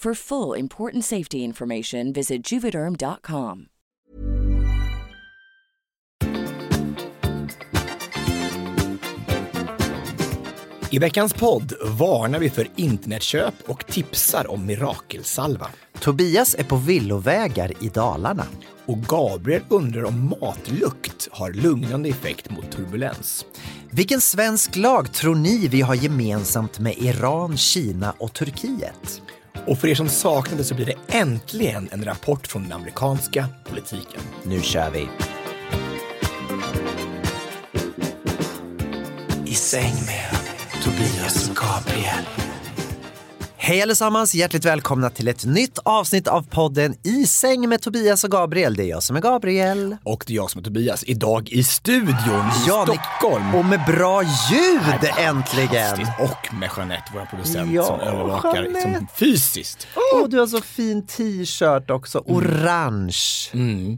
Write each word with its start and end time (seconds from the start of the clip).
For 0.00 0.14
full 0.14 0.58
important 0.58 1.04
safety 1.04 1.36
information, 1.36 2.12
visit 2.12 2.52
juvederm.com. 2.52 3.66
I 10.90 10.98
veckans 10.98 11.34
podd 11.34 11.72
varnar 11.98 12.38
vi 12.38 12.50
för 12.50 12.66
internetköp 12.76 13.54
och 13.66 13.86
tipsar 13.86 14.50
om 14.50 14.66
mirakelsalva. 14.66 15.66
Tobias 16.00 16.54
är 16.54 16.64
på 16.64 16.76
villovägar 16.76 17.84
i 17.84 17.88
Dalarna. 17.88 18.46
Och 18.86 18.98
Gabriel 18.98 19.62
undrar 19.68 20.04
om 20.04 20.28
matlukt 20.40 21.28
har 21.30 21.52
lugnande 21.52 22.08
effekt 22.08 22.50
mot 22.50 22.72
turbulens. 22.72 23.46
Vilken 23.90 24.20
svensk 24.20 24.76
lag 24.76 25.12
tror 25.12 25.34
ni 25.34 25.68
vi 25.68 25.80
har 25.80 25.94
gemensamt 25.94 26.78
med 26.78 26.94
Iran, 26.98 27.56
Kina 27.56 28.14
och 28.18 28.32
Turkiet? 28.32 29.22
Och 29.66 29.78
för 29.78 29.88
er 29.88 29.94
som 29.94 30.08
saknade 30.08 30.64
så 30.64 30.74
blir 30.74 30.86
det 30.86 31.16
äntligen 31.16 31.88
en 31.92 32.04
rapport 32.04 32.46
från 32.46 32.62
den 32.62 32.72
amerikanska 32.72 33.46
politiken. 33.64 34.20
Nu 34.42 34.62
kör 34.62 34.90
vi! 34.90 35.08
I 39.46 39.54
säng 39.54 39.94
med 40.06 40.36
Tobias 40.82 41.50
och 41.50 41.56
Gabriel. 41.56 42.39
Hej 43.70 43.82
allesammans, 43.82 44.34
hjärtligt 44.34 44.64
välkomna 44.64 45.10
till 45.10 45.28
ett 45.28 45.44
nytt 45.44 45.78
avsnitt 45.78 46.28
av 46.28 46.42
podden 46.42 46.94
I 47.02 47.26
säng 47.26 47.68
med 47.68 47.82
Tobias 47.82 48.24
och 48.24 48.30
Gabriel. 48.30 48.74
Det 48.74 48.82
är 48.82 48.88
jag 48.88 49.02
som 49.02 49.16
är 49.16 49.20
Gabriel. 49.20 49.96
Och 50.04 50.24
det 50.26 50.32
är 50.32 50.36
jag 50.36 50.50
som 50.50 50.58
är 50.58 50.62
Tobias. 50.62 51.04
Idag 51.06 51.48
i 51.48 51.64
studion 51.64 52.10
i 52.46 52.64
Ja, 52.68 52.86
Stockholm. 52.86 53.54
Och 53.54 53.64
med 53.64 53.80
bra 53.86 54.22
ljud 54.22 55.10
äntligen! 55.18 56.06
Och 56.18 56.54
med 56.54 56.70
Jeanette, 56.76 57.04
vår 57.14 57.24
producent, 57.24 57.72
Ja, 57.72 57.84
som 57.84 58.00
övervakar 58.00 58.62
Jeanette. 58.62 58.82
som 58.82 59.06
fysiskt. 59.16 59.88
Och 60.14 60.30
du 60.30 60.38
har 60.38 60.46
så 60.46 60.60
fin 60.60 61.06
t-shirt 61.06 61.90
också, 61.90 62.18
orange. 62.18 63.16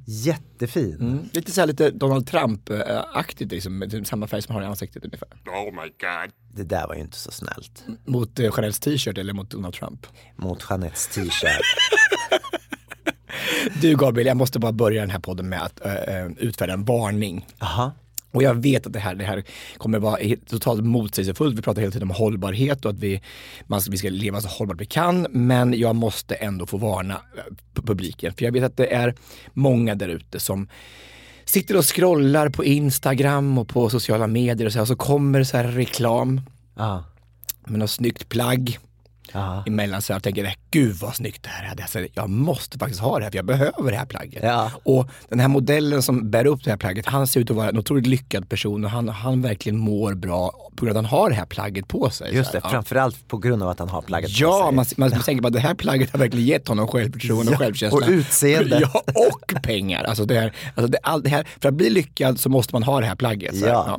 Jättefin. 0.06 0.96
Mm. 1.00 1.28
Lite 1.32 1.52
så 1.52 1.60
här 1.60 1.66
lite 1.66 1.90
Donald 1.90 2.26
Trump-aktigt, 2.26 3.50
liksom, 3.50 3.78
med 3.78 4.06
samma 4.06 4.26
färg 4.26 4.42
som 4.42 4.54
han 4.54 4.62
har 4.62 4.68
i 4.68 4.70
ansiktet 4.70 5.04
ungefär. 5.04 5.28
Det 6.54 6.62
där 6.64 6.86
var 6.86 6.94
ju 6.94 7.00
inte 7.00 7.16
så 7.18 7.30
snällt. 7.30 7.84
Mot 8.04 8.38
eh, 8.38 8.44
Jeanettes 8.44 8.80
t-shirt 8.80 9.18
eller 9.18 9.32
mot 9.32 9.50
Donald 9.50 9.74
Trump? 9.74 10.06
Mot 10.36 10.64
Jeanettes 10.70 11.06
t-shirt. 11.08 11.60
Du 13.80 13.96
Gabriel, 13.96 14.26
jag 14.26 14.36
måste 14.36 14.58
bara 14.58 14.72
börja 14.72 15.00
den 15.00 15.10
här 15.10 15.18
podden 15.18 15.48
med 15.48 15.62
att 15.62 15.86
eh, 15.86 16.26
utfärda 16.36 16.72
en 16.72 16.84
varning. 16.84 17.46
Aha. 17.58 17.92
Och 18.30 18.42
jag 18.42 18.54
vet 18.54 18.86
att 18.86 18.92
det 18.92 18.98
här, 18.98 19.14
det 19.14 19.24
här 19.24 19.44
kommer 19.76 19.98
vara 19.98 20.18
totalt 20.48 20.84
motsägelsefullt. 20.84 21.58
Vi 21.58 21.62
pratar 21.62 21.80
hela 21.80 21.92
tiden 21.92 22.08
om 22.10 22.14
hållbarhet 22.14 22.84
och 22.84 22.90
att 22.90 22.98
vi, 22.98 23.22
man, 23.66 23.80
vi 23.90 23.96
ska 23.96 24.08
leva 24.08 24.40
så 24.40 24.48
hållbart 24.48 24.80
vi 24.80 24.86
kan. 24.86 25.26
Men 25.30 25.78
jag 25.78 25.96
måste 25.96 26.34
ändå 26.34 26.66
få 26.66 26.76
varna 26.76 27.14
eh, 27.14 27.42
pu- 27.74 27.86
publiken. 27.86 28.34
För 28.34 28.44
jag 28.44 28.52
vet 28.52 28.64
att 28.64 28.76
det 28.76 28.94
är 28.94 29.14
många 29.52 29.94
där 29.94 30.08
ute 30.08 30.40
som 30.40 30.68
sitter 31.44 31.76
och 31.76 31.84
scrollar 31.96 32.48
på 32.48 32.64
Instagram 32.64 33.58
och 33.58 33.68
på 33.68 33.90
sociala 33.90 34.26
medier 34.26 34.66
och 34.66 34.72
så, 34.72 34.78
här, 34.78 34.82
och 34.82 34.88
så 34.88 34.96
kommer 34.96 35.44
så 35.44 35.56
här 35.56 35.64
reklam 35.64 36.40
Ja. 36.76 37.04
med 37.66 37.78
något 37.78 37.90
snyggt 37.90 38.28
plagg 38.28 38.78
Ja. 39.32 39.64
emellan 39.66 40.02
så 40.02 40.16
och 40.16 40.22
tänker, 40.22 40.54
gud 40.70 40.96
vad 40.96 41.14
snyggt 41.16 41.42
det 41.42 41.48
här 41.48 41.74
är. 41.76 41.82
Alltså, 41.82 41.98
jag 42.14 42.30
måste 42.30 42.78
faktiskt 42.78 43.00
ha 43.00 43.18
det 43.18 43.24
här 43.24 43.30
för 43.30 43.38
jag 43.38 43.44
behöver 43.46 43.90
det 43.90 43.96
här 43.96 44.06
plagget. 44.06 44.42
Ja. 44.42 44.70
Och 44.84 45.08
den 45.28 45.40
här 45.40 45.48
modellen 45.48 46.02
som 46.02 46.30
bär 46.30 46.46
upp 46.46 46.64
det 46.64 46.70
här 46.70 46.76
plagget, 46.76 47.06
han 47.06 47.26
ser 47.26 47.40
ut 47.40 47.50
att 47.50 47.56
vara 47.56 47.68
en 47.68 47.78
otroligt 47.78 48.06
lyckad 48.06 48.48
person 48.48 48.84
och 48.84 48.90
han, 48.90 49.08
han 49.08 49.42
verkligen 49.42 49.78
mår 49.78 50.14
bra 50.14 50.52
på 50.76 50.84
grund 50.84 50.96
av 50.98 51.04
att 51.04 51.10
han 51.10 51.18
har 51.20 51.30
det 51.30 51.36
här 51.36 51.46
plagget 51.46 51.88
på 51.88 52.10
sig. 52.10 52.34
Just 52.34 52.52
det, 52.52 52.60
ja. 52.62 52.68
framförallt 52.70 53.28
på 53.28 53.38
grund 53.38 53.62
av 53.62 53.68
att 53.68 53.78
han 53.78 53.88
har 53.88 54.02
plagget 54.02 54.30
på 54.30 54.36
Ja, 54.42 54.66
sig. 54.66 54.74
man, 54.74 54.86
man, 54.96 55.10
man 55.10 55.20
tänker 55.20 55.42
bara 55.42 55.46
att 55.48 55.52
det 55.54 55.60
här 55.60 55.74
plagget 55.74 56.10
har 56.12 56.18
verkligen 56.18 56.46
gett 56.46 56.68
honom 56.68 56.88
självförtroende 56.88 57.52
Ja, 57.52 57.56
och 57.56 57.62
självkänsla. 57.62 57.96
och 58.06 58.10
utseende. 58.12 58.78
Ja, 58.80 59.02
och 59.06 59.62
pengar. 59.62 60.04
Alltså 60.04 60.24
det 60.24 60.40
här, 60.40 60.52
alltså 60.74 60.86
det, 60.92 60.98
all, 61.02 61.22
det 61.22 61.28
här, 61.30 61.46
för 61.60 61.68
att 61.68 61.74
bli 61.74 61.90
lyckad 61.90 62.40
så 62.40 62.48
måste 62.48 62.74
man 62.74 62.82
ha 62.82 63.00
det 63.00 63.06
här 63.06 63.16
plagget. 63.16 63.56
Så 63.58 63.66
Ja. 63.66 63.98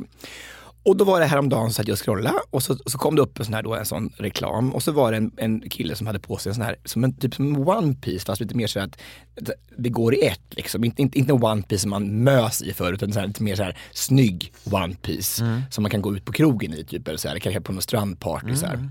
Och 0.84 0.96
då 0.96 1.04
var 1.04 1.20
det 1.20 1.26
häromdagen 1.26 1.72
så 1.72 1.82
att 1.82 1.88
jag 1.88 1.98
scrollade 1.98 2.38
och 2.50 2.62
så, 2.62 2.76
så 2.86 2.98
kom 2.98 3.16
det 3.16 3.22
upp 3.22 3.38
en 3.38 3.44
sån 3.44 3.54
här, 3.54 3.62
då, 3.62 3.74
en 3.74 3.84
sån 3.86 4.12
reklam 4.16 4.74
och 4.74 4.82
så 4.82 4.92
var 4.92 5.10
det 5.10 5.16
en, 5.16 5.30
en 5.36 5.60
kille 5.70 5.96
som 5.96 6.06
hade 6.06 6.18
på 6.18 6.36
sig 6.36 6.50
en 6.50 6.54
sån 6.54 6.64
här, 6.64 6.76
som 6.84 7.04
en, 7.04 7.12
typ 7.16 7.34
som 7.34 7.68
one 7.68 7.94
piece 7.94 8.24
fast 8.26 8.40
lite 8.40 8.54
mer 8.56 8.66
så 8.66 8.80
att 8.80 8.98
det 9.76 9.88
går 9.88 10.14
i 10.14 10.26
ett 10.26 10.40
liksom. 10.50 10.84
Inte, 10.84 11.02
inte, 11.02 11.18
inte 11.18 11.32
en 11.32 11.44
one 11.44 11.62
piece 11.62 11.82
som 11.82 11.90
man 11.90 12.24
mös 12.24 12.62
i 12.62 12.72
förut 12.72 13.02
utan 13.02 13.12
så 13.12 13.20
här, 13.20 13.26
lite 13.26 13.42
mer 13.42 13.56
så 13.56 13.62
här 13.62 13.76
snygg 13.92 14.52
one 14.70 14.94
piece 14.94 15.44
Mm. 15.44 15.60
som 15.70 15.82
man 15.82 15.90
kan 15.90 16.02
gå 16.02 16.16
ut 16.16 16.24
på 16.24 16.32
krogen 16.32 16.74
i 16.74 16.84
typ 16.84 17.08
eller 17.08 17.18
så 17.18 17.28
här, 17.28 17.38
kanske 17.38 17.60
på 17.60 17.72
någon 17.72 17.82
strandparty 17.82 18.56
så 18.56 18.66
här. 18.66 18.90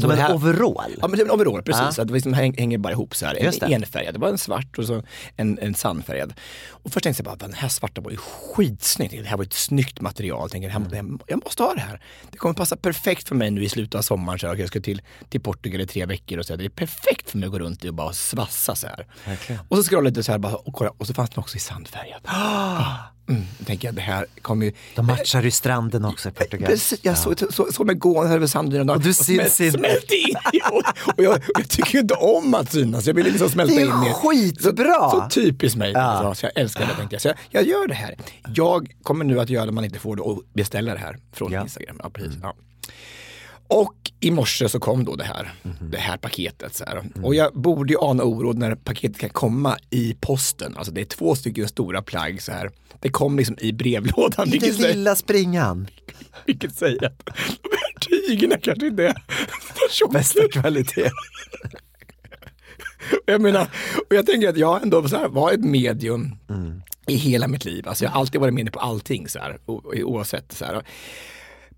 Som 0.00 0.10
en 0.10 0.18
här- 0.18 0.34
overall. 0.34 0.94
Ja 1.00 1.08
men 1.08 1.20
en 1.20 1.30
overall, 1.30 1.62
precis. 1.62 1.98
Att 1.98 2.08
det 2.08 2.14
liksom 2.14 2.32
häng, 2.32 2.54
hänger 2.58 2.78
bara 2.78 2.92
ihop 2.92 3.16
så 3.16 3.26
här. 3.26 3.34
Just. 3.44 3.62
En 3.62 3.72
enfärgad, 3.72 4.14
det 4.14 4.18
var 4.20 4.28
en 4.28 4.38
svart 4.38 4.78
och 4.78 4.84
så 4.84 5.02
en, 5.36 5.58
en 5.58 5.74
sandfärgad. 5.74 6.34
Och 6.70 6.92
först 6.92 7.04
tänkte 7.04 7.20
jag 7.20 7.24
bara, 7.24 7.38
"Fan, 7.38 7.50
den 7.50 7.58
här 7.58 7.68
svarta 7.68 8.00
var 8.00 8.10
ju 8.10 8.16
skitsnygg. 8.16 9.22
Det 9.22 9.28
här 9.28 9.36
var 9.36 9.44
ett 9.44 9.52
snyggt 9.52 10.00
material. 10.00 10.40
Jag 10.42 10.50
tänkte, 10.50 10.68
här, 10.70 10.80
här, 11.02 11.18
jag 11.26 11.44
måste 11.44 11.62
ha 11.62 11.74
det 11.74 11.80
här. 11.80 12.00
Det 12.30 12.36
kommer 12.38 12.54
passa 12.54 12.76
perfekt 12.76 13.28
för 13.28 13.34
mig 13.34 13.50
nu 13.50 13.64
i 13.64 13.68
slutet 13.68 13.94
av 13.94 14.02
sommaren. 14.02 14.38
Så 14.38 14.46
här, 14.46 14.54
jag 14.56 14.68
ska 14.68 14.80
till, 14.80 15.02
till 15.28 15.40
Portugal 15.40 15.80
i 15.80 15.86
tre 15.86 16.06
veckor 16.06 16.38
och 16.38 16.46
så 16.46 16.52
här, 16.52 16.58
Det 16.58 16.64
är 16.64 16.68
perfekt 16.68 17.30
för 17.30 17.38
mig 17.38 17.46
att 17.46 17.52
gå 17.52 17.58
runt 17.58 17.84
och 17.84 17.94
bara 17.94 18.12
svassa 18.12 18.74
så 18.74 18.86
här. 18.86 19.06
Verkligen. 19.24 19.60
Och 19.68 19.76
så 19.76 19.82
scrollade 19.82 20.06
jag 20.06 20.10
lite 20.10 20.22
så 20.22 20.32
här 20.32 20.38
bara, 20.38 20.54
och, 20.56 20.74
kollade, 20.74 20.96
och 20.98 21.06
så 21.06 21.14
fanns 21.14 21.30
den 21.30 21.38
också 21.38 21.56
i 21.56 21.60
sandfärgad. 21.60 22.20
Mm, 23.28 23.42
då 23.58 23.64
tänker 23.64 23.88
jag, 23.88 23.94
det 23.94 24.00
här 24.00 24.26
kommer 24.42 24.66
ju... 24.66 24.72
De 24.94 25.06
matchar 25.06 25.42
ju 25.42 25.50
stranden 25.50 26.04
också 26.04 26.28
i 26.28 26.32
Portugal. 26.32 26.66
Precis, 26.70 26.98
jag 27.02 27.18
såg 27.18 27.38
så, 27.50 27.72
så 27.72 27.84
mig 27.84 27.94
gående 27.94 28.34
över 28.34 28.46
sanden 28.46 28.90
och, 28.90 28.96
Och 28.96 29.02
du 29.02 29.14
syns 29.14 29.26
smält, 29.56 29.60
inte. 29.60 29.78
smälte 29.78 30.14
in 30.16 30.34
och, 30.72 30.82
och 31.18 31.24
jag, 31.24 31.42
jag 31.54 31.68
tycker 31.68 31.98
inte 31.98 32.14
om 32.14 32.54
att 32.54 32.72
synas, 32.72 33.06
jag 33.06 33.14
ville 33.14 33.30
liksom 33.30 33.48
smälta 33.50 33.74
Det 33.74 33.80
är 33.80 33.86
in 33.86 34.14
skitbra! 34.14 35.10
Så, 35.10 35.20
så 35.20 35.28
typiskt 35.30 35.78
mig, 35.78 35.92
Ja. 35.92 36.00
alltså, 36.00 36.40
så 36.40 36.46
jag 36.54 36.62
älskar 36.62 36.86
det 36.86 36.94
tänkte 36.94 37.14
jag. 37.14 37.22
Så 37.22 37.28
jag, 37.28 37.36
jag 37.50 37.64
gör 37.66 37.88
det 37.88 37.94
här. 37.94 38.16
Jag 38.54 38.92
kommer 39.02 39.24
nu 39.24 39.40
att 39.40 39.50
göra 39.50 39.66
det 39.66 39.72
man 39.72 39.84
inte 39.84 39.98
får 39.98 40.16
det 40.16 40.22
och 40.22 40.42
beställa 40.52 40.92
det 40.94 41.00
här 41.00 41.18
från 41.32 41.52
Ja. 41.52 41.62
Instagram. 41.62 42.00
Ja, 42.02 42.10
precis, 42.10 42.34
ja. 42.42 42.54
Och 43.68 44.03
i 44.24 44.30
morse 44.30 44.68
så 44.68 44.80
kom 44.80 45.04
då 45.04 45.16
det 45.16 45.24
här, 45.24 45.52
Mhm. 45.62 45.90
det 45.90 45.98
här 45.98 46.16
paketet. 46.16 46.74
Så 46.74 46.84
här. 46.84 46.96
Mm. 46.96 47.24
Och 47.24 47.34
jag 47.34 47.52
borde 47.54 47.92
ju 47.92 47.98
ana 48.00 48.22
oro 48.24 48.52
när 48.52 48.74
paketet 48.74 49.18
kan 49.18 49.30
komma 49.30 49.78
i 49.90 50.16
posten. 50.20 50.76
Alltså 50.76 50.92
det 50.92 51.00
är 51.00 51.04
två 51.04 51.34
stycken 51.34 51.68
stora 51.68 52.02
plagg 52.02 52.42
så 52.42 52.52
här. 52.52 52.70
Det 53.00 53.08
kom 53.08 53.36
liksom 53.38 53.56
i 53.60 53.72
brevlådan. 53.72 54.48
I 54.54 54.58
den 54.58 54.74
lilla 54.76 55.14
springan. 55.16 55.88
vilket 56.46 56.74
säger 56.74 57.04
att 57.06 57.26
de 57.26 57.32
här 57.70 57.98
tygerna 58.28 58.56
kanske 58.62 58.86
inte 58.86 59.06
är 59.06 59.14
tjocka. 59.90 60.12
Bästa 60.18 60.48
kvalitet. 60.52 61.10
Jag 63.26 63.40
menar, 63.40 63.68
och 64.10 64.14
jag 64.16 64.26
tänker 64.26 64.48
att 64.48 64.56
jag 64.56 64.82
ändå 64.82 65.08
så 65.08 65.16
här, 65.16 65.28
var 65.28 65.52
ett 65.52 65.64
medium 65.64 66.36
Mm. 66.50 66.82
i 67.06 67.14
hela 67.14 67.48
mitt 67.48 67.64
liv. 67.64 67.88
Alltså 67.88 68.04
jag 68.04 68.10
har 68.10 68.20
alltid 68.20 68.40
varit 68.40 68.54
med 68.54 68.72
på 68.72 68.78
allting 68.80 69.28
så 69.28 69.38
här, 69.38 69.58
oavsett. 69.66 70.52
Så 70.52 70.64
här. 70.64 70.82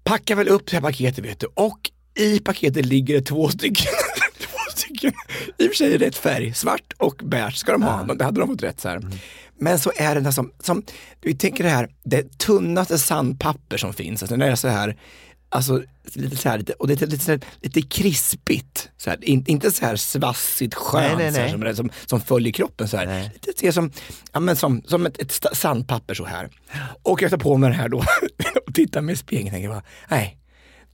Packar 0.05 0.35
väl 0.37 0.49
upp 0.49 0.67
det 0.67 0.77
här 0.77 0.81
paketet 0.83 1.25
vet 1.25 1.41
du 1.41 1.47
och 1.55 1.91
i 2.17 2.41
paketet 2.41 2.87
ligger 2.87 3.15
det 3.15 3.23
två 3.23 3.49
stycken, 3.49 3.93
två 4.39 4.59
stycken, 4.77 5.13
i 5.59 5.67
och 5.67 5.71
för 5.71 5.77
sig 5.77 5.99
rätt 5.99 6.17
färg, 6.17 6.55
svart 6.55 6.93
och 6.97 7.21
beige 7.25 7.57
ska 7.57 7.73
de 7.73 7.83
ha, 7.83 8.15
det 8.15 8.25
hade 8.25 8.41
de 8.41 8.49
fått 8.49 8.63
rätt 8.63 8.81
så 8.81 8.89
här. 8.89 8.97
Mm. 8.97 9.13
Men 9.59 9.79
så 9.79 9.93
är 9.97 10.21
det 10.21 10.33
som, 10.33 10.53
som, 10.61 10.83
vi 11.21 11.35
tänker 11.35 11.65
det 11.65 11.71
här, 11.71 11.89
det 12.05 12.39
tunnaste 12.39 12.99
sandpapper 12.99 13.77
som 13.77 13.93
finns, 13.93 14.23
alltså 14.23 14.37
det 14.37 14.47
är 14.47 14.55
så 14.55 14.69
här, 14.69 14.97
alltså 15.49 15.83
lite 16.13 16.37
så 16.37 16.49
här, 16.49 16.59
lite, 16.59 16.73
och 16.73 16.87
det 16.89 17.03
är 17.03 17.07
lite, 17.07 17.33
här, 17.33 17.41
lite 17.61 17.83
krispigt, 17.83 18.91
så 18.97 19.11
här, 19.11 19.25
in, 19.25 19.45
inte 19.47 19.71
så 19.71 19.85
här 19.85 19.97
svassigt 19.97 20.75
skönt 20.75 21.19
Nej, 21.19 21.31
nej, 21.31 21.33
Så 21.33 21.41
här, 21.41 21.57
nej. 21.57 21.77
som, 21.77 21.91
som, 22.07 22.21
följer 22.21 22.53
kroppen 22.53 22.89
så 22.89 22.97
här. 22.97 23.07
Nej. 23.07 23.31
Lite 23.35 23.61
ser 23.61 23.73
som, 23.73 23.91
ja, 24.33 24.41
men 24.41 24.57
som, 24.57 24.83
som 24.87 25.07
ett, 25.07 25.19
ett 25.19 25.57
sandpapper 25.57 26.15
så 26.15 26.25
här. 26.25 26.51
Och 27.03 27.23
jag 27.23 27.31
tar 27.31 27.39
på 27.39 27.57
mig 27.57 27.71
det 27.71 27.77
här 27.77 27.89
då 27.89 27.99
och 28.67 28.75
tittar 28.75 29.01
mig 29.01 29.13
i 29.13 29.17
spegeln 29.17 29.47
och 29.47 29.53
tänker 29.53 29.69
bara, 29.69 29.83
nej, 30.09 30.39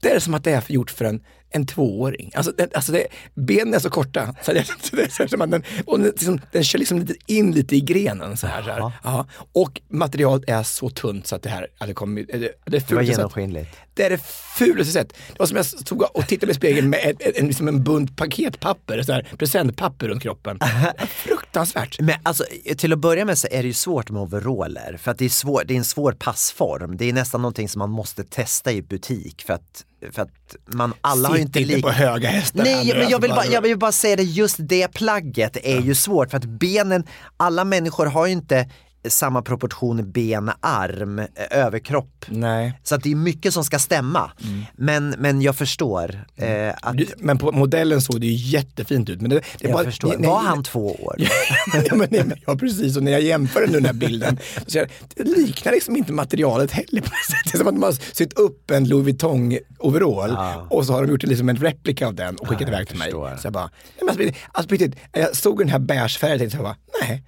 det 0.03 0.09
är 0.09 0.19
som 0.19 0.33
att 0.33 0.43
det 0.43 0.51
är 0.51 0.63
gjort 0.67 0.91
för 0.91 1.05
en, 1.05 1.23
en 1.49 1.65
tvååring. 1.65 2.31
Alltså, 2.35 2.51
det, 2.51 2.75
alltså 2.75 2.91
det, 2.91 3.07
benen 3.33 3.73
är 3.73 3.79
så 3.79 3.89
korta, 3.89 4.35
så 4.41 4.53
det, 4.53 4.65
så 4.81 4.95
det 4.95 5.11
så 5.11 5.23
här 5.23 5.43
att 5.43 5.51
den, 5.51 5.63
och 5.85 5.99
den, 5.99 6.07
liksom, 6.07 6.41
den 6.51 6.63
kör 6.63 6.79
liksom 6.79 6.99
lite 6.99 7.13
in 7.25 7.51
lite 7.51 7.75
i 7.75 7.81
grenen. 7.81 8.37
Så 8.37 8.47
här, 8.47 8.63
så 8.63 8.69
här. 8.69 8.91
Ja. 9.03 9.25
Och 9.53 9.81
materialet 9.89 10.49
är 10.49 10.63
så 10.63 10.89
tunt 10.89 11.27
så 11.27 11.35
att 11.35 11.43
det 11.43 11.49
här, 11.49 11.67
ja, 11.79 11.85
det, 11.85 11.93
kommer, 11.93 12.21
det, 12.21 12.37
det, 12.37 12.45
är 12.45 12.53
Det 12.65 12.71
var 12.71 12.79
fult 12.79 13.09
genomskinligt. 13.09 13.77
Det 13.93 14.03
är 14.03 14.09
det 14.09 14.21
fulaste 14.57 14.93
sätt. 14.93 15.13
Det 15.27 15.39
var 15.39 15.45
som 15.45 15.57
jag 15.57 15.65
stod 15.65 16.03
och 16.13 16.27
tittade 16.27 16.45
mig 16.47 16.53
i 16.53 16.55
spegeln 16.55 16.89
med 16.89 16.99
en, 17.03 17.31
en, 17.35 17.47
liksom 17.47 17.67
en 17.67 17.83
bunt 17.83 18.17
paketpapper, 18.17 19.03
så 19.03 19.13
här, 19.13 19.27
presentpapper 19.37 20.07
runt 20.07 20.23
kroppen. 20.23 20.59
Fruktansvärt. 21.07 21.99
Men 21.99 22.15
alltså, 22.23 22.45
till 22.77 22.93
att 22.93 22.99
börja 22.99 23.25
med 23.25 23.37
så 23.37 23.47
är 23.51 23.61
det 23.61 23.67
ju 23.67 23.73
svårt 23.73 24.09
med 24.09 24.21
overaller 24.21 24.97
för 24.97 25.11
att 25.11 25.17
det 25.17 25.25
är, 25.25 25.29
svår, 25.29 25.63
det 25.65 25.73
är 25.73 25.77
en 25.77 25.83
svår 25.83 26.11
passform. 26.11 26.97
Det 26.97 27.09
är 27.09 27.13
nästan 27.13 27.41
någonting 27.41 27.69
som 27.69 27.79
man 27.79 27.89
måste 27.89 28.23
testa 28.23 28.71
i 28.71 28.81
butik 28.81 29.43
för 29.45 29.53
att, 29.53 29.85
för 30.11 30.21
att 30.21 30.55
man 30.65 30.93
alla 31.01 31.29
har 31.29 31.35
ju 31.35 31.41
inte 31.41 31.59
Sitt 31.59 31.69
inte 31.69 31.81
på 31.81 31.89
höga 31.89 32.29
hästar. 32.29 32.63
Nej, 32.63 32.93
men 32.97 33.09
jag 33.09 33.21
vill, 33.21 33.31
och 33.31 33.37
bara, 33.37 33.45
jag 33.45 33.61
vill 33.61 33.77
bara 33.77 33.91
säga 33.91 34.15
det, 34.15 34.23
just 34.23 34.55
det 34.59 34.87
plagget 34.87 35.57
är 35.63 35.81
ju 35.81 35.95
svårt 35.95 36.29
för 36.29 36.37
att 36.37 36.45
benen, 36.45 37.03
alla 37.37 37.63
människor 37.65 38.05
har 38.05 38.25
ju 38.25 38.31
inte 38.31 38.69
samma 39.07 39.41
proportion 39.41 40.11
ben-arm, 40.11 41.19
eh, 41.19 41.25
överkropp. 41.51 42.25
Nej. 42.27 42.79
Så 42.83 42.95
att 42.95 43.03
det 43.03 43.11
är 43.11 43.15
mycket 43.15 43.53
som 43.53 43.63
ska 43.63 43.79
stämma. 43.79 44.31
Men, 44.75 45.09
men 45.09 45.41
jag 45.41 45.55
förstår 45.55 46.25
eh, 46.35 46.69
att, 46.81 46.95
Men 47.17 47.37
på 47.37 47.51
modellen 47.51 48.01
såg 48.01 48.21
det 48.21 48.27
ju 48.27 48.33
jättefint 48.57 49.09
ut. 49.09 49.21
Men 49.21 49.29
det, 49.29 49.35
det 49.35 49.43
jag 49.59 49.71
bara, 49.71 49.83
förstår. 49.83 50.15
nej, 50.17 50.29
Var 50.29 50.39
han 50.39 50.63
två 50.63 50.91
år? 50.95 51.15
ja, 51.17 51.29
men, 51.95 52.07
nej, 52.11 52.23
men, 52.25 52.37
ja 52.45 52.55
precis, 52.55 52.97
och 52.97 53.03
när 53.03 53.11
jag 53.11 53.21
jämför 53.21 53.67
nu 53.67 53.73
den 53.73 53.85
här 53.85 53.93
bilden, 53.93 54.39
så 54.67 54.77
jag, 54.77 54.87
det 55.15 55.23
liknar 55.23 55.71
liksom 55.71 55.95
inte 55.97 56.13
materialet 56.13 56.71
heller 56.71 57.01
på. 57.01 57.09
Det 57.43 57.53
är 57.53 57.57
som 57.57 57.67
att 57.67 57.73
man 57.73 57.83
har 57.83 58.15
sytt 58.15 58.33
upp 58.33 58.71
en 58.71 58.87
Louis 58.87 59.03
Vuitton 59.05 59.57
overall 59.79 60.29
Ja. 60.31 60.67
och 60.69 60.85
så 60.85 60.93
har 60.93 61.01
de 61.03 61.11
gjort 61.11 61.23
liksom 61.23 61.49
en 61.49 61.55
replika 61.57 62.07
av 62.07 62.15
den 62.15 62.35
och 62.35 62.47
skickat 62.47 62.61
Ja, 62.61 62.67
iväg 62.67 62.87
till 62.87 62.97
mig. 62.97 63.11
Så 63.11 63.39
jag 63.43 63.53
bara, 63.53 63.69
nej, 64.01 64.15
men 64.17 64.33
alltså, 64.51 64.73
alltså, 64.73 64.87
jag 65.13 65.35
såg 65.35 65.59
den 65.59 65.69
här 65.69 65.79
beige 65.79 66.17
färgen 66.19 66.33
och 66.35 66.39
tänkte 66.39 66.57
jag 66.57 66.63
bara, 66.63 66.77
nej, 67.01 67.23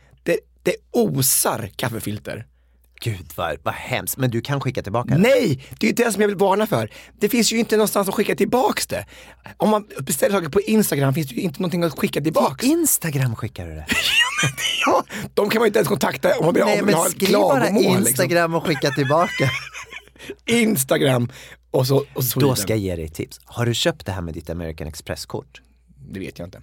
det, 0.65 0.75
osar 0.91 1.69
kaffefilter. 1.75 2.45
Gud 3.01 3.31
vad, 3.35 3.57
vad 3.63 3.73
hemskt, 3.73 4.17
men 4.17 4.29
du 4.31 4.41
kan 4.41 4.61
skicka 4.61 4.81
tillbaka 4.83 5.09
det. 5.09 5.21
Nej, 5.21 5.63
det 5.79 5.85
är 5.85 5.89
ju 5.89 5.95
det 5.95 6.11
som 6.11 6.21
jag 6.21 6.27
vill 6.27 6.37
varna 6.37 6.67
för. 6.67 6.89
Det 7.19 7.29
finns 7.29 7.53
ju 7.53 7.57
inte 7.57 7.77
någonstans 7.77 8.07
att 8.09 8.15
skicka 8.15 8.35
tillbaks 8.35 8.87
det. 8.87 9.05
Om 9.57 9.69
man 9.69 9.87
beställer 9.99 10.35
saker 10.35 10.49
på 10.49 10.61
Instagram 10.61 11.13
finns 11.13 11.27
det 11.27 11.35
ju 11.35 11.41
inte 11.41 11.59
någonting 11.61 11.83
att 11.83 11.99
skicka 11.99 12.21
tillbaks. 12.21 12.63
Instagram 12.65 13.35
skickar 13.35 13.67
du 13.67 13.73
det? 13.75 13.85
Ja, 14.85 15.03
de 15.33 15.49
kan 15.49 15.59
man 15.59 15.65
ju 15.65 15.67
inte 15.67 15.79
ens 15.79 15.87
kontakta 15.89 16.39
om 16.39 16.45
man 16.45 16.53
vill, 16.53 16.63
Nej 16.65 16.75
vill 16.75 16.85
men 16.85 16.95
ha 16.95 17.05
ett 17.05 17.11
skriv 17.11 17.31
bara 17.31 17.59
klagomål. 17.59 17.83
Liksom. 17.83 18.07
Instagram 18.07 18.55
och 18.55 18.65
skicka 18.67 18.91
tillbaka. 18.91 19.49
Instagram 20.45 21.31
och 21.71 21.87
så, 21.87 22.05
och 22.13 22.23
så 22.23 22.39
Då 22.39 22.55
ska 22.55 22.73
jag 22.73 22.79
ge 22.79 22.95
dig 22.95 23.05
ett 23.05 23.13
tips. 23.13 23.39
Har 23.45 23.65
du 23.65 23.73
köpt 23.73 24.05
det 24.05 24.11
här 24.11 24.21
med 24.21 24.33
ditt 24.33 24.49
American 24.49 24.87
Express-kort? 24.87 25.61
Det 26.09 26.19
vet 26.19 26.39
jag 26.39 26.47
inte. 26.47 26.61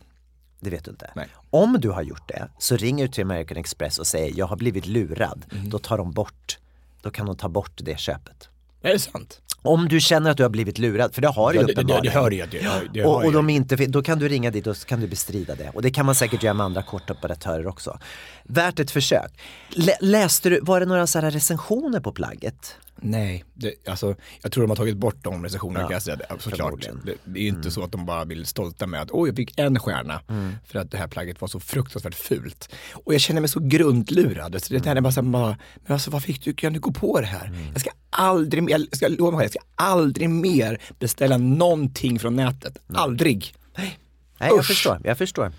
Det 0.61 0.71
vet 0.71 0.85
du 0.85 0.91
inte. 0.91 1.11
Nej. 1.17 1.29
Om 1.55 1.81
du 1.81 1.91
har 1.91 2.03
gjort 2.03 2.29
det 2.29 2.49
så 2.59 2.77
ringer 2.77 3.07
du 3.07 3.13
till 3.13 3.25
American 3.25 3.57
Express 3.57 3.99
och 3.99 4.07
säger 4.07 4.33
jag 4.37 4.47
har 4.47 4.57
blivit 4.57 4.87
lurad. 4.87 5.45
Mm. 5.53 5.71
Då 5.71 5.79
tar 5.79 5.99
de 5.99 6.13
bort, 6.13 6.59
då 7.03 7.11
kan 7.11 7.27
de 7.27 7.37
ta 7.37 7.49
bort 7.49 7.73
det 7.77 7.99
köpet. 7.99 8.49
Är 8.83 8.93
det 8.93 8.99
sant? 8.99 9.41
Om 9.63 9.89
du 9.89 10.01
känner 10.01 10.31
att 10.31 10.37
du 10.37 10.43
har 10.43 10.51
blivit 10.51 10.79
lurad, 10.79 11.15
för 11.15 11.23
det 11.23 11.29
har 11.29 11.53
du 11.53 11.59
Ja, 11.59 11.61
ju 11.63 11.67
det, 11.67 11.73
det, 11.73 11.75
det, 11.75 11.81
uppenbarligen. 11.83 12.15
det 12.15 12.21
hör 12.21 12.31
jag. 12.31 12.51
Det, 12.51 12.59
det, 12.59 12.89
det 12.95 13.05
och, 13.05 13.11
hör 13.13 13.19
och 13.19 13.25
jag. 13.25 13.33
de 13.35 13.51
inte, 13.51 13.77
då 13.77 14.03
kan 14.03 14.19
du 14.19 14.29
ringa 14.29 14.51
dit 14.51 14.67
och 14.67 14.77
så 14.77 14.87
kan 14.87 15.01
du 15.01 15.07
bestrida 15.09 15.55
det. 15.55 15.71
Och 15.75 15.83
det 15.83 15.91
kan 15.91 16.07
man 16.07 16.15
säkert 16.15 16.43
göra 16.43 16.55
med 16.55 16.67
andra 16.67 16.83
kortoperatörer 16.83 17.67
också. 17.67 17.99
Värt 18.45 18.81
ett 18.81 18.91
försök. 18.91 19.33
Lä, 19.71 19.97
läste 20.01 20.51
du, 20.51 20.61
var 20.63 20.81
det 20.81 20.87
några 20.87 21.07
så 21.07 21.21
recensioner 21.21 22.01
på 22.01 22.13
plagget? 22.13 22.77
Nej, 23.05 23.45
det, 23.55 23.89
alltså, 23.89 24.15
jag 24.43 24.53
tror 24.53 24.63
de 24.65 24.71
har 24.71 24.77
tagit 24.77 24.97
bort 24.97 25.17
de 25.23 25.45
recensionerna 25.45 25.81
Ja, 25.81 25.87
kan 25.87 25.93
jag 25.93 26.03
säga. 26.03 26.17
Det, 26.17 26.27
såklart. 26.39 26.89
Det, 27.05 27.15
det 27.25 27.41
är 27.41 27.49
inte 27.49 27.71
så 27.71 27.85
att 27.85 27.93
de 27.93 28.07
bara 28.07 28.25
vill 28.25 28.47
stolta 28.47 28.87
med 28.87 29.03
att 29.03 29.11
oj, 29.11 29.29
jag 29.29 29.37
fick 29.37 29.59
en 29.59 29.79
stjärna 29.79 30.21
för 30.67 30.79
att 30.79 30.91
det 30.91 30.99
här 30.99 31.09
plagget 31.09 31.41
var 31.41 31.49
så 31.49 31.61
fruktansvärt 31.61 32.15
fult. 32.15 32.69
Och 32.93 33.15
jag 33.15 33.21
känner 33.21 33.41
mig 33.41 33.49
så 33.49 33.61
grundlurad. 33.61 34.63
Så 34.63 34.75
det 34.75 34.87
är 34.87 35.01
bara 35.01 35.13
så 35.13 35.23
här, 35.23 35.29
bara, 35.29 35.57
men 35.87 35.93
alltså 35.93 36.11
vad 36.11 36.23
fick 36.23 36.45
du, 36.45 36.55
kan 36.55 36.73
du 36.73 36.81
gå 36.81 36.93
på 36.93 37.21
det 37.21 37.27
här? 37.27 37.53
Jag 37.73 37.81
ska 37.81 37.91
aldrig 38.11 38.63
mer, 38.63 38.79
jag 38.91 38.97
ska 38.97 39.09
lova 39.09 39.31
mig 39.31 39.39
själv, 39.39 39.51
jag 39.55 39.63
ska 39.63 39.85
aldrig 39.85 40.31
mer 40.31 40.81
beställa 40.99 41.39
någonting 41.39 42.19
från 42.19 42.37
nätet. 42.37 42.79
Aldrig. 42.95 43.55
Nej, 43.77 43.99
jag 44.39 44.59
Usch. 44.59 44.67
förstår, 44.67 45.01
jag 45.05 45.19
förstår. 45.19 45.53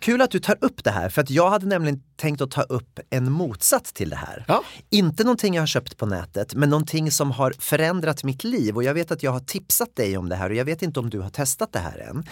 Kul 0.00 0.20
att 0.20 0.30
du 0.30 0.38
tar 0.38 0.56
upp 0.60 0.84
det 0.84 0.90
här, 0.90 1.08
för 1.08 1.22
att 1.22 1.30
jag 1.30 1.50
hade 1.50 1.66
nämligen 1.66 2.02
tänkt 2.16 2.40
att 2.40 2.50
ta 2.50 2.62
upp 2.62 2.98
en 3.10 3.32
motsats 3.32 3.92
till 3.92 4.10
det 4.10 4.16
här. 4.16 4.44
Ja. 4.48 4.62
Inte 4.90 5.24
någonting 5.24 5.54
jag 5.54 5.62
har 5.62 5.66
köpt 5.66 5.96
på 5.96 6.06
nätet, 6.06 6.54
men 6.54 6.70
någonting 6.70 7.10
som 7.10 7.30
har 7.30 7.54
förändrat 7.58 8.24
mitt 8.24 8.44
liv. 8.44 8.76
Och 8.76 8.84
jag 8.84 8.94
vet 8.94 9.10
att 9.10 9.22
jag 9.22 9.30
har 9.30 9.40
tipsat 9.40 9.96
dig 9.96 10.16
om 10.16 10.28
det 10.28 10.36
här 10.36 10.50
och 10.50 10.56
jag 10.56 10.64
vet 10.64 10.82
inte 10.82 11.00
om 11.00 11.10
du 11.10 11.20
har 11.20 11.30
testat 11.30 11.72
det 11.72 11.78
här 11.78 11.98
än. 11.98 12.24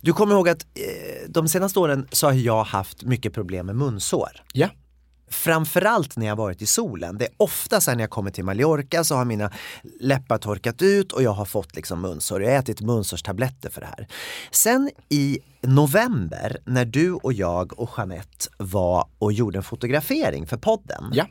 Du 0.00 0.12
kommer 0.12 0.34
ihåg 0.34 0.48
att 0.48 0.66
eh, 0.74 1.28
de 1.28 1.48
senaste 1.48 1.78
åren 1.78 2.08
så 2.12 2.26
har 2.26 2.32
jag 2.32 2.64
haft 2.64 3.02
mycket 3.02 3.32
problem 3.32 3.66
med 3.66 3.76
munsår. 3.76 4.30
Ja. 4.52 4.68
Framförallt 5.34 6.16
när 6.16 6.26
jag 6.26 6.36
varit 6.36 6.62
i 6.62 6.66
solen. 6.66 7.18
Det 7.18 7.24
är 7.24 7.30
ofta 7.36 7.80
när 7.86 8.00
jag 8.00 8.10
kommer 8.10 8.30
till 8.30 8.44
Mallorca 8.44 9.04
så 9.04 9.14
har 9.14 9.24
mina 9.24 9.50
läppar 10.00 10.38
torkat 10.38 10.82
ut 10.82 11.12
och 11.12 11.22
jag 11.22 11.30
har 11.32 11.44
fått 11.44 11.76
liksom 11.76 12.00
munsår. 12.00 12.42
Jag 12.42 12.50
har 12.50 12.58
ätit 12.58 12.80
munsårstabletter 12.80 13.70
för 13.70 13.80
det 13.80 13.86
här. 13.86 14.08
Sen 14.50 14.90
i 15.08 15.38
november 15.62 16.56
när 16.64 16.84
du 16.84 17.12
och 17.12 17.32
jag 17.32 17.78
och 17.78 17.90
Jeanette 17.96 18.46
var 18.58 19.08
och 19.18 19.32
gjorde 19.32 19.58
en 19.58 19.62
fotografering 19.62 20.46
för 20.46 20.56
podden 20.56 21.04
Ja. 21.12 21.26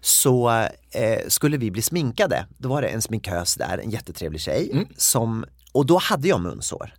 så 0.00 0.50
eh, 0.90 1.18
skulle 1.28 1.56
vi 1.56 1.70
bli 1.70 1.82
sminkade. 1.82 2.46
Då 2.58 2.68
var 2.68 2.82
det 2.82 2.88
en 2.88 3.02
sminkös 3.02 3.54
där, 3.54 3.78
en 3.78 3.90
jättetrevlig 3.90 4.40
tjej, 4.40 4.86
som, 4.96 5.44
och 5.74 5.86
då 5.86 5.98
hade 5.98 6.28
jag 6.28 6.40
munsår. 6.40 6.94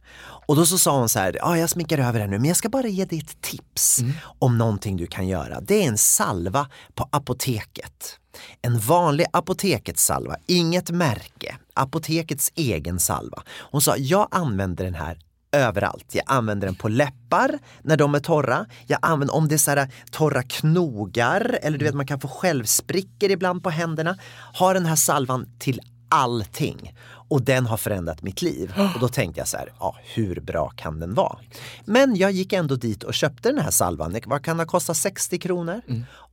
Och 0.48 0.55
då 0.55 0.65
så 0.65 0.77
sa 0.77 1.00
hon 1.00 1.10
så 1.10 1.20
här, 1.20 1.36
ja 1.39 1.58
jag 1.58 1.70
sminkar 1.70 1.98
över 1.98 2.20
det 2.20 2.27
nu 2.27 2.38
men 2.39 2.48
jag 2.48 2.58
ska 2.58 2.70
bara 2.70 2.88
ge 2.88 3.05
dig 3.05 3.20
ett 3.20 3.41
tips 3.41 4.00
om 4.39 4.58
någonting 4.58 4.98
du 4.98 5.08
kan 5.08 5.27
göra. 5.27 5.62
Det 5.62 5.84
är 5.84 5.88
en 5.88 5.98
salva 5.98 6.70
på 6.94 7.10
apoteket. 7.12 8.20
En 8.62 8.79
vanlig 8.79 9.25
apotekets 9.34 10.05
salva, 10.05 10.36
inget 10.48 10.89
märke, 10.89 11.55
apotekets 11.74 12.51
egen 12.55 13.00
salva. 13.00 13.44
Hon 13.72 13.82
sa, 13.82 13.98
jag 13.98 14.27
använder 14.32 14.86
den 14.86 14.96
här 14.96 15.20
överallt. 15.51 16.05
Jag 16.12 16.24
använder 16.27 16.67
den 16.67 16.75
på 16.75 16.89
läppar 16.89 17.60
när 17.82 17.98
de 17.98 18.15
är 18.15 18.20
torra. 18.20 18.65
Jag 18.88 19.00
använder 19.01 19.36
om 19.36 19.48
det 19.48 19.55
är 19.55 19.58
så 19.58 19.72
här 19.72 19.94
torra 20.12 20.44
knogar 20.44 21.60
eller 21.62 21.77
du 21.77 21.86
vet 21.86 21.96
man 21.96 22.08
kan 22.08 22.20
få 22.20 22.27
självsprickor 22.27 23.32
ibland 23.32 23.63
på 23.63 23.70
händerna. 23.70 24.17
Har 24.53 24.74
den 24.74 24.86
här 24.86 24.96
salvan 24.96 25.48
till 25.60 25.82
allting. 26.10 26.94
Och 27.27 27.41
den 27.41 27.65
har 27.65 27.77
förändrat 27.77 28.22
mitt 28.22 28.41
liv. 28.41 28.74
Och 28.96 29.00
då 29.00 29.08
tänkte 29.08 29.39
jag 29.41 29.48
så 29.48 29.58
här, 29.58 29.74
ja 29.79 29.96
hur 30.03 30.39
bra 30.39 30.70
kan 30.70 31.00
den 31.00 31.13
vara? 31.13 31.38
Men 31.86 32.15
jag 32.15 32.32
gick 32.32 32.53
ändå 32.53 32.75
dit 32.75 33.03
och 33.03 33.13
köpte 33.13 33.50
den 33.50 33.60
här 33.60 33.72
salvan. 33.72 34.20
Vad 34.25 34.44
kan 34.44 34.58
det 34.58 34.65
kosta? 34.65 34.94
60 34.94 35.39
kronor? 35.39 35.82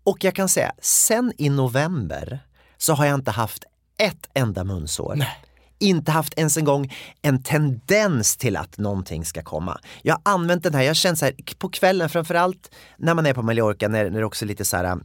Och 0.04 0.24
jag 0.24 0.34
kan 0.34 0.48
säga, 0.48 0.72
sen 0.80 1.32
i 1.38 1.48
november 1.48 2.40
så 2.78 2.92
har 2.92 3.06
jag 3.06 3.14
inte 3.14 3.30
haft 3.30 3.64
ett 3.98 4.28
enda 4.34 4.64
munsår 4.64 5.24
inte 5.82 6.12
haft 6.12 6.34
ens 6.38 6.56
en 6.56 6.64
gång 6.64 6.94
en 7.22 7.42
tendens 7.42 8.36
till 8.36 8.56
att 8.56 8.78
någonting 8.78 9.24
ska 9.24 9.42
komma. 9.42 9.80
Jag 10.02 10.14
har 10.14 10.32
använt 10.32 10.62
den 10.62 10.74
här, 10.74 10.82
jag 10.82 10.96
känner 10.96 11.16
så 11.16 11.24
här 11.24 11.34
på 11.58 11.68
kvällen 11.68 12.08
framförallt 12.08 12.70
när 12.96 13.14
man 13.14 13.26
är 13.26 13.34
på 13.34 13.42
Mallorca 13.42 13.88
när, 13.88 14.10
när 14.10 14.18
det 14.18 14.26
också 14.26 14.44
är 14.44 14.46
lite 14.46 14.64
så 14.64 14.76
här, 14.76 14.84
eh, 14.84 14.96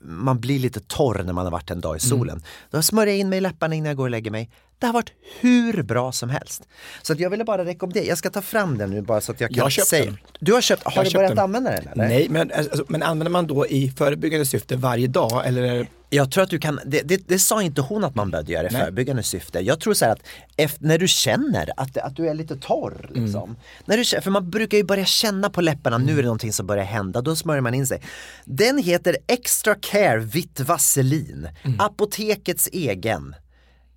man 0.00 0.40
blir 0.40 0.58
lite 0.58 0.80
torr 0.80 1.22
när 1.22 1.32
man 1.32 1.44
har 1.44 1.52
varit 1.52 1.70
en 1.70 1.80
dag 1.80 1.96
i 1.96 2.00
solen. 2.00 2.42
Då 2.70 2.82
smörjer 2.82 3.14
jag 3.14 3.20
in 3.20 3.28
mig 3.28 3.36
i 3.36 3.40
läpparna 3.40 3.74
innan 3.74 3.88
jag 3.88 3.96
går 3.96 4.04
och 4.04 4.10
lägger 4.10 4.30
mig. 4.30 4.50
Det 4.78 4.86
har 4.86 4.92
varit 4.92 5.12
hur 5.40 5.82
bra 5.82 6.12
som 6.12 6.30
helst. 6.30 6.62
Så 7.02 7.12
att 7.12 7.20
jag 7.20 7.30
ville 7.30 7.44
bara 7.44 7.64
rekommendera, 7.64 8.04
jag 8.04 8.18
ska 8.18 8.30
ta 8.30 8.42
fram 8.42 8.78
den 8.78 8.90
nu 8.90 9.02
bara 9.02 9.20
så 9.20 9.32
att 9.32 9.40
jag 9.40 9.50
kan 9.50 9.56
Jag 9.58 9.72
köpt 9.72 9.88
säga. 9.88 10.04
den. 10.04 10.18
Du 10.40 10.52
har 10.52 10.60
köpt, 10.60 10.82
har 10.84 10.92
Jag 10.96 11.04
du 11.04 11.10
köpt 11.10 11.18
börjat 11.18 11.30
den. 11.30 11.38
använda 11.38 11.70
den? 11.70 11.88
Eller? 11.88 12.08
Nej, 12.08 12.26
men, 12.30 12.52
alltså, 12.52 12.84
men 12.88 13.02
använder 13.02 13.30
man 13.30 13.46
då 13.46 13.66
i 13.66 13.90
förebyggande 13.96 14.46
syfte 14.46 14.76
varje 14.76 15.06
dag 15.06 15.46
eller? 15.46 15.86
Jag 16.10 16.30
tror 16.30 16.44
att 16.44 16.50
du 16.50 16.58
kan, 16.58 16.80
det, 16.86 17.00
det, 17.02 17.28
det 17.28 17.38
sa 17.38 17.62
inte 17.62 17.80
hon 17.80 18.04
att 18.04 18.14
man 18.14 18.30
behövde 18.30 18.52
göra 18.52 18.66
i 18.66 18.70
förebyggande 18.70 19.22
syfte. 19.22 19.60
Jag 19.60 19.80
tror 19.80 19.94
så 19.94 20.04
här 20.04 20.12
att 20.12 20.22
efter, 20.56 20.84
när 20.84 20.98
du 20.98 21.08
känner 21.08 21.70
att, 21.76 21.98
att 21.98 22.16
du 22.16 22.28
är 22.28 22.34
lite 22.34 22.56
torr, 22.56 23.10
liksom. 23.14 23.42
Mm. 23.44 23.56
när 23.84 23.96
du, 23.96 24.04
för 24.20 24.30
man 24.30 24.50
brukar 24.50 24.78
ju 24.78 24.84
börja 24.84 25.04
känna 25.04 25.50
på 25.50 25.60
läpparna, 25.60 25.98
nu 25.98 26.12
är 26.12 26.16
det 26.16 26.22
någonting 26.22 26.52
som 26.52 26.66
börjar 26.66 26.84
hända, 26.84 27.20
då 27.20 27.36
smörjer 27.36 27.60
man 27.60 27.74
in 27.74 27.86
sig. 27.86 28.02
Den 28.44 28.78
heter 28.78 29.16
Extra 29.26 29.74
Care 29.74 30.18
Vitt 30.18 30.60
Vaselin, 30.60 31.48
Mm. 31.64 31.80
apotekets 31.80 32.68
egen. 32.72 33.34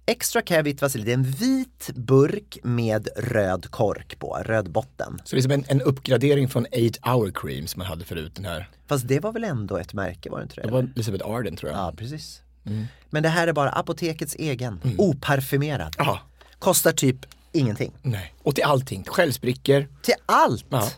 Extra 0.09 0.41
Care 0.41 0.61
Vitt 0.61 0.81
Vaselin, 0.81 1.05
det 1.05 1.11
är 1.11 1.13
en 1.13 1.23
vit 1.23 1.89
burk 1.95 2.57
med 2.63 3.07
röd 3.17 3.71
kork 3.71 4.19
på, 4.19 4.37
röd 4.45 4.71
botten. 4.71 5.21
Så 5.23 5.35
det 5.35 5.39
är 5.39 5.43
som 5.43 5.51
en, 5.51 5.65
en 5.67 5.81
uppgradering 5.81 6.49
från 6.49 6.65
8 6.65 7.11
hour 7.11 7.31
cream 7.35 7.67
som 7.67 7.79
man 7.79 7.87
hade 7.87 8.05
förut. 8.05 8.35
Den 8.35 8.45
här. 8.45 8.69
Fast 8.87 9.07
det 9.07 9.19
var 9.19 9.31
väl 9.31 9.43
ändå 9.43 9.77
ett 9.77 9.93
märke, 9.93 10.29
var 10.29 10.37
det 10.37 10.43
inte 10.43 10.55
det? 10.55 10.61
Det 10.61 10.71
var 10.71 10.89
Elizabeth 10.95 11.27
Arden 11.27 11.55
tror 11.55 11.71
jag. 11.71 11.79
Ja, 11.79 11.93
precis. 11.97 12.41
Men 13.09 13.23
det 13.23 13.29
här 13.29 13.47
är 13.47 13.53
bara 13.53 13.69
apotekets 13.69 14.35
egen, 14.35 14.79
oparfumerad. 14.97 15.95
Ja. 15.97 16.19
Kostar 16.59 16.91
typ 16.91 17.25
ingenting. 17.51 17.93
Nej. 18.01 18.33
Och 18.43 18.55
till 18.55 18.63
allting. 18.63 19.03
Självsprickor. 19.07 19.87
Till 20.01 20.15
allt! 20.25 20.65
Ja. 20.69 20.89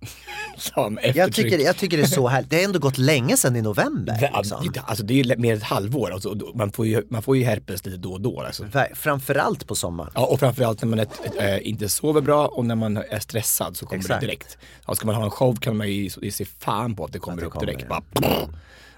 Jag, 1.14 1.32
tycker, 1.32 1.58
jag 1.58 1.76
tycker 1.76 1.96
det 1.96 2.02
är 2.02 2.06
så 2.06 2.28
härligt. 2.28 2.50
Det 2.50 2.56
har 2.56 2.64
ändå 2.64 2.78
gått 2.78 2.98
länge 2.98 3.36
sedan 3.36 3.56
i 3.56 3.62
november. 3.62 4.18
Det- 4.20 4.30
Liksom. 4.38 4.82
Alltså 4.86 5.04
det 5.04 5.20
är 5.20 5.24
ju 5.24 5.36
mer 5.36 5.54
ett 5.56 5.62
halvår. 5.62 6.10
Alltså, 6.10 6.36
man, 6.54 6.72
får 6.72 6.86
ju, 6.86 7.02
man 7.10 7.22
får 7.22 7.36
ju 7.36 7.44
herpes 7.44 7.84
lite 7.86 7.96
då 7.98 8.12
och 8.12 8.20
då. 8.20 8.40
Alltså. 8.40 8.66
Framförallt 8.94 9.66
på 9.66 9.74
sommaren. 9.74 10.12
Ja, 10.14 10.26
och 10.26 10.40
framförallt 10.40 10.82
när 10.82 10.88
man 10.88 10.98
är, 10.98 11.06
äh, 11.38 11.68
inte 11.68 11.88
sover 11.88 12.20
bra 12.20 12.46
och 12.46 12.64
när 12.64 12.74
man 12.74 12.96
är 12.96 13.18
stressad 13.20 13.76
så 13.76 13.86
kommer 13.86 14.00
Exakt. 14.00 14.20
det 14.20 14.26
direkt. 14.26 14.58
Ja, 14.86 14.94
ska 14.94 15.06
man 15.06 15.14
ha 15.14 15.24
en 15.24 15.30
show 15.30 15.56
kan 15.56 15.76
man 15.76 15.88
ju 15.90 16.10
sig 16.30 16.46
fan 16.58 16.96
på 16.96 17.04
att 17.04 17.12
det 17.12 17.18
kommer 17.18 17.40
det 17.40 17.46
upp 17.46 17.52
kommer 17.52 17.66
direkt. 17.66 17.80
det. 17.82 17.88
Bara, 17.88 18.48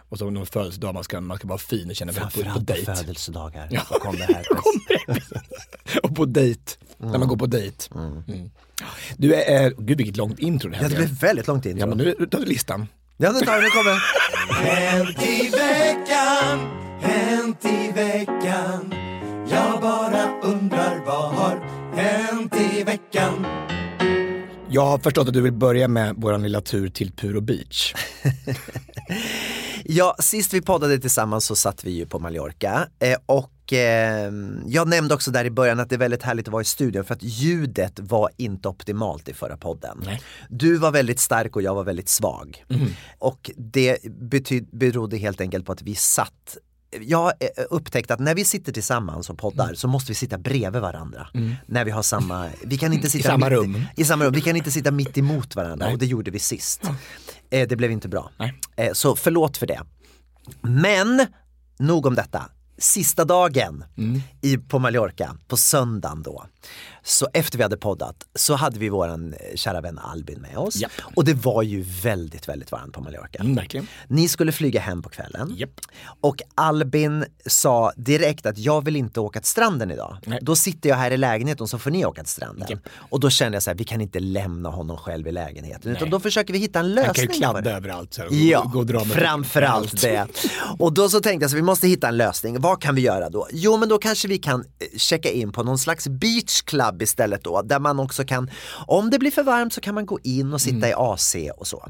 och 0.08 0.18
så 0.18 0.30
någon 0.30 0.46
födelsedag, 0.46 0.94
man 0.94 1.04
ska, 1.04 1.20
man 1.20 1.36
ska 1.38 1.48
vara 1.48 1.58
fin 1.58 1.90
och 1.90 1.96
känna 1.96 2.12
väl 2.12 2.22
på, 2.22 2.28
på 2.30 2.32
Framförallt 2.32 2.66
dejt. 2.66 2.94
födelsedagar. 2.94 3.68
Ja. 3.70 3.80
Kommer 3.80 4.18
herpes. 4.18 5.30
Och 6.02 6.14
på 6.16 6.24
dejt, 6.24 6.72
när 7.02 7.18
man 7.18 7.28
går 7.28 7.36
på 7.36 7.46
dejt. 7.46 7.94
Mm. 7.94 8.22
Du, 9.16 9.34
är, 9.34 9.64
äh, 9.64 9.70
gud 9.78 9.98
vilket 9.98 10.16
långt 10.16 10.38
intro 10.38 10.70
det 10.70 10.76
här 10.76 10.82
Ja, 10.82 10.88
det 10.88 10.94
blev. 10.96 11.08
blev 11.08 11.18
väldigt 11.20 11.46
långt 11.46 11.66
in. 11.66 11.78
Ja, 11.78 11.86
men 11.86 11.98
nu 11.98 12.14
tar 12.30 12.38
vi 12.40 12.46
listan. 12.46 12.86
Ja, 13.16 13.32
nu 13.32 13.40
tar 13.40 13.56
vi, 13.56 13.62
nu 13.62 13.68
kommer. 13.68 13.98
Hänt 14.64 15.22
i 15.22 15.50
veckan, 15.50 16.58
hänt 17.00 17.64
i 17.64 17.92
veckan 17.92 18.94
Jag 19.50 19.80
bara 19.80 20.40
undrar 20.42 21.02
vad 21.06 21.34
har 21.34 21.56
hänt 21.94 22.54
i 22.56 22.82
veckan 22.82 23.46
Jag 24.70 24.86
har 24.86 24.98
förstått 24.98 25.28
att 25.28 25.34
du 25.34 25.40
vill 25.40 25.52
börja 25.52 25.88
med 25.88 26.14
vår 26.16 26.38
lilla 26.38 26.60
tur 26.60 26.88
till 26.88 27.12
Puro 27.12 27.40
Beach. 27.40 27.94
Ja, 29.84 30.16
sist 30.18 30.54
vi 30.54 30.60
poddade 30.60 30.98
tillsammans 30.98 31.44
så 31.44 31.56
satt 31.56 31.84
vi 31.84 31.90
ju 31.90 32.06
på 32.06 32.18
Mallorca 32.18 32.88
eh, 32.98 33.18
och 33.26 33.51
eh, 33.72 34.32
jag 34.66 34.88
nämnde 34.88 35.14
också 35.14 35.30
där 35.30 35.44
i 35.44 35.50
början 35.50 35.80
att 35.80 35.88
det 35.88 35.94
är 35.94 35.98
väldigt 35.98 36.22
härligt 36.22 36.48
att 36.48 36.52
vara 36.52 36.62
i 36.62 36.64
studion 36.64 37.04
för 37.04 37.14
att 37.14 37.22
ljudet 37.22 38.00
var 38.00 38.30
inte 38.36 38.68
optimalt 38.68 39.28
i 39.28 39.32
förra 39.32 39.56
podden. 39.56 40.02
Nej. 40.04 40.22
Du 40.48 40.76
var 40.76 40.90
väldigt 40.90 41.20
stark 41.20 41.56
och 41.56 41.62
jag 41.62 41.74
var 41.74 41.84
väldigt 41.84 42.08
svag. 42.08 42.64
Och 43.18 43.50
det 43.56 43.98
berodde 44.72 45.16
helt 45.16 45.40
enkelt 45.40 45.66
på 45.66 45.72
att 45.72 45.82
vi 45.82 45.94
satt 45.94 46.56
jag 47.00 47.18
har 47.18 47.32
eh, 47.40 47.64
upptäckt 47.70 48.10
att 48.10 48.20
när 48.20 48.34
vi 48.34 48.44
sitter 48.44 48.72
tillsammans 48.72 49.30
och 49.30 49.38
poddar 49.38 49.74
så 49.74 49.88
måste 49.88 50.10
vi 50.10 50.14
sitta 50.14 50.38
bredvid 50.38 50.82
varandra. 50.82 51.28
När 51.66 51.84
vi 51.84 51.90
har 51.90 52.02
samma, 52.02 52.48
vi 52.64 52.78
kan 52.78 52.92
inte 52.92 53.10
sitta 53.10 53.28
samma 53.28 53.46
mitt, 53.48 53.58
rum. 53.58 53.84
I 53.96 54.04
samma 54.04 54.24
rum, 54.24 54.32
vi 54.32 54.40
kan 54.40 54.56
inte 54.56 54.70
sitta 54.70 54.90
mitt 54.90 55.18
emot 55.18 55.56
varandra 55.56 55.86
Nej. 55.86 55.92
och 55.92 55.98
det 55.98 56.06
gjorde 56.06 56.30
vi 56.30 56.38
sist. 56.38 56.82
Eh, 57.50 57.68
det 57.68 57.76
blev 57.76 57.90
inte 57.90 58.08
bra. 58.08 58.30
Nej. 58.38 58.60
Eh, 58.76 58.92
så 58.92 59.16
förlåt 59.16 59.56
för 59.56 59.66
det. 59.66 59.80
Men, 60.60 61.26
nog 61.78 62.06
om 62.06 62.14
detta. 62.14 62.50
Sista 62.82 63.24
dagen 63.24 63.84
i, 64.40 64.58
på 64.58 64.78
Mallorca, 64.78 65.36
på 65.48 65.56
söndagen 65.56 66.22
då, 66.22 66.44
så 67.04 67.28
efter 67.32 67.58
vi 67.58 67.62
hade 67.62 67.76
poddat 67.76 68.16
så 68.34 68.54
hade 68.54 68.78
vi 68.78 68.88
våran 68.88 69.32
eh, 69.32 69.38
kära 69.56 69.80
vän 69.80 69.98
Albin 69.98 70.40
med 70.40 70.56
oss. 70.56 70.76
Japp. 70.76 70.92
Och 71.14 71.24
det 71.24 71.34
var 71.34 71.62
ju 71.62 71.82
väldigt, 72.02 72.48
väldigt 72.48 72.72
varmt 72.72 72.92
på 72.92 73.00
Mallorca. 73.00 73.38
Mm, 73.38 73.54
verkligen. 73.54 73.86
Ni 74.08 74.28
skulle 74.28 74.52
flyga 74.52 74.80
hem 74.80 75.02
på 75.02 75.08
kvällen. 75.08 75.54
Japp. 75.56 75.80
Och 76.20 76.36
Albin 76.54 77.24
sa 77.46 77.92
direkt 77.96 78.46
att 78.46 78.58
jag 78.58 78.84
vill 78.84 78.96
inte 78.96 79.20
åka 79.20 79.40
till 79.40 79.50
stranden 79.50 79.90
idag. 79.90 80.16
Nej. 80.26 80.38
Då 80.42 80.56
sitter 80.56 80.88
jag 80.88 80.96
här 80.96 81.10
i 81.10 81.16
lägenheten 81.16 81.68
så 81.68 81.78
får 81.78 81.90
ni 81.90 82.04
åka 82.06 82.22
till 82.22 82.32
stranden. 82.32 82.66
Japp. 82.70 82.80
Och 83.10 83.20
då 83.20 83.30
kände 83.30 83.56
jag 83.56 83.62
så 83.62 83.70
här, 83.70 83.76
vi 83.76 83.84
kan 83.84 84.00
inte 84.00 84.20
lämna 84.20 84.68
honom 84.68 84.96
själv 84.96 85.28
i 85.28 85.32
lägenheten. 85.32 85.90
Utan 85.92 86.02
Nej. 86.02 86.10
då 86.10 86.20
försöker 86.20 86.52
vi 86.52 86.58
hitta 86.58 86.78
en 86.78 86.84
Han 86.84 86.94
lösning 86.94 87.14
kan 87.14 87.34
ju 87.34 87.40
kladda 87.40 87.70
överallt. 87.76 88.14
Så 88.14 88.26
och 88.26 88.32
Ja, 88.32 88.70
gå 88.72 88.78
och 88.78 88.86
dra 88.86 89.04
med 89.04 89.16
framförallt 89.16 90.00
det. 90.00 90.26
Och 90.78 90.92
då 90.92 91.08
så 91.08 91.20
tänkte 91.20 91.44
jag 91.44 91.50
så 91.50 91.56
vi 91.56 91.62
måste 91.62 91.88
hitta 91.88 92.08
en 92.08 92.16
lösning. 92.16 92.60
Vad 92.60 92.82
kan 92.82 92.94
vi 92.94 93.02
göra 93.02 93.30
då? 93.30 93.48
Jo 93.52 93.76
men 93.76 93.88
då 93.88 93.98
kanske 93.98 94.28
vi 94.28 94.38
kan 94.38 94.60
eh, 94.60 94.98
checka 94.98 95.30
in 95.30 95.52
på 95.52 95.62
någon 95.62 95.78
slags 95.78 96.08
beach 96.08 96.62
club 96.62 96.91
istället 97.00 97.44
då. 97.44 97.62
Där 97.62 97.78
man 97.78 98.00
också 98.00 98.24
kan, 98.24 98.50
om 98.86 99.10
det 99.10 99.18
blir 99.18 99.30
för 99.30 99.42
varmt 99.42 99.72
så 99.72 99.80
kan 99.80 99.94
man 99.94 100.06
gå 100.06 100.18
in 100.22 100.52
och 100.52 100.60
sitta 100.60 100.76
Mm. 100.76 100.90
i 100.90 100.92
AC 100.96 101.36
och 101.56 101.66
så. 101.66 101.88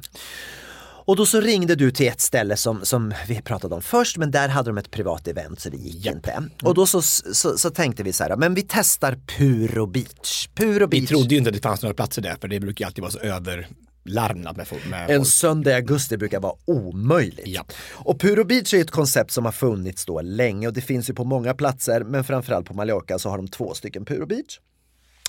Och 1.04 1.16
då 1.16 1.26
så 1.26 1.40
ringde 1.40 1.74
du 1.74 1.90
till 1.90 2.08
ett 2.08 2.20
ställe 2.20 2.56
som, 2.56 2.80
som 2.84 3.14
vi 3.28 3.42
pratade 3.42 3.74
om 3.74 3.82
först 3.82 4.16
men 4.16 4.30
där 4.30 4.48
hade 4.48 4.70
de 4.70 4.78
ett 4.78 4.90
privat 4.90 5.28
event 5.28 5.60
så 5.60 5.68
det 5.70 5.76
gick 5.76 6.04
Japp. 6.06 6.14
inte. 6.14 6.42
Och 6.62 6.74
då 6.74 6.86
så, 6.86 7.02
så, 7.02 7.58
så 7.58 7.70
tänkte 7.70 8.02
vi 8.02 8.12
så 8.12 8.24
här, 8.24 8.36
men 8.36 8.54
vi 8.54 8.62
testar 8.68 9.18
Puro 9.38 9.86
Beach. 9.86 10.48
Puro 10.54 10.86
Vi 10.86 11.00
Beach. 11.00 11.08
trodde 11.08 11.28
ju 11.28 11.36
inte 11.38 11.50
att 11.50 11.56
det 11.56 11.62
fanns 11.62 11.82
några 11.82 11.94
platser 11.94 12.22
där 12.22 12.36
för 12.40 12.48
det 12.48 12.60
brukar 12.60 12.84
ju 12.84 12.86
alltid 12.86 13.02
vara 13.02 13.12
så 13.12 13.18
överlarmnat 13.18 14.56
med, 14.56 14.68
folk- 14.68 14.88
med 14.90 15.10
En 15.10 15.16
folk. 15.20 15.28
söndag 15.28 15.70
i 15.70 15.74
augusti 15.74 16.16
brukar 16.16 16.40
vara 16.40 16.54
omöjligt. 16.64 17.46
Ja. 17.46 17.64
Och 17.92 18.20
Puro 18.20 18.44
Beach 18.44 18.74
är 18.74 18.80
ett 18.80 18.90
koncept 18.90 19.30
som 19.30 19.44
har 19.44 19.52
funnits 19.52 20.04
då 20.04 20.20
länge 20.20 20.66
och 20.66 20.72
det 20.72 20.80
finns 20.80 21.10
ju 21.10 21.14
på 21.14 21.24
många 21.24 21.54
platser 21.54 22.04
men 22.04 22.24
framförallt 22.24 22.66
på 22.66 22.74
Mallorca 22.74 23.18
så 23.18 23.28
har 23.30 23.36
de 23.36 23.48
två 23.48 23.74
stycken 23.74 24.04
Puro 24.04 24.26
Beach. 24.26 24.58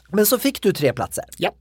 Men 0.09 0.25
så 0.25 0.39
fick 0.39 0.61
du 0.61 0.73
tre 0.73 0.93
platser. 0.93 1.25
Ja. 1.37 1.51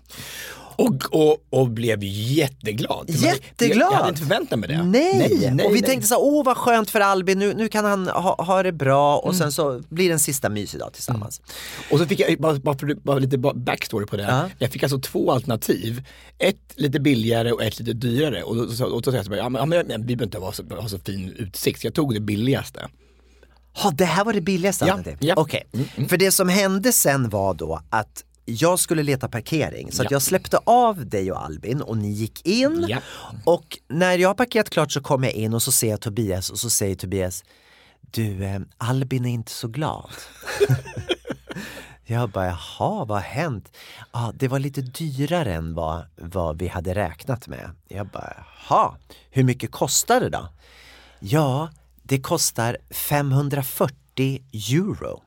Och, 0.76 1.14
och, 1.14 1.36
och 1.50 1.68
blev 1.70 1.98
jätteglad. 2.04 3.10
Jätteglad! 3.10 3.80
Jag, 3.86 3.92
jag 3.92 3.96
hade 3.96 4.08
inte 4.08 4.20
förväntat 4.20 4.58
mig 4.58 4.68
det. 4.68 4.82
Nej. 4.82 5.18
nej, 5.18 5.50
nej 5.54 5.66
och 5.66 5.74
vi 5.74 5.80
nej. 5.80 5.90
tänkte 5.90 6.08
så 6.08 6.14
här, 6.14 6.22
åh 6.22 6.44
vad 6.44 6.56
skönt 6.56 6.90
för 6.90 7.00
Albin, 7.00 7.38
nu, 7.38 7.54
nu 7.54 7.68
kan 7.68 7.84
han 7.84 8.08
ha, 8.08 8.42
ha 8.44 8.62
det 8.62 8.72
bra 8.72 9.16
och 9.18 9.28
Mm. 9.28 9.38
sen 9.38 9.52
så 9.52 9.82
blir 9.88 10.08
det 10.08 10.12
en 10.12 10.18
sista 10.18 10.48
mysig 10.48 10.80
dag 10.80 10.92
tillsammans. 10.92 11.40
Och 11.90 11.98
så 11.98 12.06
fick 12.06 12.20
jag, 12.20 12.38
bara, 12.38 12.54
bara, 12.54 12.78
för, 12.78 12.94
bara 12.94 13.18
lite 13.18 13.38
ba- 13.38 13.54
backstory 13.54 14.06
på 14.06 14.16
det. 14.16 14.22
Ja. 14.22 14.48
Jag 14.58 14.70
fick 14.70 14.82
alltså 14.82 14.98
två 14.98 15.32
alternativ. 15.32 16.04
Ett 16.38 16.72
lite 16.74 17.00
billigare 17.00 17.52
och 17.52 17.62
ett 17.62 17.78
lite 17.78 17.92
dyrare. 17.92 18.42
Och 18.42 18.56
då, 18.56 18.68
så, 18.68 18.84
och 18.86 19.02
då 19.02 19.10
sa 19.10 19.16
jag 19.16 19.24
så 19.24 19.30
bara, 19.30 19.38
ja, 19.40 19.48
men, 19.48 19.72
ja, 19.72 19.82
vi 19.98 20.16
behöver 20.16 20.24
inte 20.24 20.38
ha 20.38 20.52
så, 20.52 20.62
ha 20.80 20.88
så 20.88 20.98
fin 20.98 21.34
utsikt. 21.38 21.80
Så 21.80 21.86
jag 21.86 21.94
tog 21.94 22.14
det 22.14 22.20
billigaste. 22.20 22.88
Ha, 23.82 23.90
det 23.90 24.04
här 24.04 24.24
var 24.24 24.32
det 24.32 24.40
billigaste 24.40 24.84
Ja, 24.84 24.92
alternativet? 24.92 25.24
ja. 25.24 25.34
Okej, 25.36 25.62
för 26.08 26.16
det 26.16 26.30
som 26.32 26.48
hände 26.48 26.92
sen 26.92 27.28
var 27.28 27.54
då 27.54 27.80
att 27.90 28.24
jag 28.44 28.78
skulle 28.78 29.02
leta 29.02 29.28
parkering 29.28 29.92
så 29.92 30.02
att 30.02 30.10
Ja. 30.10 30.14
jag 30.14 30.22
släppte 30.22 30.58
av 30.66 31.06
dig 31.06 31.32
och 31.32 31.44
Albin 31.44 31.82
och 31.82 31.96
ni 31.96 32.08
gick 32.10 32.46
in 32.46 32.86
Ja. 32.88 32.98
och 33.44 33.78
när 33.88 34.18
jag 34.18 34.28
har 34.28 34.34
parkerat 34.34 34.70
klart 34.70 34.92
så 34.92 35.00
kommer 35.00 35.26
jag 35.28 35.34
in 35.34 35.54
och 35.54 35.62
så 35.62 35.72
ser 35.72 35.90
jag 35.90 36.00
Tobias 36.00 36.50
och 36.50 36.58
så 36.58 36.70
säger 36.70 36.94
Tobias 36.94 37.44
Du, 38.00 38.44
eh, 38.44 38.60
Albin 38.78 39.24
är 39.24 39.30
inte 39.30 39.52
så 39.52 39.68
glad. 39.68 40.10
jag 42.04 42.30
bara, 42.30 42.46
jaha, 42.46 43.04
vad 43.04 43.08
har 43.08 43.20
hänt? 43.20 43.76
Ja, 44.12 44.32
det 44.34 44.48
var 44.48 44.58
lite 44.58 44.80
dyrare 44.80 45.54
än 45.54 45.74
vad, 45.74 46.04
vad 46.16 46.58
vi 46.58 46.68
hade 46.68 46.94
räknat 46.94 47.48
med. 47.48 47.70
Jag 47.88 48.06
bara, 48.06 48.46
jaha, 48.68 48.96
hur 49.30 49.44
mycket 49.44 49.70
kostar 49.70 50.20
det 50.20 50.28
då? 50.28 50.48
Ja, 51.20 51.70
det 52.02 52.20
kostar 52.20 52.76
540 52.90 54.42
euro. 54.52 55.22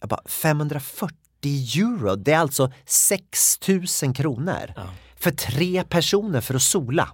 Jag 0.00 0.08
bara, 0.08 0.22
540 0.26 1.16
euro, 1.48 2.16
det 2.16 2.32
är 2.32 2.38
alltså 2.38 2.72
6000 2.86 4.14
kronor. 4.14 4.74
För 5.16 5.30
tre 5.30 5.84
personer 5.84 6.40
för 6.40 6.54
att 6.54 6.62
sola. 6.62 7.08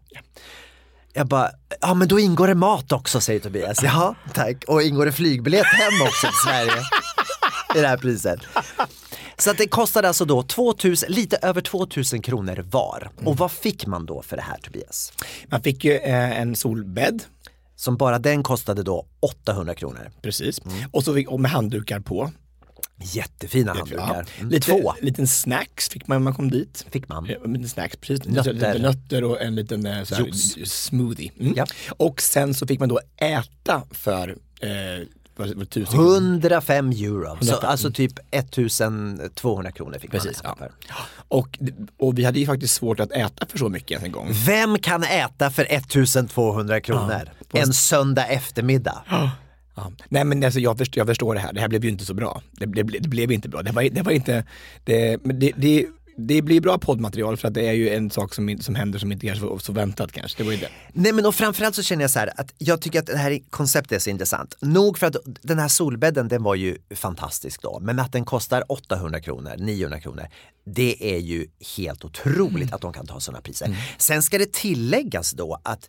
Jag 1.13 1.27
bara, 1.27 1.51
ja 1.81 1.95
men 1.95 2.09
då 2.09 2.21
ingår 2.21 2.49
det 2.49 2.55
mat 2.55 2.93
också 2.93 3.21
säger 3.21 3.41
Tobias. 3.41 3.83
Ja, 3.83 4.15
tack. 4.35 4.65
Och 4.69 4.83
ingår 4.83 5.07
det 5.07 5.13
flygbiljett 5.13 5.67
hem 5.67 6.03
också 6.03 6.27
till 6.27 6.37
Sverige. 6.45 6.83
I 7.77 7.81
det 7.81 7.89
här 7.89 7.97
priset. 7.97 8.41
Så 9.39 9.51
att 9.51 9.59
det 9.59 9.67
kostade 9.67 10.09
alltså 10.09 10.25
då 10.25 10.43
2000, 10.43 11.13
lite 11.13 11.37
över 11.37 11.61
2000 11.61 12.23
kronor 12.23 12.65
var. 12.71 13.11
Och 13.25 13.37
vad 13.37 13.53
fick 13.53 13.87
man 13.87 14.07
då 14.07 14.23
för 14.23 14.37
det 14.37 14.43
här 14.43 14.59
Tobias? 14.59 15.13
Man 15.49 15.63
fick 15.63 15.85
ju 15.85 15.97
eh, 15.97 16.41
en 16.41 16.57
solbädd. 16.57 17.23
Som 17.77 17.97
bara 17.97 18.19
den 18.19 18.43
kostade 18.43 18.83
då 18.83 19.07
800 19.21 19.75
kronor. 19.75 20.11
Precis. 20.23 20.61
Mm. 20.65 20.91
Och 20.93 21.05
så 21.05 21.15
fick, 21.15 21.31
och 21.31 21.41
med 21.41 21.51
handdukar 21.51 22.01
på. 22.01 22.31
Jättefina 23.01 23.75
handdukar. 23.75 23.99
Ja. 23.99 24.25
Mm, 24.39 24.51
Lite, 24.51 24.67
Två 24.67 24.95
liten 25.03 25.27
snacks 25.27 25.89
fick 25.89 26.07
man 26.07 26.15
när 26.19 26.25
man 26.25 26.35
kom 26.35 26.51
dit. 26.51 26.87
fick 26.91 27.09
man. 27.09 27.27
Ja, 27.27 27.37
En 27.45 27.53
liten 27.53 27.69
snacks, 27.69 27.97
precis. 27.97 28.27
Nötter. 28.29 28.53
Lite 28.53 28.79
nötter 28.79 29.25
och 29.25 29.41
en 29.43 29.55
liten 29.55 29.87
eh, 29.87 30.05
så 30.05 30.15
här, 30.15 30.65
smoothie. 30.65 31.31
Mm. 31.41 31.53
Ja. 31.57 31.67
Och 31.91 32.23
sen 32.23 32.55
så 32.55 32.67
fick 32.67 32.81
man 32.81 32.89
då 32.89 33.01
äta 33.17 33.83
för 33.91 34.37
eh, 34.61 34.69
vad, 35.37 35.55
vad, 35.55 35.71
tusen 35.71 35.93
kronor. 35.95 36.13
105 36.15 36.91
euro, 36.91 37.25
så 37.41 37.45
105. 37.51 37.71
alltså 37.71 37.91
typ 37.91 38.13
1200 38.31 39.73
kronor 39.73 39.99
fick 39.99 40.11
Precis, 40.11 40.43
man 40.43 40.57
ja. 40.61 40.67
äta 40.67 40.75
för. 40.87 40.95
Och, 41.29 41.59
och 41.99 42.19
vi 42.19 42.25
hade 42.25 42.41
ju 42.41 42.47
faktiskt 42.47 42.75
svårt 42.75 43.01
att 43.01 43.13
äta 43.13 43.47
för 43.47 43.59
så 43.59 43.69
mycket 43.69 44.03
en 44.03 44.13
gång. 44.13 44.29
Vem 44.47 44.79
kan 44.79 45.03
äta 45.03 45.51
för 45.51 45.67
1200 45.71 46.81
kronor? 46.81 47.31
på 47.49 47.59
En 47.59 47.73
söndag 47.73 48.27
eftermiddag. 48.27 49.03
Ja. 49.11 49.31
Nej 50.09 50.25
men 50.25 50.45
alltså, 50.45 50.61
jag, 50.61 50.79
förstår, 50.79 51.01
jag 51.01 51.07
förstår 51.07 51.35
det 51.35 51.41
här, 51.41 51.53
det 51.53 51.61
här 51.61 51.69
blev 51.69 51.85
ju 51.85 51.91
inte 51.91 52.05
så 52.05 52.15
bra. 52.15 52.43
Det, 52.53 52.67
det, 52.67 52.83
det 52.83 53.09
blev 53.09 53.33
inte 53.33 53.49
bra. 53.49 53.63
Det 53.63 53.73
var, 53.73 53.83
det 53.83 54.03
var 54.03 54.13
inte, 54.13 54.45
det, 54.85 55.17
det, 55.57 55.87
det, 56.17 56.43
blir 56.43 56.61
bra 56.61 56.79
poddmaterial 56.79 57.37
för 57.37 57.49
att 57.49 57.55
det 57.55 57.69
är 57.69 57.73
ju 57.73 57.95
en 57.95 58.11
sak 58.11 58.35
som, 58.35 58.59
som 58.61 58.75
händer 58.75 58.99
som 58.99 59.13
inte 59.13 59.27
kanske 59.27 59.45
var 59.45 59.59
så 59.59 59.73
väntat 59.73 60.13
kanske. 60.13 60.39
Det 60.39 60.45
var 60.45 60.53
ju 60.53 60.59
det. 60.59 60.69
Nej 60.93 61.13
men 61.13 61.27
och 61.27 61.35
framförallt 61.35 61.75
så 61.75 61.83
känner 61.83 62.03
jag 62.03 62.11
så 62.11 62.19
här 62.19 62.33
att 62.37 62.55
jag 62.59 62.81
tycker 62.81 62.99
att 62.99 63.07
det 63.07 63.17
här 63.17 63.39
konceptet 63.51 63.93
är 63.93 63.99
så 63.99 64.11
intressant. 64.11 64.57
Nog 64.61 64.99
för 64.99 65.07
att 65.07 65.17
den 65.43 65.59
här 65.59 65.69
solbädden 65.69 66.29
den 66.29 66.43
var 66.43 66.55
ju 66.55 66.79
fantastisk 66.95 67.63
då, 67.63 67.79
men 67.83 67.99
att 67.99 68.13
den 68.13 68.25
kostar 68.25 68.65
800 68.69 69.21
kronor, 69.21 69.55
900 69.59 70.01
kronor. 70.01 70.29
Det 70.65 71.15
är 71.15 71.19
ju 71.19 71.47
helt 71.77 72.05
otroligt 72.05 72.73
att 72.73 72.81
de 72.81 72.93
kan 72.93 73.07
ta 73.07 73.21
sådana 73.21 73.41
priser. 73.41 73.77
Sen 73.99 74.23
ska 74.23 74.39
det 74.39 74.53
tilläggas 74.53 75.33
då 75.33 75.61
att 75.63 75.89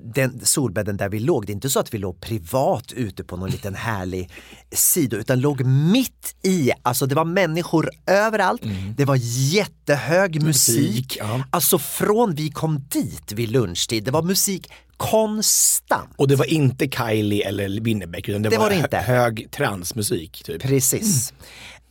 den 0.00 0.40
solbädden 0.46 0.96
där 0.96 1.08
vi 1.08 1.20
låg, 1.20 1.46
det 1.46 1.50
är 1.50 1.54
inte 1.54 1.70
så 1.70 1.80
att 1.80 1.94
vi 1.94 1.98
låg 1.98 2.20
privat 2.20 2.92
ute 2.92 3.24
på 3.24 3.36
någon 3.36 3.50
liten 3.50 3.74
härlig 3.74 4.30
sida 4.72 5.16
utan 5.16 5.40
låg 5.40 5.64
mitt 5.64 6.36
i, 6.42 6.70
alltså 6.82 7.06
det 7.06 7.14
var 7.14 7.24
människor 7.24 7.90
överallt, 8.06 8.62
det 8.96 9.04
var 9.04 9.18
jättehög 9.52 10.42
musik. 10.42 11.16
ja. 11.20 11.44
Alltså 11.50 11.78
från 11.78 12.34
vi 12.34 12.50
kom 12.50 12.86
dit 12.88 13.32
vid 13.32 13.48
lunchtid, 13.50 14.04
det 14.04 14.10
var 14.10 14.22
musik 14.22 14.70
konstant. 14.96 16.14
Och 16.16 16.28
det 16.28 16.36
var 16.36 16.44
inte 16.44 16.88
Kylie 16.88 17.48
eller 17.48 17.80
Winnerbäck 17.80 18.28
utan 18.28 18.42
det, 18.42 18.48
Det 18.48 18.58
var, 18.58 18.70
var 18.70 18.88
det 18.90 18.96
hög 18.96 19.48
transmusik. 19.50 20.42
Typ. 20.44 20.62
Precis. 20.62 21.32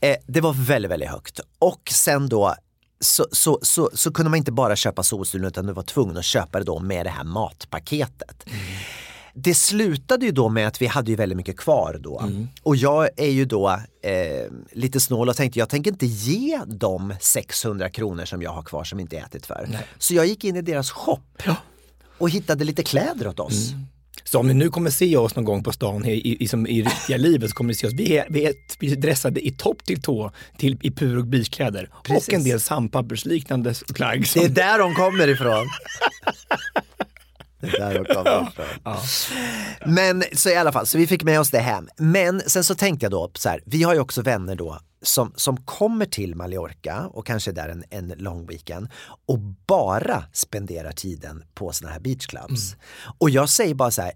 Eh, 0.02 0.16
det 0.28 0.42
var 0.42 0.54
väldigt, 0.54 0.92
väldigt 0.92 1.10
högt. 1.10 1.40
Och 1.60 1.90
sen 1.92 2.30
då 2.30 2.56
så, 3.04 3.26
så, 3.32 3.60
så, 3.62 3.90
så 3.94 4.12
kunde 4.14 4.30
man 4.30 4.38
inte 4.38 4.52
bara 4.52 4.76
köpa 4.76 5.04
Solstolen 5.04 5.48
utan 5.48 5.66
du 5.66 5.74
var 5.74 5.84
tvungen 5.84 6.18
att 6.18 6.26
köpa 6.26 6.60
det 6.60 6.66
då 6.66 6.80
med 6.80 7.06
det 7.06 7.10
här 7.10 7.24
matpaketet. 7.24 8.46
Det 9.36 9.54
slutade 9.56 10.26
ju 10.26 10.32
då 10.32 10.50
med 10.50 10.68
att 10.68 10.82
vi 10.82 10.88
hade 10.88 11.12
ju 11.12 11.18
väldigt 11.18 11.38
mycket 11.38 11.58
kvar 11.58 11.98
då. 12.00 12.24
Och 12.64 12.76
jag 12.76 13.10
är 13.18 13.30
ju 13.30 13.46
då 13.46 13.70
eh, 14.02 14.52
lite 14.72 15.00
snål 15.00 15.30
och 15.30 15.36
tänkte 15.36 15.60
jag 15.60 15.70
tänker 15.70 15.92
inte 15.92 16.06
ge 16.06 16.60
dem 16.66 17.14
600 17.20 17.90
kronor 17.90 18.26
som 18.26 18.42
jag 18.42 18.52
har 18.52 18.62
kvar 18.64 18.84
som 18.84 19.00
inte 19.00 19.18
ätit 19.18 19.46
för. 19.46 19.68
Så 19.98 20.14
jag 20.14 20.26
gick 20.26 20.44
in 20.44 20.56
i 20.56 20.62
deras 20.62 20.92
shop 20.92 21.20
och 22.18 22.30
hittade 22.30 22.64
lite 22.64 22.84
kläder 22.84 23.28
åt 23.28 23.40
oss. 23.40 23.72
Så 24.24 24.40
om 24.40 24.48
ni 24.48 24.54
nu 24.54 24.70
kommer 24.70 24.90
se 24.90 25.18
oss 25.18 25.36
någon 25.36 25.46
gång 25.46 25.64
på 25.64 25.72
stan 25.72 26.06
i, 26.06 26.12
i, 26.12 26.44
i, 26.44 26.48
i 26.68 26.82
riktiga 26.82 27.18
livet 27.18 27.50
så 27.50 27.56
kommer 27.56 27.68
ni 27.68 27.76
se 27.76 27.88
oss, 27.88 27.94
vi 27.94 28.18
är, 28.18 28.26
vi 28.30 28.46
är, 28.46 28.54
vi 28.80 28.92
är 28.92 28.96
dressade 28.96 29.48
i 29.48 29.52
topp 29.52 29.86
till 29.86 30.02
tå 30.02 30.32
till, 30.58 30.78
i 30.82 30.92
pur 30.92 31.18
och 31.18 31.28
beachkläder 31.28 31.90
Precis. 32.04 32.28
och 32.28 32.34
en 32.34 32.44
del 32.44 32.60
sandpappersliknande 32.60 33.74
plagg. 33.96 34.20
Det 34.20 34.28
Som, 34.28 34.42
är 34.46 34.50
där 34.50 34.80
de 34.80 34.96
kommer 34.96 35.28
ifrån. 35.28 35.70
Det 37.64 37.78
är 37.78 37.80
där 37.80 38.04
de 38.04 38.14
kommer 38.14 38.48
ifrån. 38.50 38.66
Men 39.86 40.24
så 40.34 40.50
i 40.50 40.56
alla 40.56 40.72
fall, 40.72 40.88
så 40.88 40.98
vi 40.98 41.08
fick 41.08 41.24
med 41.24 41.40
oss 41.40 41.50
det 41.52 41.60
hem. 41.60 41.90
Men 41.98 42.42
sen 42.48 42.64
så 42.64 42.76
tänkte 42.76 43.06
jag 43.06 43.12
då 43.12 43.32
så 43.36 43.50
här, 43.50 43.62
vi 43.66 43.84
har 43.84 43.94
ju 43.94 44.00
också 44.00 44.22
vänner 44.22 44.56
då 44.56 44.80
som, 45.02 45.34
som 45.36 45.58
kommer 45.58 46.06
till 46.06 46.36
Mallorca 46.36 47.08
och 47.14 47.26
kanske 47.26 47.52
där 47.52 47.70
en, 47.70 47.84
en 47.90 48.14
lång 48.18 48.46
weekend 48.46 48.88
och 49.26 49.40
bara 49.68 50.24
spenderar 50.34 50.92
tiden 50.92 51.44
på 51.54 51.72
såna 51.72 51.92
här 51.92 52.00
beachclubs. 52.00 52.76
Och 53.18 53.30
jag 53.30 53.50
säger 53.50 53.76
bara 53.76 53.92
så 53.92 54.02
här, 54.02 54.12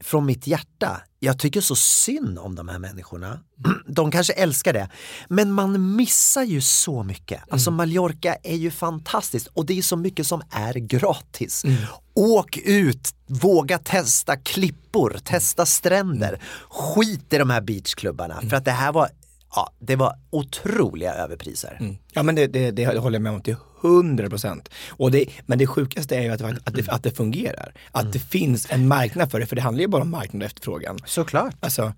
från 0.00 0.26
mitt 0.26 0.46
hjärta, 0.46 1.00
jag 1.18 1.38
tycker 1.38 1.60
så 1.60 1.76
synd 1.76 2.38
om 2.38 2.54
de 2.54 2.68
här 2.68 2.78
människorna. 2.78 3.40
De 3.86 4.10
kanske 4.10 4.32
älskar 4.32 4.72
det, 4.72 4.88
men 5.28 5.52
man 5.52 5.96
missar 5.96 6.42
ju 6.42 6.60
så 6.60 7.02
mycket. 7.02 7.42
Alltså 7.50 7.70
Mallorca 7.70 8.34
är 8.42 8.56
ju 8.56 8.70
fantastiskt 8.70 9.46
och 9.46 9.66
det 9.66 9.78
är 9.78 9.82
så 9.82 9.96
mycket 9.96 10.26
som 10.26 10.42
är 10.50 10.74
gratis. 10.74 11.64
Åk 12.14 12.56
ut, 12.56 13.14
våga 13.26 13.78
testa 13.78 14.36
klippor, 14.36 15.16
testa 15.24 15.66
stränder. 15.66 16.42
Skit 16.68 17.32
i 17.32 17.38
de 17.38 17.50
här 17.50 17.60
beachklubbarna 17.60 18.40
för 18.48 18.56
att 18.56 18.64
det 18.64 18.70
här 18.70 18.92
var, 18.92 19.08
ja, 19.54 19.72
det 19.78 19.96
var 19.96 20.18
otroliga 20.30 21.14
överpriser. 21.14 21.78
ja 22.12 22.22
men 22.22 22.34
det, 22.34 22.46
det, 22.46 22.70
det 22.70 22.84
håller 22.84 23.16
jag 23.16 23.22
med 23.22 23.32
om 23.32 23.40
till 23.40 23.56
100 23.82 24.28
procent. 24.28 24.68
Men 25.46 25.58
det 25.58 25.66
sjukaste 25.66 26.16
är 26.16 26.22
ju 26.22 26.28
att, 26.28 26.42
att, 26.42 26.74
det, 26.74 26.88
att 26.88 27.02
det 27.02 27.10
fungerar. 27.10 27.74
Att 27.92 28.12
det 28.12 28.18
finns 28.18 28.70
en 28.70 28.88
marknad 28.88 29.30
för 29.30 29.40
det, 29.40 29.46
för 29.46 29.56
det 29.56 29.62
handlar 29.62 29.82
ju 29.82 29.88
bara 29.88 30.02
om 30.02 30.10
marknad 30.10 30.42
och 30.42 30.46
efterfrågan. 30.46 30.98
Såklart. 31.06 31.54
Alltså, 31.60 31.92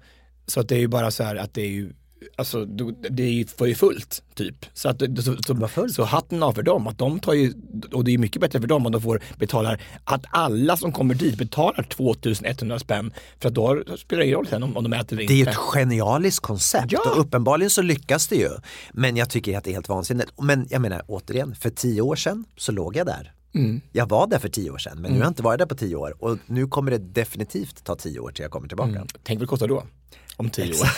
så 0.46 0.60
att 0.60 0.68
det 0.68 0.74
är 0.74 0.78
ju 0.78 0.88
bara 0.88 1.10
så 1.10 1.22
här 1.22 1.36
att 1.36 1.54
det 1.54 1.62
är 1.62 1.68
ju 1.68 1.92
Alltså 2.36 2.64
det 2.64 3.22
är 3.22 3.66
ju, 3.66 3.74
fullt 3.74 4.22
typ. 4.34 4.66
Så, 4.74 4.88
att, 4.88 5.02
så, 5.24 5.36
så, 5.68 5.88
så 5.88 6.04
hatten 6.04 6.42
av 6.42 6.52
för 6.52 6.62
dem, 6.62 6.86
att 6.86 6.98
de 6.98 7.20
tar 7.20 7.32
ju, 7.32 7.52
och 7.92 8.04
det 8.04 8.14
är 8.14 8.18
mycket 8.18 8.40
bättre 8.40 8.60
för 8.60 8.66
dem 8.68 8.86
om 8.86 8.92
de 8.92 9.02
får 9.02 9.22
betalar, 9.38 9.82
att 10.04 10.24
alla 10.30 10.76
som 10.76 10.92
kommer 10.92 11.14
dit 11.14 11.38
betalar 11.38 11.82
2100 11.82 12.78
spänn. 12.78 13.12
För 13.38 13.48
att 13.48 13.54
då 13.54 13.82
spelar 13.98 14.20
det 14.20 14.24
ingen 14.26 14.36
roll 14.36 14.46
sen 14.46 14.62
om, 14.62 14.76
om 14.76 14.84
de 14.84 14.92
äter 14.92 15.18
eller 15.18 15.28
Det 15.28 15.32
är 15.32 15.36
ju 15.36 15.40
inte. 15.40 15.50
ett 15.50 15.56
genialiskt 15.56 16.40
koncept 16.40 16.92
Ja. 16.92 17.00
och 17.10 17.20
uppenbarligen 17.20 17.70
så 17.70 17.82
lyckas 17.82 18.28
det 18.28 18.36
ju. 18.36 18.50
Men 18.92 19.16
jag 19.16 19.30
tycker 19.30 19.58
att 19.58 19.64
det 19.64 19.70
är 19.70 19.74
helt 19.74 19.88
vansinnigt. 19.88 20.32
Men 20.42 20.66
jag 20.70 20.82
menar 20.82 21.02
återigen, 21.06 21.54
för 21.54 21.70
tio 21.70 22.00
år 22.02 22.16
sedan 22.16 22.44
så 22.56 22.72
låg 22.72 22.96
jag 22.96 23.06
där. 23.06 23.32
Mm. 23.54 23.80
Jag 23.92 24.08
var 24.08 24.26
där 24.26 24.38
för 24.38 24.48
tio 24.48 24.70
år 24.70 24.78
sedan 24.78 24.98
men 25.00 25.10
nu 25.12 25.18
har 25.18 25.24
jag 25.24 25.30
inte 25.30 25.42
varit 25.42 25.58
där 25.58 25.66
på 25.66 25.74
tio 25.74 25.96
år 25.96 26.14
och 26.24 26.38
nu 26.46 26.66
kommer 26.66 26.90
det 26.90 26.98
definitivt 26.98 27.84
ta 27.84 27.94
tio 27.96 28.18
år 28.20 28.30
till 28.30 28.42
jag 28.42 28.50
kommer 28.50 28.68
tillbaka. 28.68 28.90
Mm. 28.90 29.06
Tänk 29.22 29.38
vad 29.38 29.42
det 29.46 29.46
kostar 29.50 29.68
då? 29.68 29.84
Om 30.40 30.50
tio 30.50 30.72
år. 30.72 30.88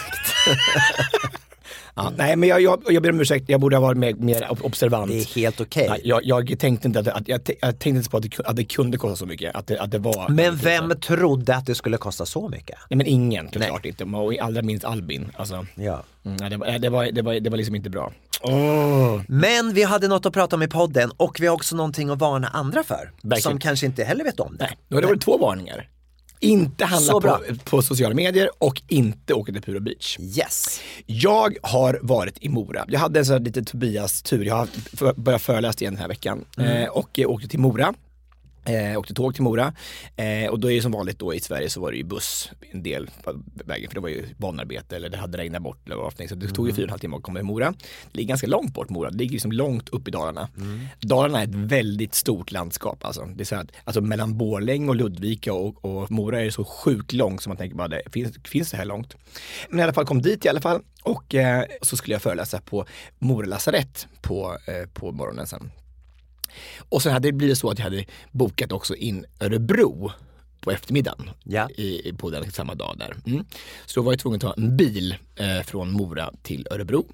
ja, 1.94 2.12
nej 2.16 2.36
men 2.36 2.48
jag, 2.48 2.60
jag, 2.60 2.82
jag 2.88 3.02
ber 3.02 3.10
om 3.10 3.20
ursäkt, 3.20 3.48
jag 3.48 3.60
borde 3.60 3.76
ha 3.76 3.80
varit 3.80 3.98
mer, 3.98 4.14
mer 4.14 4.64
observant. 4.64 5.10
Det 5.10 5.20
är 5.20 5.34
helt 5.34 5.60
okej. 5.60 5.86
Nej, 5.88 6.00
jag, 6.04 6.20
jag 6.24 6.58
tänkte 6.58 6.88
inte 6.88 7.00
att, 7.00 7.08
att 7.08 7.28
jag, 7.28 7.40
jag 7.60 7.78
tänkte 7.78 7.88
inte 7.88 8.10
på 8.10 8.16
att 8.16 8.22
det, 8.22 8.40
att 8.44 8.56
det 8.56 8.64
kunde 8.64 8.98
kosta 8.98 9.16
så 9.16 9.26
mycket. 9.26 9.56
Att 9.56 9.66
det, 9.66 9.78
att 9.78 9.90
det 9.90 9.98
var 9.98 10.28
Men 10.28 10.56
vem 10.56 11.00
trodde 11.00 11.56
att 11.56 11.66
det 11.66 11.74
skulle 11.74 11.96
kosta 11.96 12.26
så 12.26 12.48
mycket? 12.48 12.78
Nej 12.90 12.96
men 12.96 13.06
ingen 13.06 13.48
såklart 13.52 13.84
inte, 13.84 14.04
och 14.04 14.38
allra 14.38 14.62
minst 14.62 14.84
Albin. 14.84 15.32
Alltså, 15.36 15.66
Ja. 15.74 16.04
mm, 16.24 16.50
det, 16.50 16.56
var, 16.56 16.78
det, 16.78 16.88
var, 16.88 17.04
det, 17.12 17.22
var, 17.22 17.34
det 17.34 17.50
var 17.50 17.56
liksom 17.56 17.74
inte 17.74 17.90
bra. 17.90 18.12
Åh. 18.42 19.20
Men 19.28 19.74
vi 19.74 19.82
hade 19.82 20.08
något 20.08 20.26
att 20.26 20.32
prata 20.32 20.56
om 20.56 20.62
i 20.62 20.68
podden 20.68 21.10
och 21.16 21.40
vi 21.40 21.46
har 21.46 21.54
också 21.54 21.76
någonting 21.76 22.10
att 22.10 22.18
varna 22.18 22.48
andra 22.48 22.82
för. 22.82 23.10
Verkligen. 23.22 23.42
Som 23.42 23.58
kanske 23.58 23.86
inte 23.86 24.04
heller 24.04 24.24
vet 24.24 24.40
om 24.40 24.56
det. 24.56 24.64
Nej, 24.64 24.78
nu 24.88 24.96
har 24.96 25.00
det 25.00 25.08
varit 25.08 25.22
två 25.22 25.38
varningar. 25.38 25.88
Inte 26.42 26.84
handla 26.84 27.12
på, 27.12 27.38
på 27.64 27.82
sociala 27.82 28.14
medier 28.14 28.50
och 28.58 28.82
inte 28.88 29.34
åka 29.34 29.52
till 29.52 29.62
Puro 29.62 29.80
Beach. 29.80 30.18
Yes. 30.20 30.80
Jag 31.06 31.56
har 31.62 31.98
varit 32.02 32.38
i 32.40 32.48
Mora. 32.48 32.84
Jag 32.88 33.00
hade 33.00 33.18
en 33.18 33.26
sån 33.26 33.32
här 33.32 33.40
lite 33.40 33.62
Tobias-tur. 33.62 34.44
Jag 34.44 34.54
har 34.54 34.68
börjat 35.14 35.42
föreläsa 35.42 35.80
igen 35.80 35.94
den 35.94 36.00
här 36.00 36.08
veckan 36.08 36.44
eh, 36.58 36.88
och 36.88 37.20
åkte 37.26 37.48
till 37.48 37.60
Mora. 37.60 37.94
Eh, 38.64 38.98
åkte 38.98 39.14
tåg 39.14 39.34
till 39.34 39.42
Mora 39.42 39.72
eh, 40.16 40.50
och 40.50 40.60
då 40.60 40.70
är 40.70 40.74
det 40.74 40.82
som 40.82 40.92
vanligt 40.92 41.18
då 41.18 41.34
i 41.34 41.40
Sverige 41.40 41.70
så 41.70 41.80
var 41.80 41.90
det 41.90 41.96
ju 41.96 42.04
buss 42.04 42.50
en 42.70 42.82
del 42.82 43.10
på 43.24 43.42
vägen 43.54 43.90
för 43.90 43.94
det 43.94 44.00
var 44.00 44.08
ju 44.08 44.26
banarbete 44.36 44.96
eller 44.96 45.08
det 45.08 45.16
hade 45.16 45.38
regnat 45.38 45.62
bort 45.62 45.86
eller 45.86 45.96
vad 45.96 46.28
så 46.28 46.34
det 46.34 46.48
tog 46.48 46.68
ju 46.68 46.74
fyra 46.74 46.84
och 46.84 46.88
en 46.88 46.90
halv 46.90 46.98
timme 46.98 47.16
att 47.16 47.22
komma 47.22 47.38
till 47.38 47.46
Mora. 47.46 47.70
Det 48.12 48.18
ligger 48.18 48.28
ganska 48.28 48.46
långt 48.46 48.74
bort 48.74 48.88
Mora, 48.88 49.10
det 49.10 49.16
ligger 49.16 49.32
liksom 49.32 49.52
långt 49.52 49.88
upp 49.88 50.08
i 50.08 50.10
Dalarna. 50.10 50.48
Dalarna 51.00 51.40
är 51.40 51.44
ett 51.44 51.54
väldigt 51.54 52.14
stort 52.14 52.52
landskap 52.52 53.04
alltså. 53.04 53.28
Det 53.34 53.42
är 53.42 53.44
så 53.44 53.56
att, 53.56 53.70
alltså 53.84 54.00
mellan 54.00 54.38
Borlänge 54.38 54.88
och 54.88 54.96
Ludvika 54.96 55.52
och, 55.52 55.84
och 55.84 56.10
Mora 56.10 56.40
är 56.40 56.44
det 56.44 56.52
så 56.52 56.64
sjukt 56.64 57.12
långt 57.12 57.42
som 57.42 57.50
man 57.50 57.56
tänker 57.56 57.76
bara, 57.76 57.88
det, 57.88 58.02
finns, 58.12 58.36
finns 58.44 58.70
det 58.70 58.76
här 58.76 58.84
långt? 58.84 59.16
Men 59.68 59.80
i 59.80 59.82
alla 59.82 59.92
fall 59.92 60.06
kom 60.06 60.22
dit 60.22 60.44
i 60.44 60.48
alla 60.48 60.60
fall 60.60 60.80
och 61.02 61.34
eh, 61.34 61.64
så 61.82 61.96
skulle 61.96 62.14
jag 62.14 62.22
föreläsa 62.22 62.60
på 62.60 62.86
Mora 63.18 63.46
lasarett 63.46 64.06
på, 64.20 64.56
eh, 64.66 64.88
på 64.88 65.12
morgonen 65.12 65.46
sen. 65.46 65.70
Och 66.88 67.02
sen 67.02 67.12
hade 67.12 67.28
det 67.28 67.32
blivit 67.32 67.58
så 67.58 67.70
att 67.70 67.78
jag 67.78 67.84
hade 67.84 68.04
bokat 68.30 68.72
också 68.72 68.94
in 68.94 69.24
Örebro 69.40 70.12
på 70.60 70.70
eftermiddagen 70.70 71.30
Ja. 71.44 71.68
i, 71.70 72.12
på 72.18 72.30
den 72.30 72.50
samma 72.52 72.74
dag 72.74 72.96
där. 72.98 73.16
Mm. 73.26 73.44
Så 73.86 74.00
då 74.00 74.04
var 74.04 74.12
jag 74.12 74.18
tvungen 74.20 74.36
att 74.36 74.40
ta 74.42 74.54
en 74.62 74.76
bil 74.76 75.16
eh, 75.36 75.62
från 75.66 75.92
Mora 75.92 76.30
till 76.42 76.66
Örebro 76.70 77.06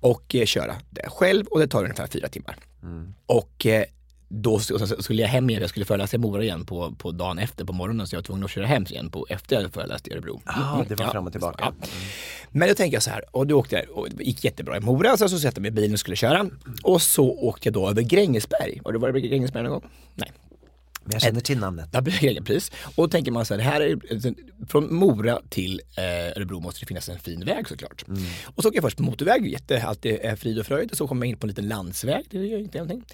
och 0.00 0.34
eh, 0.34 0.44
köra 0.46 0.76
det 0.90 1.08
själv 1.08 1.46
och 1.46 1.58
det 1.58 1.66
tar 1.68 1.82
ungefär 1.84 2.06
fyra 2.06 2.28
timmar. 2.28 2.56
Och 3.26 3.66
eh, 3.66 3.84
då 4.32 4.58
skulle 4.58 5.22
jag 5.22 5.28
hem 5.28 5.50
igen, 5.50 5.60
jag 5.60 5.70
skulle 5.70 5.84
föreläsa 5.84 6.16
i 6.16 6.18
Mora 6.18 6.42
igen 6.42 6.66
på, 6.66 6.94
på 6.98 7.12
dagen 7.12 7.38
efter 7.38 7.64
på 7.64 7.72
morgonen 7.72 8.06
så 8.06 8.14
jag 8.14 8.18
var 8.18 8.24
tvungen 8.24 8.44
att 8.44 8.50
köra 8.50 8.66
hem 8.66 8.82
igen 8.82 9.10
på, 9.10 9.26
efter 9.30 9.56
jag 9.56 9.62
hade 9.62 9.72
föreläst 9.72 10.08
i 10.08 10.12
Örebro. 10.12 10.40
Ah, 10.44 10.84
det 10.88 10.94
var 10.94 11.06
fram 11.06 11.26
och 11.26 11.32
tillbaka. 11.32 11.72
Ja. 11.80 11.88
Men 12.50 12.68
då 12.68 12.74
tänkte 12.74 12.96
jag 12.96 13.02
så 13.02 13.10
här, 13.10 13.36
och 13.36 13.46
då 13.46 13.58
åkte 13.58 13.76
jag, 13.76 13.90
och 13.90 14.08
det 14.10 14.24
gick 14.24 14.44
jättebra 14.44 14.76
i 14.76 14.80
Mora, 14.80 15.16
så 15.16 15.28
satte 15.28 15.46
jag 15.46 15.62
mig 15.62 15.68
i 15.68 15.72
bilen 15.72 15.92
och 15.92 15.98
skulle 15.98 16.16
köra. 16.16 16.50
Och 16.82 17.02
så 17.02 17.30
åkte 17.30 17.68
jag 17.68 17.74
då 17.74 17.90
över 17.90 18.02
Grängesberg. 18.02 18.80
Har 18.84 18.92
du 18.92 18.98
varit 18.98 19.16
över 19.16 19.20
Grängesberg 19.28 19.62
någon 19.62 19.72
gång? 19.72 19.90
Nej. 20.14 20.32
Men 21.04 21.12
jag 21.12 21.22
känner 21.22 21.40
till 21.40 21.58
namnet. 21.58 21.88
Ja, 21.92 22.00
Grängesberg. 22.00 22.60
Och 22.84 23.04
då 23.04 23.08
tänker 23.08 23.32
man 23.32 23.46
så 23.46 23.54
här, 23.54 23.58
det 23.58 23.64
här 23.64 23.80
är, 23.80 23.98
från 24.66 24.94
Mora 24.94 25.40
till 25.48 25.80
eh, 25.96 26.36
Örebro 26.36 26.60
måste 26.60 26.80
det 26.80 26.86
finnas 26.86 27.08
en 27.08 27.18
fin 27.18 27.44
väg 27.44 27.68
såklart. 27.68 28.04
Och 28.44 28.62
så 28.62 28.68
åker 28.68 28.76
jag 28.76 28.84
först 28.84 28.96
på 28.96 29.02
motorväg, 29.02 29.46
jätte, 29.46 29.82
allt 29.82 30.06
är 30.06 30.36
frid 30.36 30.58
och 30.58 30.66
fröjd. 30.66 30.90
Och 30.90 30.96
så 30.96 31.08
kommer 31.08 31.26
jag 31.26 31.30
in 31.30 31.36
på 31.36 31.46
en 31.46 31.48
liten 31.48 31.68
landsväg, 31.68 32.24
det 32.30 32.38
gör 32.38 32.58
inte 32.58 32.78
någonting. 32.78 33.04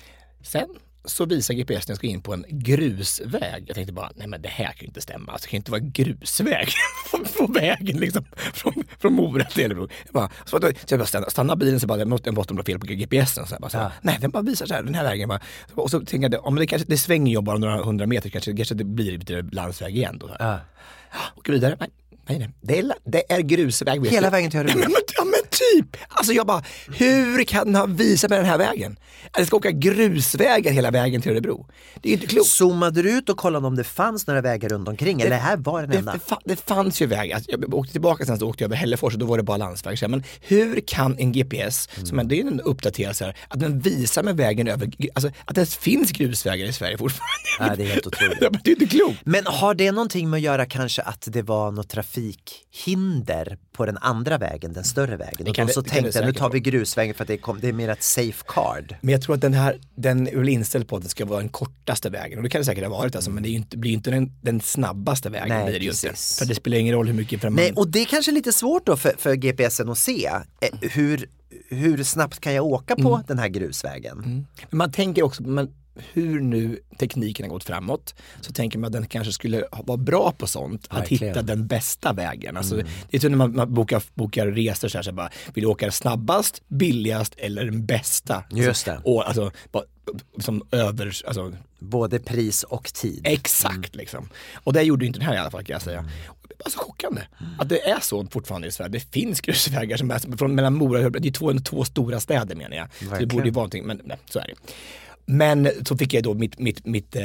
Sen 0.42 0.68
så 1.06 1.24
visar 1.24 1.54
GPS 1.54 1.88
när 1.88 1.92
jag 1.92 1.98
ska 1.98 2.06
in 2.06 2.22
på 2.22 2.34
en 2.34 2.44
grusväg. 2.48 3.64
Jag 3.66 3.74
tänkte 3.74 3.92
bara, 3.92 4.10
nej 4.14 4.26
men 4.26 4.42
det 4.42 4.48
här 4.48 4.72
kan 4.72 4.80
ju 4.80 4.86
inte 4.86 5.00
stämma. 5.00 5.32
Alltså, 5.32 5.46
det 5.46 5.50
kan 5.50 5.56
ju 5.56 5.58
inte 5.58 5.70
vara 5.70 5.80
grusväg 5.80 6.68
på 7.38 7.46
vägen 7.46 7.96
liksom 7.96 8.24
från, 8.54 8.84
från 8.98 9.12
Mora 9.12 9.44
till 9.44 9.64
Örebro. 9.64 9.88
Jag 10.04 10.12
bara, 10.12 10.30
så, 10.44 10.58
då, 10.58 10.68
så 10.68 10.74
jag 10.88 11.00
bara 11.00 11.06
stannar, 11.06 11.28
stannar 11.28 11.56
bilen 11.56 11.80
så 11.80 11.86
bara, 11.86 11.98
jag 11.98 12.08
måste, 12.08 12.28
jag 12.28 12.34
måste 12.34 12.62
fel 12.66 12.78
på 12.78 12.86
GPSen. 12.86 13.46
Så 13.46 13.54
jag 13.54 13.60
bara, 13.60 13.70
så, 13.70 13.76
Ja. 13.76 13.92
Nej, 14.02 14.18
den 14.20 14.30
bara 14.30 14.42
visar 14.42 14.66
så 14.66 14.74
här, 14.74 14.82
den 14.82 14.94
här 14.94 15.04
vägen. 15.04 15.28
Bara, 15.28 15.40
och 15.74 15.90
så 15.90 16.00
tänker 16.00 16.30
jag, 16.32 16.46
om 16.46 16.56
det, 16.56 16.66
kanske, 16.66 16.88
det 16.88 16.98
svänger 16.98 17.32
ju 17.32 17.40
bara 17.40 17.58
några 17.58 17.84
hundra 17.84 18.06
meter, 18.06 18.30
kanske, 18.30 18.56
kanske 18.56 18.74
det 18.74 18.84
blir 18.84 19.18
lite 19.18 19.42
landsväg 19.42 19.96
igen 19.96 20.18
då. 20.18 20.36
Ja. 20.38 20.58
Åker 21.36 21.52
vidare, 21.52 21.76
nej, 21.80 21.88
nej, 22.28 22.38
nej. 22.38 22.48
Det, 22.62 22.78
är, 22.78 22.92
det 23.04 23.32
är 23.32 23.40
grusväg. 23.40 24.00
vet 24.02 24.12
Hela 24.12 24.26
du. 24.26 24.30
vägen 24.30 24.50
till 24.50 24.60
Örebro? 24.60 24.80
Ja 24.82 24.88
men, 24.88 25.00
ja 25.16 25.24
men 25.24 25.40
typ! 25.50 25.96
Alltså 26.08 26.32
jag 26.32 26.46
bara, 26.46 26.62
hur 26.96 27.44
kan 27.44 27.64
den 27.66 27.74
ha 27.74 27.86
visat 27.86 28.30
mig 28.30 28.38
den 28.38 28.48
här 28.48 28.58
vägen? 28.58 28.96
Att 29.30 29.38
jag 29.38 29.46
ska 29.46 29.56
åka 29.56 29.70
grusvägar 29.70 30.72
hela 30.72 30.90
vägen 30.90 31.22
till 31.22 31.30
Örebro. 31.32 31.66
Det 32.02 32.08
är 32.08 32.10
ju 32.10 32.14
inte 32.14 32.26
klokt. 32.26 32.48
Zoomade 32.48 33.02
du 33.02 33.10
ut 33.18 33.28
och 33.28 33.36
kollade 33.36 33.66
om 33.66 33.76
det 33.76 33.84
fanns 33.84 34.26
några 34.26 34.40
vägar 34.40 34.68
runt 34.68 34.88
omkring 34.88 35.20
eller 35.20 35.36
här 35.36 35.56
var 35.56 35.80
den 35.80 35.90
Det, 35.90 35.96
enda? 35.96 36.12
det, 36.12 36.36
det 36.44 36.56
fanns 36.56 37.02
ju 37.02 37.06
vägar. 37.06 37.34
Alltså, 37.36 37.50
jag 37.50 37.74
åkte 37.74 37.92
tillbaka 37.92 38.26
sen 38.26 38.38
så 38.38 38.48
åkte 38.48 38.64
jag 38.64 38.68
över 38.68 38.76
Hällefors 38.76 39.12
och 39.14 39.18
då 39.20 39.26
var 39.26 39.36
det 39.36 39.42
bara 39.42 39.56
landsväg. 39.56 39.98
Men 40.10 40.24
hur 40.40 40.80
kan 40.86 41.18
en 41.18 41.32
GPS, 41.32 41.88
Mm. 41.96 42.06
som 42.06 42.18
ändå 42.18 42.34
är 42.34 42.40
en 42.40 42.60
uppdaterad 42.60 43.16
här, 43.20 43.36
att 43.48 43.60
den 43.60 43.80
visar 43.80 44.22
mig 44.22 44.34
vägen 44.34 44.68
över, 44.68 44.90
alltså 45.14 45.30
att 45.44 45.54
det 45.54 45.70
finns 45.70 46.10
grusvägar 46.10 46.66
i 46.66 46.72
Sverige 46.72 46.98
fortfarande. 46.98 47.32
Ja, 47.58 47.76
det 47.76 47.82
är 47.90 47.94
helt 47.94 48.06
otroligt. 48.16 48.38
Det 48.64 48.70
är 48.70 48.82
inte 48.82 48.86
klokt. 48.96 49.18
Men 49.24 49.46
har 49.46 49.74
det 49.74 49.92
någonting 49.92 50.30
med 50.30 50.36
att 50.38 50.42
göra 50.42 50.66
kanske 50.66 51.02
att 51.02 51.24
det 51.30 51.42
var 51.42 51.70
något 51.70 51.88
trafikhinder 52.16 53.58
på 53.72 53.86
den 53.86 53.96
andra 53.98 54.38
vägen, 54.38 54.72
den 54.72 54.84
större 54.84 55.16
vägen? 55.16 55.48
Och 55.48 55.54
kan 55.54 55.66
det- 55.66 55.72
så 55.72 55.80
det 55.80 55.90
tänkte 55.90 56.06
nu 56.06 56.12
säkert 56.12 56.36
tar 56.38 56.50
vi 56.50 56.60
grusvägen 56.60 57.14
för 57.14 57.24
att 57.24 57.28
det, 57.28 57.38
kom, 57.38 57.60
det 57.60 57.68
är 57.68 57.72
mer 57.72 57.88
ett 57.88 58.02
safeguard. 58.02 58.94
Men 59.00 59.12
jag 59.12 59.22
tror 59.22 59.34
att 59.34 59.40
den 59.40 59.54
här, 59.54 59.80
den 59.96 60.28
är 60.28 60.36
väl 60.36 60.48
inställd 60.48 60.88
på 60.88 60.96
att 60.96 61.02
det 61.02 61.08
ska 61.08 61.24
vara 61.24 61.40
den 61.40 61.48
kortaste 61.48 62.10
vägen 62.10 62.38
och 62.38 62.42
det 62.42 62.50
kan 62.50 62.60
det 62.60 62.64
säkert 62.64 62.84
ha 62.84 62.90
varit 62.90 63.14
alltså, 63.16 63.30
men 63.30 63.42
det 63.42 63.48
inte, 63.48 63.76
blir 63.78 63.92
inte 63.92 64.10
den, 64.10 64.32
den 64.42 64.60
snabbaste 64.60 65.30
vägen. 65.30 65.48
Nej, 65.48 65.64
blir 65.64 65.78
det 65.78 65.84
ju 65.84 65.90
inte. 65.90 66.08
precis. 66.08 66.38
För 66.38 66.46
det 66.46 66.54
spelar 66.54 66.76
ingen 66.78 66.94
roll 66.94 67.06
hur 67.06 67.14
mycket 67.14 67.40
fram 67.40 67.54
Nej, 67.54 67.72
och 67.76 67.88
det 67.88 68.00
är 68.00 68.04
kanske 68.04 68.32
lite 68.32 68.52
svårt 68.52 68.86
då 68.86 68.96
för, 68.96 69.14
för 69.18 69.34
GPSen 69.34 69.88
att 69.88 69.98
se 69.98 70.26
eh, 70.60 70.68
hur, 70.80 71.26
hur 71.68 72.02
snabbt 72.04 72.40
kan 72.40 72.54
jag 72.54 72.64
åka 72.66 72.96
på 72.96 73.22
den 73.26 73.38
här 73.38 73.48
grusvägen? 73.48 74.46
Men 74.70 74.78
man 74.78 74.92
tänker 74.92 75.22
också, 75.22 75.42
men 75.42 75.70
hur 76.12 76.40
nu 76.40 76.78
tekniken 76.98 77.44
har 77.44 77.50
gått 77.50 77.64
framåt 77.64 78.14
så 78.40 78.52
tänker 78.52 78.78
man 78.78 78.86
att 78.86 78.92
den 78.92 79.06
kanske 79.06 79.32
skulle 79.32 79.64
vara 79.84 79.96
bra 79.96 80.32
på 80.38 80.46
sånt, 80.46 80.86
att 80.90 80.98
Verkligen. 80.98 81.28
hitta 81.28 81.42
den 81.42 81.66
bästa 81.66 82.12
vägen. 82.12 82.56
Alltså, 82.56 82.76
Det 83.10 83.16
är 83.16 83.20
så 83.20 83.28
när 83.28 83.36
man, 83.36 83.56
man 83.56 83.74
bokar, 83.74 84.02
bokar 84.14 84.46
resor 84.46 84.88
så 84.88 84.98
här, 84.98 85.02
så 85.02 85.12
bara, 85.12 85.30
vill 85.54 85.64
du 85.64 85.70
åka 85.70 85.90
snabbast, 85.90 86.62
billigast 86.68 87.34
eller 87.38 87.64
den 87.64 87.86
bästa? 87.86 88.44
Just 88.50 88.68
alltså, 88.68 88.90
det. 88.90 89.10
Och, 89.10 89.28
alltså, 89.28 89.50
bara, 89.72 89.84
som 90.38 90.62
över, 90.70 91.16
alltså, 91.26 91.52
Både 91.78 92.18
pris 92.18 92.62
och 92.62 92.92
tid. 92.92 93.20
Exakt 93.24 93.94
liksom. 93.96 94.28
Och 94.54 94.72
det 94.72 94.82
gjorde 94.82 95.06
inte 95.06 95.18
den 95.18 95.28
här 95.28 95.34
i 95.34 95.38
alla 95.38 95.50
fall 95.50 95.64
kan 95.64 95.74
jag 95.74 95.82
säga. 95.82 96.10
Och 96.28 96.36
det 96.48 96.54
är 96.54 96.58
bara 96.58 96.70
så 96.70 96.78
chockande 96.78 97.22
att 97.58 97.68
det 97.68 97.88
är 97.88 98.00
så 98.00 98.26
fortfarande 98.26 98.68
i 98.68 98.72
Sverige. 98.72 98.88
Det 98.88 99.00
finns 99.00 99.40
grusvägar 99.40 99.96
som 99.96 100.10
är 100.10 100.36
från 100.36 100.54
mellan 100.54 100.74
Mora 100.74 100.98
och 100.98 101.04
Örebro. 101.04 101.20
Det 101.20 101.28
är 101.28 101.32
två, 101.32 101.52
två 101.52 101.84
stora 101.84 102.20
städer 102.20 102.54
menar 102.56 102.76
jag. 102.76 102.88
Så 102.98 103.18
det 103.18 103.26
borde 103.26 103.44
ju 103.44 103.50
vara 103.50 103.62
någonting, 103.62 103.84
men 103.86 104.00
nej, 104.04 104.18
så 104.30 104.38
är 104.38 104.46
det. 104.46 104.72
Men 105.26 105.68
så 105.84 105.96
fick 105.96 106.14
jag 106.14 106.22
då 106.22 106.34
mitt, 106.34 106.58
mitt, 106.58 106.86
mitt, 106.86 107.16
eh, 107.16 107.22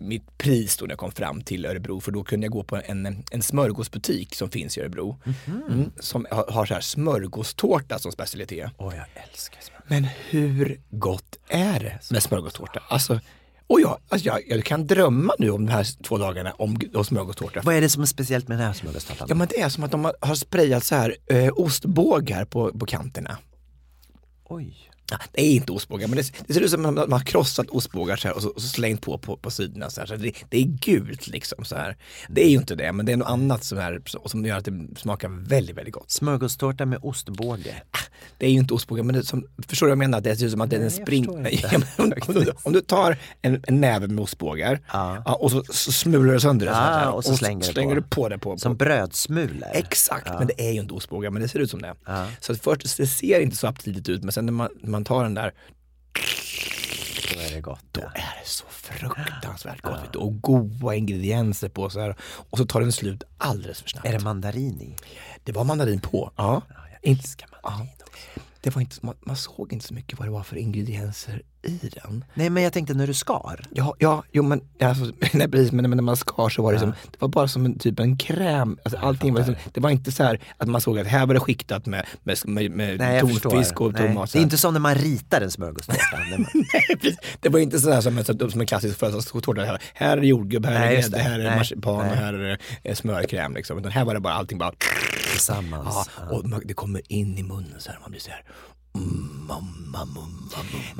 mitt 0.00 0.38
pris 0.38 0.76
då 0.76 0.84
när 0.84 0.92
jag 0.92 0.98
kom 0.98 1.12
fram 1.12 1.40
till 1.42 1.66
Örebro 1.66 2.00
för 2.00 2.12
då 2.12 2.24
kunde 2.24 2.44
jag 2.44 2.52
gå 2.52 2.62
på 2.62 2.80
en, 2.84 3.24
en 3.30 3.42
smörgåsbutik 3.42 4.34
som 4.34 4.50
finns 4.50 4.78
i 4.78 4.80
Örebro. 4.80 5.20
Mm, 5.46 5.90
som 6.00 6.26
har, 6.30 6.46
har 6.50 6.66
så 6.66 6.74
här 6.74 6.80
smörgåstårta 6.80 7.98
som 7.98 8.12
specialitet. 8.12 8.70
Åh, 8.76 8.94
jag 8.96 9.06
älskar 9.30 9.60
smör. 9.60 9.80
Men 9.86 10.08
hur 10.30 10.80
gott 10.90 11.38
är 11.48 11.80
det 11.80 11.98
med 12.10 12.22
smörgåstårta? 12.22 12.82
Alltså, 12.88 13.20
och 13.66 13.80
jag, 13.80 13.98
alltså 14.08 14.26
jag, 14.26 14.42
jag 14.48 14.64
kan 14.64 14.86
drömma 14.86 15.34
nu 15.38 15.50
om 15.50 15.66
de 15.66 15.72
här 15.72 16.02
två 16.02 16.18
dagarna 16.18 16.52
om, 16.52 16.78
om 16.94 17.04
smörgåstårta. 17.04 17.60
Vad 17.64 17.74
är 17.74 17.80
det 17.80 17.88
som 17.88 18.02
är 18.02 18.06
speciellt 18.06 18.48
med 18.48 18.58
den 18.58 18.66
här 18.66 18.72
smörgåstårtan? 18.72 19.26
Ja 19.30 19.34
men 19.34 19.48
det 19.48 19.60
är 19.60 19.68
som 19.68 19.84
att 19.84 19.90
de 19.90 20.04
har, 20.04 20.14
har 20.20 20.34
sprayat 20.34 20.84
så 20.84 20.94
här 20.94 21.16
eh, 21.26 21.52
ostbågar 21.56 22.44
på, 22.44 22.78
på 22.78 22.86
kanterna. 22.86 23.38
Oj. 24.44 24.90
Ja, 25.10 25.18
det 25.32 25.42
är 25.42 25.50
inte 25.50 25.72
ostbågar 25.72 26.08
men 26.08 26.16
det, 26.16 26.32
det 26.46 26.54
ser 26.54 26.60
ut 26.60 26.70
som 26.70 26.86
att 26.86 26.94
man 26.94 27.12
har 27.12 27.20
krossat 27.26 27.70
ostbågar 27.70 28.16
så 28.16 28.28
här 28.28 28.34
och 28.36 28.42
så, 28.42 28.48
och 28.48 28.62
så 28.62 28.68
slängt 28.68 29.00
på 29.02 29.18
på, 29.18 29.36
på 29.36 29.50
sidorna. 29.50 29.90
Så 29.90 30.00
här. 30.00 30.06
Så 30.06 30.16
det, 30.16 30.32
det 30.48 30.58
är 30.58 30.62
gult 30.64 31.26
liksom. 31.26 31.64
Så 31.64 31.76
här. 31.76 31.96
Det 32.28 32.44
är 32.44 32.48
ju 32.48 32.56
inte 32.56 32.74
det 32.74 32.92
men 32.92 33.06
det 33.06 33.12
är 33.12 33.16
något 33.16 33.28
annat 33.28 33.64
som, 33.64 33.78
är, 33.78 34.02
som 34.28 34.44
gör 34.46 34.56
att 34.58 34.64
det 34.64 34.86
smakar 34.96 35.28
väldigt, 35.28 35.76
väldigt 35.76 35.94
gott. 35.94 36.10
Smörgåstårta 36.10 36.86
med 36.86 36.98
ostbåge. 37.02 37.82
Det 38.38 38.46
är 38.46 38.50
ju 38.50 38.58
inte 38.58 38.74
ostbågar, 38.74 39.02
men 39.04 39.14
det 39.14 39.24
som, 39.24 39.46
förstår 39.68 39.86
du 39.86 39.90
vad 39.90 39.92
jag 39.92 39.98
menar? 39.98 40.20
Det 40.20 40.36
ser 40.36 40.44
ut 40.46 40.52
som 40.52 40.60
att 40.60 40.70
det 40.70 40.76
är 40.76 40.80
en 40.80 40.84
jag 40.84 40.92
spring... 40.92 41.24
förstår 41.24 41.38
inte. 41.48 41.50
Ja, 41.72 41.80
om, 42.04 42.12
om, 42.28 42.34
du, 42.34 42.52
om 42.62 42.72
du 42.72 42.80
tar 42.80 43.16
en, 43.42 43.62
en 43.66 43.80
näve 43.80 44.08
med 44.08 44.22
ostbågar 44.22 44.80
Ja. 44.92 45.22
ja, 45.24 45.34
och 45.34 45.50
så, 45.50 45.64
så 45.70 45.92
smular 45.92 46.34
du 46.34 46.40
sönder 46.40 46.66
det 46.66 46.72
så 46.72 46.78
här, 46.78 47.06
Ah, 47.06 47.10
och 47.10 47.24
så 47.24 47.36
slänger 47.36 47.66
du 47.66 47.72
slänger 47.72 47.94
på. 47.94 48.00
du 48.00 48.02
på 48.02 48.28
det 48.28 48.38
på. 48.38 48.58
Som 48.58 48.72
på. 48.78 48.84
brödsmulor. 48.84 49.68
Exakt, 49.72 50.28
men 50.38 50.46
det 50.46 50.68
är 50.68 50.72
ju 50.72 50.80
inte 50.80 50.94
ostbågar, 50.94 51.30
men 51.30 51.42
det 51.42 51.48
ser 51.48 51.58
ut 51.58 51.70
som 51.70 51.82
det. 51.82 51.94
Så 52.40 52.54
först, 52.54 52.96
det 52.96 53.06
ser 53.06 53.40
inte 53.40 53.56
så 53.56 53.66
aptitligt 53.66 54.08
ut, 54.08 54.22
men 54.22 54.32
sen 54.32 54.46
när 54.46 54.52
man, 54.52 54.68
man 54.96 55.04
tar 55.04 55.22
den 55.22 55.34
där, 55.34 55.52
Då 57.34 57.40
är 57.40 57.54
det 57.54 57.60
gott. 57.60 57.84
då 57.92 58.00
ja. 58.00 58.08
är 58.14 58.40
det 58.42 58.48
så 58.48 58.64
fruktansvärt 58.68 59.82
gott. 59.82 60.12
du. 60.12 60.18
Och 60.18 60.40
goda 60.42 60.94
ingredienser 60.94 61.68
på 61.68 61.90
så 61.90 62.00
här. 62.00 62.16
Och 62.50 62.58
så 62.58 62.66
tar 62.66 62.80
den 62.80 62.92
slut 62.92 63.22
alldeles 63.38 63.82
för 63.82 63.88
snabbt. 63.88 64.06
Är 64.06 64.12
det 64.12 64.24
mandarin 64.24 64.80
i? 64.82 64.96
Det 65.44 65.52
var 65.52 65.64
mandarin 65.64 66.00
på. 66.00 66.32
Ja. 66.36 66.62
jag 66.68 67.10
Inte- 67.10 67.20
älskar 67.22 67.48
mandarin 67.62 67.90
ja. 67.98 68.42
Det 68.60 68.74
var 68.74 68.82
inte, 68.82 68.96
man, 69.02 69.14
man 69.26 69.36
såg 69.36 69.72
inte 69.72 69.86
så 69.86 69.94
mycket 69.94 70.18
vad 70.18 70.28
det 70.28 70.32
var 70.32 70.42
för 70.42 70.56
ingredienser 70.56 71.42
i 71.62 71.90
den. 72.02 72.24
Nej 72.34 72.50
men 72.50 72.62
jag 72.62 72.72
tänkte 72.72 72.94
när 72.94 73.06
du 73.06 73.14
skar. 73.14 73.60
Ja, 73.70 73.94
ja 73.98 74.24
jo 74.32 74.42
men, 74.42 74.60
alltså, 74.80 75.04
nej, 75.32 75.48
precis, 75.50 75.72
men, 75.72 75.90
men 75.90 75.96
när 75.96 76.02
man 76.02 76.16
skar 76.16 76.48
så 76.48 76.62
var 76.62 76.72
det 76.72 76.78
som, 76.78 76.90
det 76.90 77.20
var 77.20 77.28
bara 77.28 77.48
som 77.48 77.64
en 77.64 77.78
typ 77.78 78.00
en 78.00 78.16
kräm. 78.16 78.78
Alltså, 78.84 78.98
allting 79.00 79.32
var 79.34 79.40
liksom, 79.40 79.56
det 79.72 79.80
var 79.80 79.90
inte 79.90 80.12
så 80.12 80.22
här 80.22 80.40
att 80.56 80.68
man 80.68 80.80
såg 80.80 80.98
att 80.98 81.06
här 81.06 81.26
var 81.26 81.34
det 81.34 81.40
skiktat 81.40 81.86
med, 81.86 82.06
med, 82.22 82.38
med, 82.44 82.70
med 82.70 82.98
Nej, 82.98 83.20
tonfisk 83.20 83.80
och 83.80 83.92
Nej. 83.92 84.08
tomat. 84.08 84.32
Det 84.32 84.38
är 84.38 84.42
inte 84.42 84.58
som 84.58 84.72
när 84.72 84.80
man 84.80 84.94
ritar 84.94 85.40
en 85.40 85.50
smörgåstårta. 85.50 86.00
Man- 86.38 86.46
Nej, 86.72 86.96
precis. 87.00 87.18
det 87.40 87.48
var 87.48 87.58
inte 87.60 87.78
sådär 87.78 88.00
som, 88.00 88.18
en- 88.18 88.50
som 88.50 88.60
en 88.60 88.66
klassisk 88.66 88.98
födelsedagstårta. 88.98 89.64
Här, 89.64 89.82
här 89.94 90.16
är 90.18 90.22
jordgubb, 90.22 90.66
här 90.66 90.86
är 90.86 90.92
grädde, 91.02 91.18
här 91.18 91.38
är 91.40 91.56
marsipan 91.56 91.96
och 91.96 92.16
här 92.16 92.34
är 92.34 92.58
eh, 92.82 92.94
smörkräm. 92.94 93.54
Liksom. 93.54 93.78
Utan 93.78 93.92
här 93.92 94.04
var 94.04 94.14
det 94.14 94.20
bara 94.20 94.34
allting 94.34 94.58
bara 94.58 94.72
Tillsammans. 95.32 96.10
Ja, 96.20 96.26
och 96.36 96.44
man- 96.48 96.62
det 96.64 96.74
kommer 96.74 97.12
in 97.12 97.38
i 97.38 97.42
munnen 97.42 97.74
så 97.80 97.90
här, 97.90 97.98
man 98.02 98.10
blir 98.10 98.20
så 98.20 98.30
här 98.30 98.42
mm. 98.96 99.36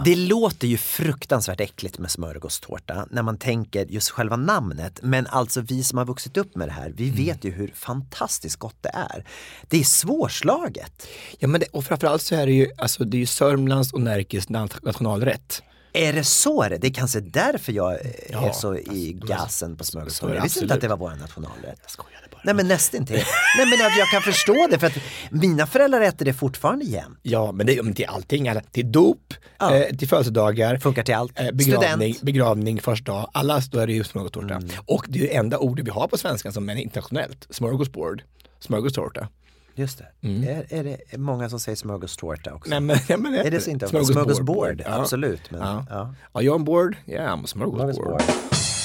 Det 0.05 0.17
låter 0.17 0.67
ju 0.69 0.77
fruktansvärt 0.77 1.61
äckligt 1.61 1.99
med 1.99 2.11
smörgåstårta 2.11 3.07
när 3.11 3.23
man 3.23 3.39
tänker 3.39 3.87
just 3.87 4.11
själva 4.11 4.37
namnet. 4.37 4.99
Men 5.03 5.27
alltså 5.27 5.61
vi 5.61 5.85
som 5.85 5.99
har 5.99 6.05
vuxit 6.05 6.37
upp 6.37 6.57
med 6.57 6.69
det 6.69 6.73
här, 6.73 6.93
vi 6.97 7.11
vet 7.11 7.45
ju 7.45 7.51
hur 7.51 7.73
fantastiskt 7.75 8.57
gott 8.57 8.77
det 8.81 8.91
är. 8.95 9.25
Det 9.69 9.81
är 9.81 9.85
svårslaget. 9.85 11.07
Ja, 11.39 11.49
men 11.49 11.61
det, 11.61 11.67
och 11.73 11.85
framförallt 11.85 12.23
så 12.23 12.35
är 12.35 12.47
det 12.47 12.53
ju, 12.53 12.71
alltså, 12.79 13.05
det 13.05 13.17
är 13.17 13.19
ju 13.19 13.27
Sörmlands 13.27 13.93
och 13.93 14.01
Närkes 14.01 14.49
nat- 14.49 14.85
nationalrätt. 14.85 15.63
Är 15.93 16.13
det 16.13 16.25
så 16.25 16.69
det? 16.69 16.79
Det 16.79 16.87
är 16.87 16.93
kanske 16.95 17.21
därför 17.21 17.73
jag 17.73 17.99
Ja, 18.31 18.49
är 18.49 18.53
så 18.53 18.77
i 18.77 19.13
gasen 19.13 19.77
på 19.77 19.85
smörgåstårta. 19.85 20.35
Jag 20.35 20.43
visste 20.43 20.61
inte 20.61 20.75
att 20.75 20.81
det 20.81 20.89
var 20.89 20.97
vår 20.97 21.15
nationalrätt. 21.15 21.79
Jag 21.83 21.91
skojade. 21.91 22.26
Nej 22.47 22.55
men 22.55 22.69
nästintill. 22.69 23.17
Nej 23.59 23.67
men 23.67 23.79
jag, 23.79 23.93
jag 23.99 24.09
kan 24.09 24.23
förstå 24.23 24.67
det 24.71 24.79
för 24.79 24.87
att 24.87 24.97
mina 25.31 25.67
föräldrar 25.67 26.01
äter 26.01 26.25
det 26.25 26.33
fortfarande 26.33 26.85
jämt. 26.85 27.19
Ja, 27.23 27.53
men 27.53 27.67
det 27.67 27.79
är 27.79 27.83
men 27.83 27.95
till 27.95 28.07
allting. 28.09 28.49
Alla, 28.49 28.61
till 28.61 28.93
dop, 28.93 29.35
Ja. 29.59 29.77
eh, 29.77 29.97
till 29.97 30.09
födelsedagar, 30.09 30.79
Funkar 30.79 31.03
till 31.03 31.15
allt. 31.15 31.41
eh, 31.41 31.51
begravning, 31.53 32.15
Student. 32.15 32.23
begravning 32.23 32.81
första 32.81 33.13
dag. 33.13 33.31
Alla 33.35 33.61
då 33.71 33.79
är 33.79 33.87
det 33.87 33.93
ju 33.93 34.05
smörgåstårta. 34.05 34.55
Mm. 34.55 34.69
Och 34.87 35.05
det 35.09 35.19
är 35.19 35.23
det 35.23 35.35
enda 35.37 35.59
ordet 35.59 35.87
vi 35.87 35.91
har 35.91 36.09
på 36.09 36.19
svenska 36.19 36.53
som 36.53 36.69
är 36.69 36.75
internationellt. 36.77 37.47
Smörgåsbord, 37.51 38.23
smörgåstårta. 38.61 39.29
Just 39.75 39.99
det. 39.99 40.29
Är, 40.51 40.67
är 40.81 40.85
det 40.85 41.19
många 41.19 41.49
som 41.51 41.61
säger 41.61 41.77
smörgåstårta 41.77 42.55
också? 42.55 42.71
Nej, 42.71 42.81
men, 42.81 42.99
ja, 43.09 43.17
men, 43.17 43.35
Är 43.35 43.51
det 43.51 43.61
så 43.61 43.71
inte? 43.71 43.89
Smörgåsbord. 43.89 44.15
Smörgåsbord, 44.23 44.83
absolut. 44.87 45.51
Men, 45.51 45.61
Ja. 45.61 45.87
ja. 45.91 46.15
Are 46.33 46.45
you 46.45 46.55
on 46.55 46.65
board? 46.65 46.97
Yeah, 47.07 47.33
I'm 47.37 47.45
a 47.45 47.47
smörgåsbord. 47.47 47.95
Smörgåsbord. 47.95 48.76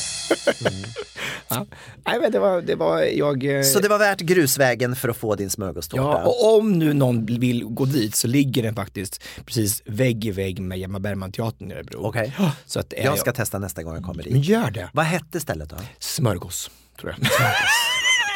Ja. 1.50 1.66
Nej, 2.08 2.20
men 2.22 2.32
det 2.32 2.40
var, 2.40 2.62
det 2.62 2.76
var 2.76 3.00
jag... 3.02 3.58
eh, 3.58 3.64
Så 3.64 3.80
det 3.80 3.88
var 3.90 4.00
värt 4.00 4.20
grusvägen 4.20 4.96
för 4.96 5.10
att 5.10 5.18
få 5.18 5.36
din 5.36 5.50
smörgåstårta? 5.50 6.04
Ja, 6.04 6.26
och 6.26 6.58
om 6.58 6.72
nu 6.80 6.94
någon 6.94 7.26
vill 7.26 7.64
gå 7.66 7.86
dit 7.86 8.16
så 8.16 8.28
ligger 8.28 8.64
den 8.64 8.76
faktiskt 8.76 9.24
precis 9.46 9.82
vägg 9.86 10.26
i 10.26 10.32
vägg 10.32 10.60
med 10.62 10.80
Hjalmar 10.80 11.00
Bergman-teatern 11.00 11.72
i 11.72 11.74
Örebro. 11.74 12.00
Okej. 12.04 12.36
Så 12.66 12.80
att, 12.80 12.94
eh, 12.94 13.06
Jag 13.06 13.20
ska 13.20 13.32
testa 13.34 13.60
nästa 13.60 13.84
gång 13.84 13.94
jag 13.96 14.04
kommer 14.04 14.24
Men 14.24 14.34
dit. 14.34 14.46
gör 14.46 14.72
det. 14.72 14.90
Vad 14.94 15.06
hette 15.06 15.40
stället 15.40 15.70
då? 15.70 15.76
Smörgås, 16.00 16.72
tror 17.00 17.16
jag. 17.18 17.30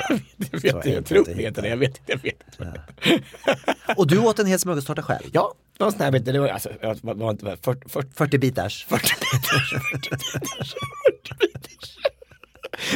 jag 0.51 0.61
vet 0.61 0.75
inte, 0.75 0.89
jag 0.89 1.05
tror 1.05 1.19
att 1.19 1.25
det 1.25 1.31
hitta. 1.31 1.41
heter 1.47 1.61
det. 1.61 1.69
Jag 1.69 1.77
vet 1.77 1.89
inte, 1.97 2.01
jag 2.11 2.17
vet 2.21 2.41
inte. 2.59 3.23
Och 3.97 4.07
du 4.07 4.17
åt 4.19 4.39
en 4.39 4.45
hel 4.45 4.59
smörgåstårta 4.59 5.01
själv? 5.03 5.23
Ja, 5.31 5.53
en 5.79 5.91
sån 5.91 6.01
här, 6.01 6.11
vet 6.11 6.25
du, 6.25 6.31
det 6.31 6.39
var, 6.39 6.47
alltså, 6.47 6.69
var, 7.01 7.31
inte 7.31 7.57
40, 7.61 7.89
40, 7.89 8.09
40 8.13 8.37
bitars? 8.37 8.85
40 8.89 9.03
bitars. 9.03 9.69
40 9.91 10.09
bitars. 10.09 10.75
40 11.23 11.35
bitars. 11.39 11.97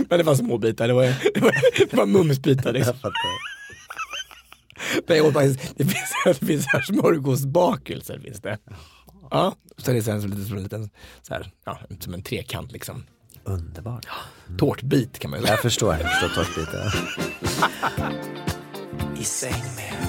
Men 0.09 0.17
det 0.17 0.23
var 0.23 0.35
små 0.35 0.57
bitar, 0.57 0.87
det 0.87 0.93
var, 0.93 1.03
det 1.33 1.41
var, 1.41 1.55
det 1.89 1.93
var 1.93 2.05
mumsbitar 2.05 2.73
liksom. 2.73 2.93
Jag 2.93 3.01
fattar. 3.01 3.59
Men 5.07 5.17
jag 5.17 5.25
åt 5.25 5.33
faktiskt, 5.33 5.77
det 5.77 5.85
finns, 5.85 6.13
det 6.39 6.45
finns 6.45 6.65
här 6.67 6.81
smörgåsbakelser 6.81 8.19
finns 8.19 8.41
det. 8.41 8.57
Ja, 9.31 9.55
så 9.77 9.91
är 9.91 9.95
det 9.95 10.01
sen 10.01 10.21
som, 10.21 10.29
lite, 10.29 10.43
som 10.43 10.57
en 10.57 10.63
liten, 10.63 10.89
så 11.21 11.33
här, 11.33 11.51
ja, 11.65 11.79
som 11.99 12.13
en 12.13 12.21
trekant 12.21 12.71
liksom. 12.71 13.05
Underbart. 13.43 14.07
Tårtbit 14.57 15.19
kan 15.19 15.31
man 15.31 15.39
ju 15.39 15.45
säga. 15.45 15.53
Jag 15.53 15.61
förstår, 15.61 15.93
jag 15.93 16.11
förstår 16.11 16.43
tårtbiten. 16.43 16.91
I 19.19 19.23
säng 19.23 19.63
med 19.75 20.08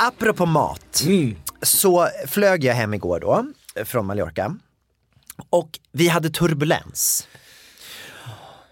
Apropå 0.00 0.46
mat, 0.46 1.04
så 1.62 2.08
flög 2.26 2.64
jag 2.64 2.74
hem 2.74 2.94
igår 2.94 3.20
då, 3.20 3.46
från 3.84 4.06
Mallorca. 4.06 4.56
Och 5.50 5.78
vi 5.92 6.08
hade 6.08 6.30
turbulens. 6.30 7.28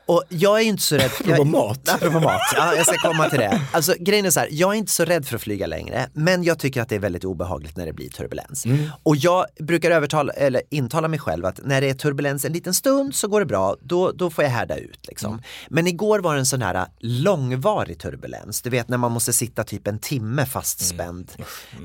Och 0.06 0.22
jag 0.28 0.60
är 0.60 0.64
inte 0.64 0.82
så 0.82 0.96
rädd. 0.96 1.10
Apropå 1.20 1.44
mat. 1.44 1.88
Apropå 1.88 2.20
mat, 2.20 2.40
ja 2.56 2.74
jag 2.74 2.86
ska 2.86 2.96
komma 3.08 3.30
till 3.30 3.38
det. 3.38 3.60
Alltså 3.72 3.94
grejen 4.00 4.26
är 4.26 4.30
så 4.30 4.40
här, 4.40 4.48
jag 4.52 4.74
är 4.74 4.78
inte 4.78 4.92
så 4.92 5.04
rädd 5.04 5.26
för 5.26 5.36
att 5.36 5.42
flyga 5.42 5.66
längre, 5.66 6.08
men 6.12 6.44
jag 6.44 6.58
tycker 6.58 6.82
att 6.82 6.88
det 6.88 6.94
är 6.94 7.00
väldigt 7.00 7.24
obehagligt 7.24 7.76
när 7.76 7.86
det 7.86 7.92
blir 7.92 8.08
turbulens. 8.08 8.64
Och 9.02 9.16
jag 9.16 9.46
brukar 9.58 9.90
övertala, 9.90 10.32
eller 10.32 10.62
intala 10.70 11.08
mig 11.08 11.18
själv 11.18 11.46
att 11.46 11.60
när 11.64 11.80
det 11.80 11.90
är 11.90 11.94
turbulens 11.94 12.44
en 12.44 12.52
liten 12.52 12.74
stund 12.74 13.14
så 13.14 13.28
går 13.28 13.40
det 13.40 13.46
bra, 13.46 13.76
då, 13.80 14.12
då 14.12 14.30
får 14.30 14.44
jag 14.44 14.50
härda 14.50 14.76
ut. 14.76 15.06
Liksom. 15.08 15.42
Men 15.68 15.86
igår 15.86 16.18
var 16.18 16.34
det 16.34 16.40
en 16.40 16.46
sån 16.46 16.62
här 16.62 16.86
långvarig 16.98 17.98
turbulens, 17.98 18.62
du 18.62 18.70
vet 18.70 18.88
när 18.88 18.98
man 18.98 19.12
måste 19.12 19.32
sitta 19.32 19.64
typ 19.64 19.86
en 19.86 19.98
timme 19.98 20.46
fastspänd 20.46 21.32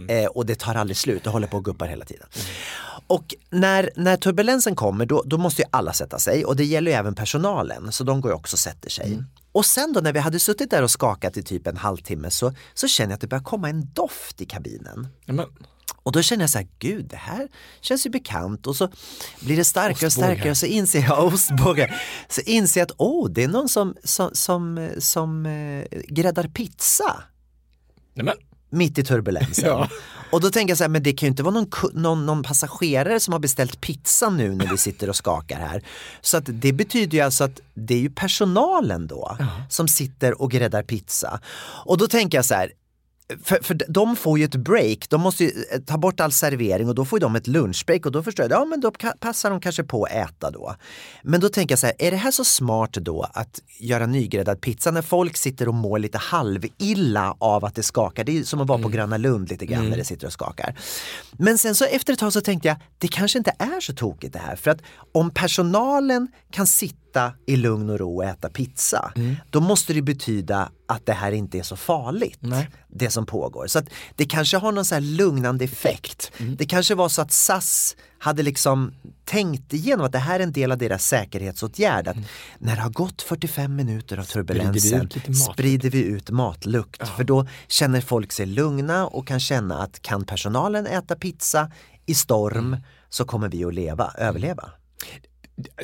eh, 0.08 0.26
och 0.26 0.46
det 0.46 0.60
tar 0.60 0.76
aldrig 0.76 0.98
slut, 0.98 1.24
det 1.24 1.30
håller 1.30 1.48
på 1.48 1.58
och 1.58 1.66
guppar 1.66 1.88
hela 1.88 2.06
tiden. 2.06 2.28
Och 3.08 3.36
när, 3.50 3.90
när 3.96 4.18
turbulensen 4.18 4.76
kommer 4.76 5.06
då, 5.06 5.24
då 5.26 5.38
måste 5.38 5.62
ju 5.62 5.68
alla 5.72 5.94
sätta 5.94 6.20
sig 6.20 6.46
och 6.46 6.56
det 6.56 6.66
gäller 6.66 6.92
ju 6.92 6.98
även 6.98 7.16
personalen 7.16 7.92
så 7.92 8.04
de 8.12 8.22
går 8.22 8.32
ju 8.32 8.36
också 8.36 8.56
och 8.56 8.60
sätter 8.60 8.90
sig. 8.90 9.24
Och 9.52 9.66
sen 9.66 9.94
då 9.94 10.00
när 10.00 10.14
vi 10.14 10.20
hade 10.20 10.40
suttit 10.40 10.70
där 10.72 10.84
och 10.84 10.92
skakat 10.92 11.38
i 11.38 11.44
typ 11.44 11.68
en 11.68 11.78
halvtimme 11.78 12.30
så, 12.30 12.54
så 12.74 12.88
känner 12.88 13.10
jag 13.10 13.16
att 13.16 13.22
det 13.22 13.28
börjar 13.28 13.44
komma 13.44 13.70
en 13.70 13.94
doft 13.94 14.42
i 14.42 14.46
kabinen. 14.46 15.08
Ja, 15.26 15.34
men, 15.34 15.46
Och 16.04 16.12
då 16.12 16.22
känner 16.22 16.44
jag 16.44 16.50
så 16.50 16.58
här, 16.58 16.68
gud 16.80 17.06
det 17.06 17.16
här 17.16 17.48
känns 17.82 18.06
ju 18.06 18.10
bekant 18.10 18.68
och 18.68 18.76
så 18.76 18.90
blir 19.40 19.58
det 19.58 19.66
starkare 19.66 20.06
och 20.06 20.14
starkare 20.14 20.52
och 20.52 20.58
så 20.58 20.66
inser 20.66 21.02
jag, 21.02 21.26
ostbågar, 21.34 22.02
så 22.30 22.42
inser 22.42 22.82
jag 22.82 22.86
att 22.86 22.96
åh, 22.98 23.30
det 23.30 23.44
är 23.44 23.48
någon 23.48 23.70
som, 23.70 23.96
som, 24.04 24.30
som, 24.34 24.90
som 24.98 25.46
eh, 25.46 25.86
gräddar 26.08 26.48
pizza 26.48 27.24
nej, 28.14 28.26
men, 28.26 28.36
mitt 28.70 28.98
i 28.98 29.04
turbulensen. 29.04 29.70
Ja. 29.70 29.90
Och 30.32 30.42
då 30.42 30.50
tänker 30.50 30.72
jag 30.72 30.78
så 30.78 30.84
här, 30.84 30.90
men 30.90 31.04
det 31.04 31.14
kan 31.14 31.28
ju 31.28 31.30
inte 31.30 31.44
vara 31.44 31.54
någon, 31.54 31.70
någon, 31.94 32.26
någon 32.26 32.44
passagerare 32.44 33.20
som 33.20 33.32
har 33.32 33.40
beställt 33.40 33.82
pizza 33.82 34.30
nu 34.30 34.56
när 34.56 34.68
vi 34.68 34.78
sitter 34.78 35.10
och 35.10 35.16
skakar 35.16 35.60
här. 35.60 35.84
Så 36.22 36.38
att 36.38 36.44
det 36.48 36.74
betyder 36.74 37.18
ju 37.18 37.24
alltså 37.24 37.44
att 37.44 37.60
det 37.74 37.94
är 37.94 38.00
ju 38.00 38.10
personalen 38.10 39.08
då 39.08 39.38
som 39.70 39.88
sitter 39.88 40.42
och 40.42 40.52
gräddar 40.52 40.84
pizza. 40.84 41.40
Och 41.86 41.98
då 41.98 42.08
tänker 42.08 42.38
jag 42.38 42.46
så 42.46 42.54
här, 42.54 42.72
för, 43.44 43.64
för 43.64 43.78
de 43.88 44.16
får 44.16 44.40
ju 44.40 44.46
ett 44.46 44.56
break, 44.56 45.10
de 45.10 45.22
måste 45.22 45.44
ju 45.44 45.50
eh, 45.72 45.80
ta 45.80 45.98
bort 45.98 46.20
all 46.20 46.32
servering 46.32 46.90
och 46.90 46.96
då 46.96 47.06
får 47.06 47.20
ju 47.20 47.22
de 47.22 47.36
ett 47.36 47.48
lunchbreak 47.48 48.06
och 48.06 48.12
då 48.12 48.24
förstår 48.24 48.44
jag, 48.44 48.62
ja 48.62 48.66
men 48.66 48.82
då 48.82 48.92
passar 49.20 49.50
de 49.50 49.62
kanske 49.62 49.84
på 49.84 50.04
att 50.04 50.12
äta 50.12 50.52
då. 50.52 50.76
Men 51.24 51.40
då 51.40 51.50
tänker 51.50 51.72
jag 51.72 51.80
så 51.80 51.86
här, 51.86 51.96
är 52.00 52.12
det 52.12 52.18
här 52.18 52.32
så 52.32 52.44
smart 52.44 52.94
då 52.94 53.28
att 53.34 53.62
göra 53.80 54.06
nygräddad 54.06 54.62
pizza 54.62 54.92
när 54.92 55.02
folk 55.02 55.38
sitter 55.38 55.68
och 55.68 55.74
mår 55.74 56.00
lite 56.00 56.18
halvilla 56.18 57.36
av 57.40 57.66
att 57.66 57.76
det 57.76 57.84
skakar? 57.84 58.24
Det 58.24 58.38
är 58.38 58.44
som 58.44 58.62
att 58.62 58.68
vara 58.68 58.82
på 58.82 58.90
Gröna 58.90 59.18
Lund 59.18 59.50
lite 59.50 59.66
grann 59.66 59.90
när 59.90 59.98
det 59.98 60.06
sitter 60.06 60.28
och 60.28 60.34
skakar. 60.34 60.76
Men 61.32 61.58
sen 61.58 61.76
så 61.76 61.86
efter 61.86 62.14
ett 62.14 62.20
tag 62.20 62.34
så 62.34 62.42
tänkte 62.42 62.68
jag, 62.68 62.78
det 62.98 63.08
kanske 63.08 63.38
inte 63.38 63.54
är 63.60 63.82
så 63.82 63.94
tokigt 63.94 64.34
det 64.34 64.40
här 64.40 64.56
för 64.56 64.72
att 64.72 64.82
om 65.12 65.32
personalen 65.32 66.28
kan 66.52 66.68
sitta 66.68 67.01
i 67.46 67.56
lugn 67.56 67.90
och 67.90 68.00
ro 68.00 68.16
och 68.16 68.26
äta 68.26 68.50
pizza, 68.50 69.14
då 69.50 69.60
måste 69.60 69.94
det 69.94 70.02
betyda 70.02 70.72
att 70.88 71.06
det 71.06 71.14
här 71.14 71.32
inte 71.32 71.60
är 71.60 71.64
så 71.64 71.76
farligt 71.76 72.40
Nej. 72.40 72.70
det 72.88 73.10
som 73.10 73.26
pågår. 73.26 73.68
Så 73.68 73.82
det 74.16 74.26
kanske 74.26 74.58
har 74.58 74.72
någon 74.72 74.86
så 74.86 74.96
här 74.96 75.02
lugnande 75.02 75.66
effekt. 75.66 76.32
Det 76.58 76.66
kanske 76.66 76.96
var 76.96 77.10
så 77.10 77.22
att 77.22 77.32
SAS 77.32 77.96
hade 78.20 78.44
liksom 78.44 78.94
tänkt 79.26 79.74
igenom 79.74 80.06
att 80.06 80.12
det 80.12 80.20
här 80.20 80.40
är 80.40 80.44
en 80.44 80.52
del 80.52 80.72
av 80.72 80.78
deras 80.78 81.06
säkerhetsåtgärd. 81.06 82.08
Att 82.08 82.18
när 82.60 82.76
det 82.76 82.82
har 82.82 82.90
gått 82.90 83.22
45 83.22 83.76
minuter 83.76 84.18
av 84.18 84.24
turbulensen 84.24 85.02
ut 85.02 85.16
lite 85.16 85.32
matlukt. 85.32 85.54
sprider 85.54 85.90
vi 85.90 86.04
ut 86.04 86.30
matlukt. 86.30 87.08
För 87.08 87.24
då 87.24 87.48
känner 87.68 88.02
folk 88.02 88.32
sig 88.32 88.46
lugna 88.46 89.08
och 89.08 89.28
kan 89.28 89.40
känna 89.40 89.84
att 89.84 90.02
kan 90.02 90.26
personalen 90.26 90.88
äta 90.88 91.16
pizza 91.16 91.72
i 92.06 92.16
storm 92.16 92.78
så 93.10 93.26
kommer 93.26 93.50
vi 93.50 93.66
att 93.66 93.74
leva, 93.74 94.12
överleva. 94.18 94.72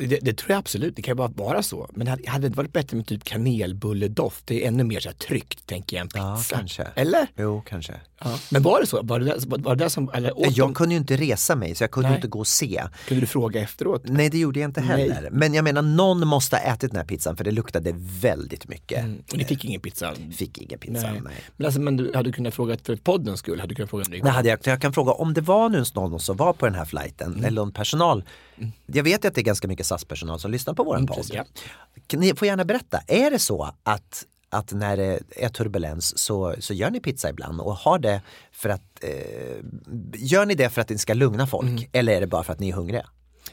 Det, 0.08 0.18
det 0.22 0.36
tror 0.38 0.50
jag 0.50 0.58
absolut, 0.58 0.96
det 0.96 1.02
kan 1.02 1.12
ju 1.12 1.16
bara 1.16 1.28
vara 1.28 1.62
så. 1.62 1.90
Men 1.94 2.06
hade, 2.06 2.30
hade 2.30 2.42
det 2.42 2.46
inte 2.46 2.56
varit 2.56 2.72
bättre 2.72 2.96
med 2.96 3.06
typ 3.06 3.24
kanelbulledoft? 3.24 4.46
Det 4.46 4.64
är 4.64 4.68
ännu 4.68 4.84
mer 4.84 5.00
så 5.00 5.08
här 5.08 5.16
tryggt 5.16 5.66
tänker 5.66 5.96
jag 5.96 6.00
än 6.02 6.08
pizza. 6.08 6.54
Ja, 6.54 6.58
kanske. 6.58 6.82
Eller? 6.94 7.26
Jo, 7.36 7.62
kanske. 7.68 7.94
Ja. 8.20 8.38
Men 8.50 8.62
var 8.62 8.80
det 8.80 8.86
så? 8.86 9.02
Var 9.02 9.20
det 9.20 9.36
var 9.46 9.76
det 9.76 9.90
som, 9.90 10.10
eller 10.14 10.38
åt 10.38 10.56
Jag 10.56 10.68
de, 10.68 10.74
kunde 10.74 10.94
ju 10.94 10.98
inte 10.98 11.16
resa 11.16 11.56
mig 11.56 11.74
så 11.74 11.82
jag 11.84 11.90
kunde 11.90 12.08
Nej. 12.08 12.16
inte 12.16 12.28
gå 12.28 12.38
och 12.38 12.46
se. 12.46 12.82
kunde 13.08 13.20
du 13.20 13.26
fråga 13.26 13.60
efteråt? 13.60 14.02
Nej 14.04 14.30
det 14.30 14.38
gjorde 14.38 14.60
jag 14.60 14.68
inte 14.68 14.80
heller. 14.80 15.28
Men 15.32 15.54
jag 15.54 15.64
menar 15.64 15.82
någon 15.82 16.26
måste 16.26 16.56
ha 16.56 16.62
ätit 16.62 16.90
den 16.90 16.96
här 16.96 17.04
pizzan 17.06 17.36
för 17.36 17.44
det 17.44 17.50
luktade 17.50 17.94
väldigt 17.96 18.68
mycket. 18.68 19.04
Mm. 19.04 19.22
Och 19.32 19.38
ni 19.38 19.44
fick 19.44 19.64
ingen 19.64 19.80
pizza? 19.80 20.14
Fick 20.36 20.58
ingen 20.58 20.78
pizza. 20.78 21.10
Nej. 21.12 21.20
Nej. 21.24 21.34
Men, 21.56 21.66
alltså, 21.66 21.80
men 21.80 21.96
du 21.96 22.12
hade 22.14 22.28
du 22.28 22.32
kunnat 22.32 22.54
fråga 22.54 22.76
för 22.82 22.96
poddens 22.96 23.40
skull? 23.40 23.60
Hade 23.60 23.68
du 23.70 23.74
kunnat 23.74 23.90
fråga 23.90 24.04
Nej, 24.08 24.32
hade 24.32 24.48
jag, 24.48 24.58
jag 24.64 24.80
kan 24.80 24.92
fråga 24.92 25.12
om 25.12 25.34
det 25.34 25.40
var 25.40 25.68
nu 25.68 25.84
någon 25.94 26.20
som 26.20 26.36
var 26.36 26.52
på 26.52 26.66
den 26.66 26.74
här 26.74 26.84
flighten 26.84 27.32
Mm. 27.32 27.44
eller 27.44 27.60
någon 27.60 27.72
personal. 27.72 28.24
Jag 28.86 29.04
vet 29.04 29.24
ju 29.24 29.28
att 29.28 29.34
det 29.34 29.40
är 29.40 29.42
ganska 29.44 29.67
mycket 29.68 29.86
SAS-personal 29.86 30.40
som 30.40 30.50
lyssnar 30.50 30.74
på 30.74 30.84
våran 30.84 31.06
podd. 31.06 31.26
ja. 31.32 31.44
Ni 32.12 32.34
får 32.34 32.48
gärna 32.48 32.64
berätta, 32.64 33.00
är 33.06 33.30
det 33.30 33.38
så 33.38 33.74
att 33.82 34.24
att 34.50 34.72
när 34.72 34.96
det 34.96 35.20
är 35.36 35.48
turbulens 35.48 36.18
så, 36.18 36.54
så 36.58 36.74
gör 36.74 36.90
ni 36.90 37.00
pizza 37.00 37.30
ibland 37.30 37.60
och 37.60 37.74
har 37.74 37.98
det 37.98 38.22
för 38.52 38.68
att 38.68 39.04
eh, 39.04 39.56
Gör 40.14 40.46
ni 40.46 40.54
det 40.54 40.70
för 40.70 40.80
att 40.80 40.88
det 40.88 40.98
ska 40.98 41.14
lugna 41.14 41.46
folk 41.46 41.68
Mm. 41.68 41.84
eller 41.92 42.12
är 42.12 42.20
det 42.20 42.26
bara 42.26 42.42
för 42.44 42.52
att 42.52 42.60
ni 42.60 42.68
är 42.68 42.74
hungriga? 42.74 43.06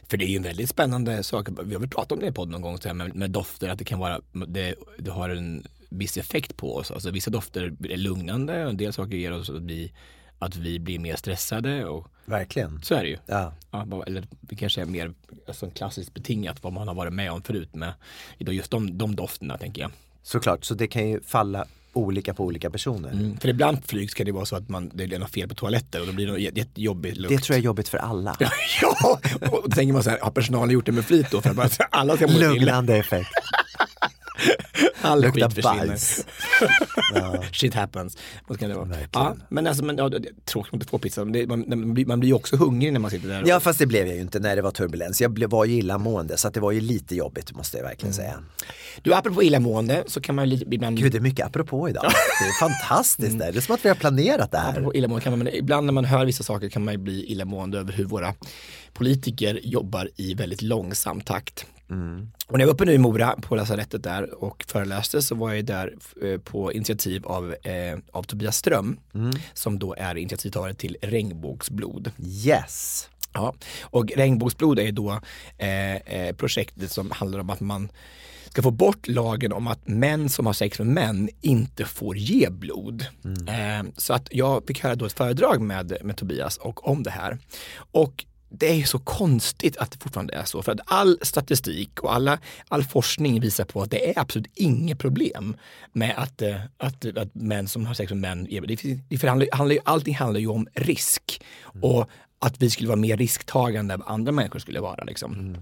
För 0.07 0.17
det 0.17 0.25
är 0.25 0.27
ju 0.27 0.35
en 0.37 0.43
väldigt 0.43 0.69
spännande 0.69 1.23
sak. 1.23 1.47
Vi 1.63 1.73
har 1.73 1.79
väl 1.79 1.89
pratat 1.89 2.11
om 2.11 2.19
det 2.19 2.27
i 2.27 2.31
podden 2.31 2.51
någon 2.51 2.61
gång, 2.61 2.77
så 2.77 2.87
här, 2.87 2.95
med, 2.95 3.15
med 3.15 3.31
dofter, 3.31 3.69
att 3.69 3.79
det 3.79 3.85
kan 3.85 3.99
vara, 3.99 4.21
det, 4.47 4.75
det 4.99 5.11
har 5.11 5.29
en 5.29 5.63
viss 5.89 6.17
effekt 6.17 6.57
på 6.57 6.75
oss. 6.75 6.91
Alltså 6.91 7.11
vissa 7.11 7.31
dofter 7.31 7.73
är 7.89 7.97
lugnande 7.97 8.63
och 8.63 8.69
en 8.69 8.77
del 8.77 8.93
saker 8.93 9.17
ger 9.17 9.31
oss 9.31 9.49
att 9.49 9.61
vi, 9.61 9.91
att 10.39 10.55
vi 10.55 10.79
blir 10.79 10.99
mer 10.99 11.15
stressade 11.15 11.85
och 11.85 12.07
Verkligen. 12.25 12.81
så 12.83 12.95
är 12.95 13.03
det 13.03 13.09
ju. 13.09 13.17
Ja. 13.25 13.53
Ja, 13.71 14.03
eller 14.07 14.27
det 14.41 14.55
kanske 14.55 14.81
är 14.81 14.85
mer 14.85 15.13
alltså, 15.47 15.69
klassiskt 15.69 16.13
betingat 16.13 16.63
vad 16.63 16.73
man 16.73 16.87
har 16.87 16.95
varit 16.95 17.13
med 17.13 17.31
om 17.31 17.41
förut 17.41 17.75
med 17.75 17.93
just 18.37 18.71
de, 18.71 18.97
de 18.97 19.15
dofterna 19.15 19.57
tänker 19.57 19.81
jag. 19.81 19.91
Såklart, 20.23 20.65
så 20.65 20.73
det 20.73 20.87
kan 20.87 21.09
ju 21.09 21.21
falla 21.21 21.65
olika 21.93 22.33
på 22.33 22.43
olika 22.43 22.69
personer. 22.69 23.11
Mm, 23.11 23.37
för 23.37 23.49
ibland 23.49 23.85
flyg 23.85 24.11
ska 24.11 24.23
det 24.23 24.31
vara 24.31 24.45
så 24.45 24.55
att 24.55 24.69
man, 24.69 24.91
det 24.93 25.03
är 25.03 25.19
något 25.19 25.31
fel 25.31 25.49
på 25.49 25.55
toaletter 25.55 26.01
och 26.01 26.07
då 26.07 26.13
blir 26.13 26.25
det 26.25 26.31
något 26.31 26.57
jättejobbig 26.57 27.17
lukt. 27.17 27.35
Det 27.35 27.37
tror 27.37 27.55
jag 27.55 27.59
är 27.59 27.65
jobbigt 27.65 27.87
för 27.87 27.97
alla. 27.97 28.37
ja, 28.81 29.19
och 29.51 29.69
då 29.69 29.75
tänker 29.75 29.93
man 29.93 30.03
så 30.03 30.09
här, 30.09 30.19
har 30.21 30.31
personalen 30.31 30.73
gjort 30.73 30.85
det 30.85 30.91
med 30.91 31.05
flit 31.05 31.31
då? 31.31 31.41
För 31.41 31.49
att 31.49 31.55
bara, 31.55 31.69
alla 31.89 32.15
ska 32.15 32.27
må. 32.27 32.39
Lugnande 32.39 32.97
effekt. 32.97 33.29
All 35.01 35.21
Luktar 35.21 35.61
bajs. 35.61 36.25
Shit 37.51 37.73
happens. 37.73 38.17
Vad 38.47 38.57
ska 38.57 38.67
det 38.67 38.73
vara? 38.73 38.89
Ja, 39.11 39.35
men 39.49 39.67
alltså, 39.67 39.83
men, 39.83 39.97
ja, 39.97 40.09
det 40.09 40.17
är 40.17 40.33
tråkigt 40.45 40.69
att 40.69 40.73
inte 40.73 40.87
få 40.87 40.97
pizza. 40.97 41.25
Det, 41.25 41.47
man, 41.47 41.65
man, 42.07 42.19
blir, 42.19 42.27
ju 42.27 42.33
också 42.33 42.55
hungrig 42.55 42.93
när 42.93 42.99
man 42.99 43.11
sitter 43.11 43.27
där. 43.27 43.43
Ja 43.45 43.59
fast 43.59 43.79
det 43.79 43.85
blev 43.85 44.07
jag 44.07 44.15
ju 44.15 44.21
inte 44.21 44.39
när 44.39 44.55
det 44.55 44.61
var 44.61 44.71
turbulens. 44.71 45.21
Jag 45.21 45.31
blev, 45.31 45.49
var 45.49 45.65
ju 45.65 45.77
illamående 45.77 46.37
så 46.37 46.49
det 46.49 46.59
var 46.59 46.71
ju 46.71 46.81
lite 46.81 47.15
jobbigt 47.15 47.55
måste 47.55 47.77
jag 47.77 47.83
verkligen 47.83 48.13
säga. 48.13 48.33
Du, 49.01 49.13
apropå 49.13 49.43
illamående 49.43 50.03
så 50.07 50.21
kan 50.21 50.35
man 50.35 50.49
ju 50.49 50.57
ibland... 50.71 50.97
Gud 50.97 51.11
det 51.11 51.17
är 51.17 51.21
mycket 51.21 51.45
apropå 51.45 51.89
idag. 51.89 52.03
Det 52.03 52.45
är 52.45 52.59
fantastiskt 52.59 53.39
det. 53.39 53.51
Det 53.51 53.59
är 53.59 53.61
som 53.61 53.75
att 53.75 53.85
vi 53.85 53.89
har 53.89 53.95
planerat 53.95 54.51
det 54.51 54.57
här. 54.57 54.69
Apropå 54.69 54.95
illamående 54.95 55.23
kan 55.23 55.39
man, 55.39 55.47
ibland 55.47 55.85
när 55.85 55.93
man 55.93 56.05
hör 56.05 56.25
vissa 56.25 56.43
saker 56.43 56.69
kan 56.69 56.83
man 56.83 56.93
ju 56.93 56.97
bli 56.97 57.31
illamående 57.31 57.79
över 57.79 57.93
hur 57.93 58.05
våra 58.05 58.33
politiker 58.93 59.59
jobbar 59.63 60.09
i 60.15 60.33
väldigt 60.33 60.61
långsam 60.61 61.21
takt. 61.21 61.65
Och 62.47 62.53
när 62.53 62.59
jag 62.59 62.67
var 62.67 62.73
uppe 62.73 62.85
nu 62.85 62.93
i 62.93 62.97
Mora 62.97 63.35
på 63.41 63.55
lasarettet 63.55 64.03
där 64.03 64.43
och 64.43 64.65
föreläste 64.67 65.21
så 65.21 65.35
var 65.35 65.53
jag 65.53 65.65
där 65.65 65.93
eh, 66.21 66.39
på 66.39 66.73
initiativ 66.73 67.25
av, 67.25 67.55
eh, 67.63 67.97
av 68.11 68.23
Tobias 68.23 68.57
Ström 68.57 68.99
som 69.53 69.79
då 69.79 69.95
är 69.97 70.17
initiativtagare 70.17 70.73
till 70.73 70.97
Regnbågsblod. 71.01 72.11
Yes. 72.45 73.09
Ja, 73.33 73.55
och 73.81 74.11
Regnbågsblod 74.15 74.79
är 74.79 74.91
då 74.91 75.19
eh, 75.57 75.95
eh, 75.95 76.35
projektet 76.35 76.91
som 76.91 77.11
handlar 77.11 77.39
om 77.39 77.49
att 77.49 77.59
man 77.59 77.89
ska 78.49 78.61
få 78.61 78.71
bort 78.71 79.07
lagen 79.07 79.53
om 79.53 79.67
att 79.67 79.87
män 79.87 80.29
som 80.29 80.45
har 80.45 80.53
sex 80.53 80.79
med 80.79 80.87
män 80.87 81.29
inte 81.41 81.85
får 81.85 82.17
ge 82.17 82.49
blod. 82.49 83.05
Eh, 83.47 83.85
så 83.97 84.13
att 84.13 84.27
jag 84.31 84.67
fick 84.67 84.83
höra 84.83 84.95
då 84.95 85.05
ett 85.05 85.13
föredrag 85.13 85.61
med, 85.61 85.97
med 86.01 86.17
Tobias 86.17 86.57
och 86.57 86.87
om 86.87 87.03
det 87.03 87.09
här. 87.09 87.37
Och 87.75 88.25
det 88.49 88.81
är 88.81 88.83
så 88.83 88.99
konstigt 88.99 89.77
att 89.77 89.91
det 89.91 89.97
fortfarande 89.97 90.33
är 90.33 90.43
så. 90.43 90.63
För 90.63 90.71
att 90.71 90.79
all 90.85 91.19
statistik 91.21 91.99
och 91.99 92.13
alla, 92.13 92.39
all 92.67 92.83
forskning 92.83 93.41
visar 93.41 93.65
på 93.65 93.81
att 93.81 93.91
det 93.91 94.09
är 94.09 94.19
absolut 94.19 94.51
inget 94.55 94.99
problem 94.99 95.57
med 95.93 96.13
att, 96.17 96.41
eh, 96.41 96.55
att, 96.77 97.17
att 97.17 97.35
män 97.35 97.67
som 97.67 97.85
har 97.85 97.93
sex 97.93 98.11
med 98.11 98.21
män, 98.21 98.47
det, 98.67 98.81
det 99.09 99.23
handlar, 99.23 99.77
allting 99.85 100.15
handlar 100.15 100.39
ju 100.39 100.47
om 100.47 100.67
risk. 100.73 101.41
Och 101.81 102.09
att 102.39 102.61
vi 102.61 102.69
skulle 102.69 102.87
vara 102.87 102.99
mer 102.99 103.17
risktagande 103.17 103.93
än 103.93 104.03
andra 104.03 104.31
människor 104.31 104.59
skulle 104.59 104.79
vara. 104.79 105.03
Liksom. 105.03 105.57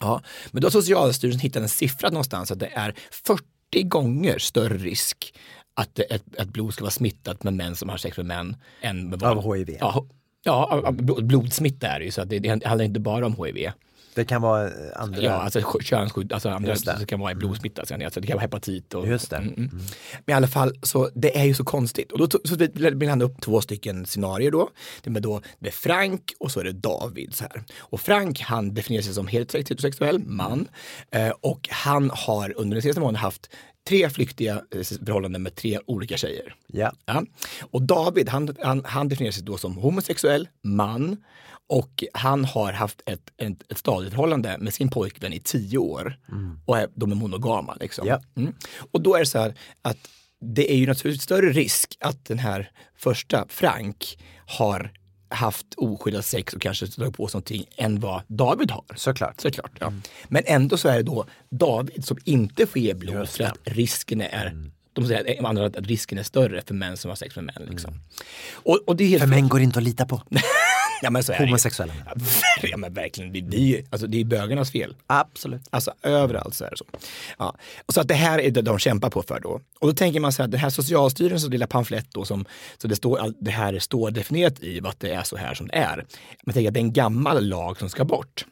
Ja, 0.00 0.22
men 0.50 0.62
då 0.62 0.66
har 0.66 0.70
Socialstyrelsen 0.70 1.40
hittat 1.40 1.62
en 1.62 1.68
siffra 1.68 2.10
någonstans 2.10 2.50
att 2.50 2.58
det 2.58 2.70
är 2.74 2.94
40 3.10 3.82
gånger 3.82 4.38
större 4.38 4.78
risk 4.78 5.34
att 5.74 5.98
ett, 5.98 6.34
ett 6.38 6.48
blod 6.48 6.74
ska 6.74 6.84
vara 6.84 6.90
smittat 6.90 7.42
med 7.42 7.54
män 7.54 7.76
som 7.76 7.88
har 7.88 7.96
sex 7.96 8.16
med 8.16 8.26
män 8.26 8.56
än 8.80 9.08
med 9.08 9.22
Av 9.22 9.54
HIV. 9.54 9.76
Ja, 9.80 10.06
ja 10.46 10.92
blodsmitta 11.22 11.88
är 11.88 11.98
det 11.98 12.04
ju 12.04 12.10
så 12.10 12.24
det, 12.24 12.38
det 12.38 12.48
handlar 12.48 12.84
inte 12.84 13.00
bara 13.00 13.26
om 13.26 13.44
HIV. 13.44 13.70
Det 14.16 14.24
kan 14.24 14.42
vara 14.42 14.70
andra. 14.94 15.22
Ja, 15.22 15.32
alltså 15.32 15.80
könsskydd, 15.80 16.32
alltså 16.32 16.48
andra 16.48 16.74
det. 16.74 17.06
kan 17.06 17.20
vara 17.20 17.32
i 17.32 17.34
blodsmitta, 17.34 17.86
sen, 17.86 18.02
alltså 18.02 18.20
det 18.20 18.26
kan 18.26 18.34
vara 18.36 18.42
hepatit 18.42 18.94
och 18.94 19.08
Just 19.08 19.30
det. 19.30 19.36
Mm, 19.36 19.54
mm. 19.54 19.70
Men 20.24 20.32
i 20.32 20.36
alla 20.36 20.46
fall, 20.46 20.78
så 20.82 21.10
det 21.14 21.38
är 21.38 21.44
ju 21.44 21.54
så 21.54 21.64
konstigt. 21.64 22.12
Och 22.12 22.18
då 22.18 22.38
så 22.44 22.56
vill 22.74 23.08
han 23.08 23.22
upp 23.22 23.40
två 23.40 23.60
stycken 23.60 24.06
scenarier 24.06 24.50
då. 24.50 24.70
Det 25.02 25.10
är 25.10 25.20
då 25.20 25.40
det 25.58 25.68
är 25.68 25.72
Frank 25.72 26.32
och 26.40 26.50
så 26.50 26.60
är 26.60 26.64
det 26.64 26.72
David. 26.72 27.34
Så 27.34 27.44
här. 27.44 27.64
Och 27.78 28.00
Frank 28.00 28.40
han 28.40 28.74
definierar 28.74 29.02
sig 29.02 29.14
som 29.14 29.26
heterosexuell 29.26 30.18
man 30.18 30.68
eh, 31.10 31.30
och 31.40 31.68
han 31.70 32.10
har 32.14 32.54
under 32.56 32.74
den 32.74 32.82
senaste 32.82 33.00
månaden 33.00 33.20
haft 33.20 33.50
tre 33.88 34.10
flyktiga 34.10 34.54
eh, 34.54 34.82
förhållanden 34.82 35.42
med 35.42 35.54
tre 35.54 35.78
olika 35.86 36.16
tjejer. 36.16 36.54
Ja. 36.66 36.92
Ja. 37.06 37.24
Och 37.60 37.82
David, 37.82 38.28
han, 38.28 38.56
han, 38.62 38.82
han 38.84 39.08
definierar 39.08 39.32
sig 39.32 39.42
då 39.42 39.58
som 39.58 39.76
homosexuell 39.76 40.48
man 40.62 41.16
och 41.68 42.04
han 42.12 42.44
har 42.44 42.72
haft 42.72 43.02
ett, 43.06 43.32
ett, 43.36 43.72
ett 43.72 43.78
stadigt 43.78 44.10
förhållande 44.10 44.56
med 44.58 44.74
sin 44.74 44.88
pojkvän 44.88 45.32
i 45.32 45.40
tio 45.40 45.78
år. 45.78 46.18
Och 46.64 46.78
är, 46.78 46.88
de 46.94 47.10
är 47.10 47.16
monogama. 47.16 47.76
Liksom. 47.80 48.06
Ja. 48.06 48.20
Mm. 48.36 48.54
Och 48.92 49.02
då 49.02 49.14
är 49.14 49.20
det 49.20 49.26
så 49.26 49.38
här 49.38 49.54
att 49.82 49.98
det 50.40 50.72
är 50.72 50.76
ju 50.76 50.86
naturligtvis 50.86 51.22
större 51.22 51.50
risk 51.50 51.96
att 52.00 52.24
den 52.24 52.38
här 52.38 52.70
första, 52.96 53.46
Frank, 53.48 54.18
har 54.46 54.92
haft 55.28 55.66
oskyddat 55.76 56.24
sex 56.24 56.54
och 56.54 56.60
kanske 56.60 56.86
slagit 56.86 57.16
på 57.16 57.28
sig 57.28 57.36
någonting 57.36 57.64
än 57.76 58.00
vad 58.00 58.22
David 58.26 58.70
har. 58.70 58.84
Såklart. 58.96 59.40
Såklart 59.40 59.72
ja. 59.80 59.92
Men 60.28 60.42
ändå 60.46 60.76
så 60.76 60.88
är 60.88 60.96
det 60.96 61.02
då 61.02 61.26
David 61.50 62.04
som 62.04 62.18
inte 62.24 62.66
får 62.66 62.82
ge 62.82 62.94
blod 62.94 63.28
för 63.28 63.44
att 63.44 63.58
risken 63.64 64.20
är 64.20 64.70
de 64.96 65.06
säger 65.06 65.40
att, 65.40 65.44
andra, 65.44 65.66
att 65.66 65.86
risken 65.86 66.18
är 66.18 66.22
större 66.22 66.62
för 66.66 66.74
män 66.74 66.96
som 66.96 67.08
har 67.08 67.16
sex 67.16 67.36
med 67.36 67.44
män. 67.44 67.68
Liksom. 67.70 68.00
Och, 68.52 68.80
och 68.86 68.96
det 68.96 69.04
är 69.04 69.08
helt 69.08 69.22
För 69.22 69.28
män 69.28 69.48
går 69.48 69.60
inte 69.60 69.78
att 69.78 69.84
lita 69.84 70.06
på. 70.06 70.22
ja, 71.02 71.10
men 71.10 71.22
så 71.22 71.32
är 71.32 71.38
det. 71.38 71.44
Homosexuella 71.44 71.92
män. 71.94 72.24
Ja, 72.62 72.76
men 72.76 72.94
verkligen, 72.94 73.32
det, 73.32 73.40
det, 73.40 73.56
är 73.56 73.60
ju- 73.60 73.84
alltså, 73.90 74.06
det 74.06 74.20
är 74.20 74.24
bögarnas 74.24 74.70
fel. 74.70 74.96
Absolut. 75.06 75.62
Alltså 75.70 75.92
överallt 76.02 76.54
så 76.54 76.64
är 76.64 76.70
det 76.70 76.76
så. 76.76 76.84
Ja. 77.38 77.56
Och 77.86 77.94
så 77.94 78.00
att 78.00 78.08
det 78.08 78.14
här 78.14 78.38
är 78.38 78.50
det 78.50 78.62
de 78.62 78.78
kämpar 78.78 79.10
på 79.10 79.22
för 79.22 79.40
då. 79.40 79.60
Och 79.80 79.86
då 79.88 79.92
tänker 79.92 80.20
man 80.20 80.32
så 80.32 80.42
här, 80.42 80.48
den 80.48 80.60
här 80.60 80.70
Socialstyrelsens 80.70 81.50
lilla 81.52 81.66
pamflett 81.66 82.06
då 82.10 82.24
som, 82.24 82.44
så 82.78 82.88
det, 82.88 82.96
står, 82.96 83.32
det 83.40 83.50
här 83.50 83.78
står 83.78 84.10
definierat 84.10 84.60
i 84.60 84.80
vad 84.80 84.94
det 84.98 85.10
är 85.10 85.22
så 85.22 85.36
här 85.36 85.54
som 85.54 85.66
det 85.68 85.74
är. 85.76 86.04
Man 86.46 86.52
tänker 86.52 86.68
att 86.68 86.74
det 86.74 86.80
är 86.80 86.84
en 86.84 86.92
gammal 86.92 87.48
lag 87.48 87.78
som 87.78 87.88
ska 87.90 88.04
bort. 88.04 88.46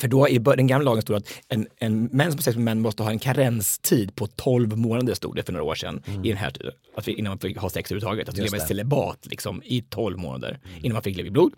För 0.00 0.08
då 0.08 0.28
i 0.28 0.38
den 0.38 0.66
gamla 0.66 0.84
lagen 0.90 1.02
stod 1.02 1.16
att 1.16 1.28
en, 1.48 1.66
en 1.76 2.04
män 2.04 2.30
som 2.32 2.38
har 2.38 2.42
sex 2.42 2.56
med 2.56 2.64
män 2.64 2.80
måste 2.80 3.02
ha 3.02 3.10
en 3.10 3.18
karenstid 3.18 4.14
på 4.14 4.26
12 4.26 4.76
månader 4.78 5.14
stod 5.14 5.36
det 5.36 5.42
för 5.42 5.52
några 5.52 5.64
år 5.64 5.74
sedan 5.74 6.02
i 6.24 6.28
den 6.28 6.36
här. 6.36 6.52
Att 6.96 7.08
vi, 7.08 7.12
innan 7.12 7.30
man 7.30 7.38
fick 7.38 7.56
ha 7.58 7.70
sex 7.70 7.90
överhuvudtaget. 7.92 8.28
Att 8.28 8.36
leva 8.36 8.56
i 8.56 8.60
det. 8.60 8.66
celibat 8.66 9.26
liksom, 9.26 9.62
i 9.64 9.82
12 9.82 10.18
månader 10.18 10.58
innan 10.82 10.92
man 10.92 11.02
fick 11.02 11.16
leva 11.16 11.26
i 11.26 11.30
blod. 11.30 11.52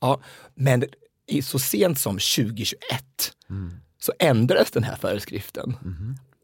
Ja, 0.00 0.20
men 0.54 0.84
i, 1.26 1.42
så 1.42 1.58
sent 1.58 1.98
som 1.98 2.14
2021 2.14 2.76
så 3.98 4.12
ändrades 4.18 4.70
den 4.70 4.82
här 4.84 4.96
föreskriften. 4.96 5.76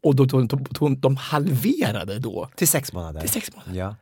Och 0.03 0.15
då, 0.15 0.25
tog- 0.27 0.49
tog- 0.49 0.75
tog- 0.75 0.97
de 0.97 1.17
halverade 1.17 2.19
då 2.19 2.49
Till 2.55 2.67
sex 2.67 2.93
månader. 2.93 3.21
till 3.21 3.29
sex 3.29 3.51
månader. 3.55 3.79
Ja. 3.79 3.95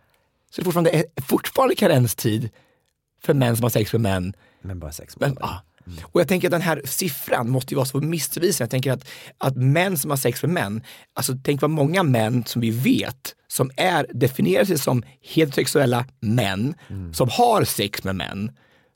Så 0.49 0.55
det 0.55 0.61
är 0.61 0.63
fortfarande, 0.65 0.89
är 0.91 1.21
fortfarande 1.21 1.75
karenstid 1.75 2.49
för 3.21 3.33
män 3.33 3.55
som 3.55 3.63
har 3.63 3.69
sex 3.69 3.93
med 3.93 4.01
män. 4.01 4.33
Men 4.61 4.79
bara 4.79 4.91
sex 4.91 5.19
Men, 5.19 5.29
månader. 5.29 5.59
Och 6.04 6.22
jag 6.22 6.28
tänker 6.28 6.48
att 6.48 6.52
den 6.52 6.62
här 6.62 6.82
siffran 6.86 7.50
måste 7.50 7.74
ju 7.74 7.76
vara 7.76 7.86
så 7.86 7.98
missvisande. 7.98 8.63
Jag 8.63 8.70
tänker 8.70 8.91
att, 8.91 9.08
att 9.38 9.56
män 9.56 9.98
som 9.98 10.10
har 10.10 10.17
sex 10.17 10.44
med 10.44 10.52
män, 10.52 10.84
alltså 11.15 11.34
tänk 11.44 11.62
vad 11.62 11.72
många 11.72 12.04
män 12.04 12.44
som 12.46 12.62
vi 12.62 12.70
vet 12.70 13.36
som 13.48 13.72
är, 13.78 14.06
definierar 14.13 14.65
sig 14.65 14.78
som 14.78 15.04
heterosexuella 15.22 16.06
män, 16.20 16.76
som 17.13 17.30
har 17.30 17.63
sex 17.63 18.04
med 18.04 18.15
män, 18.15 18.52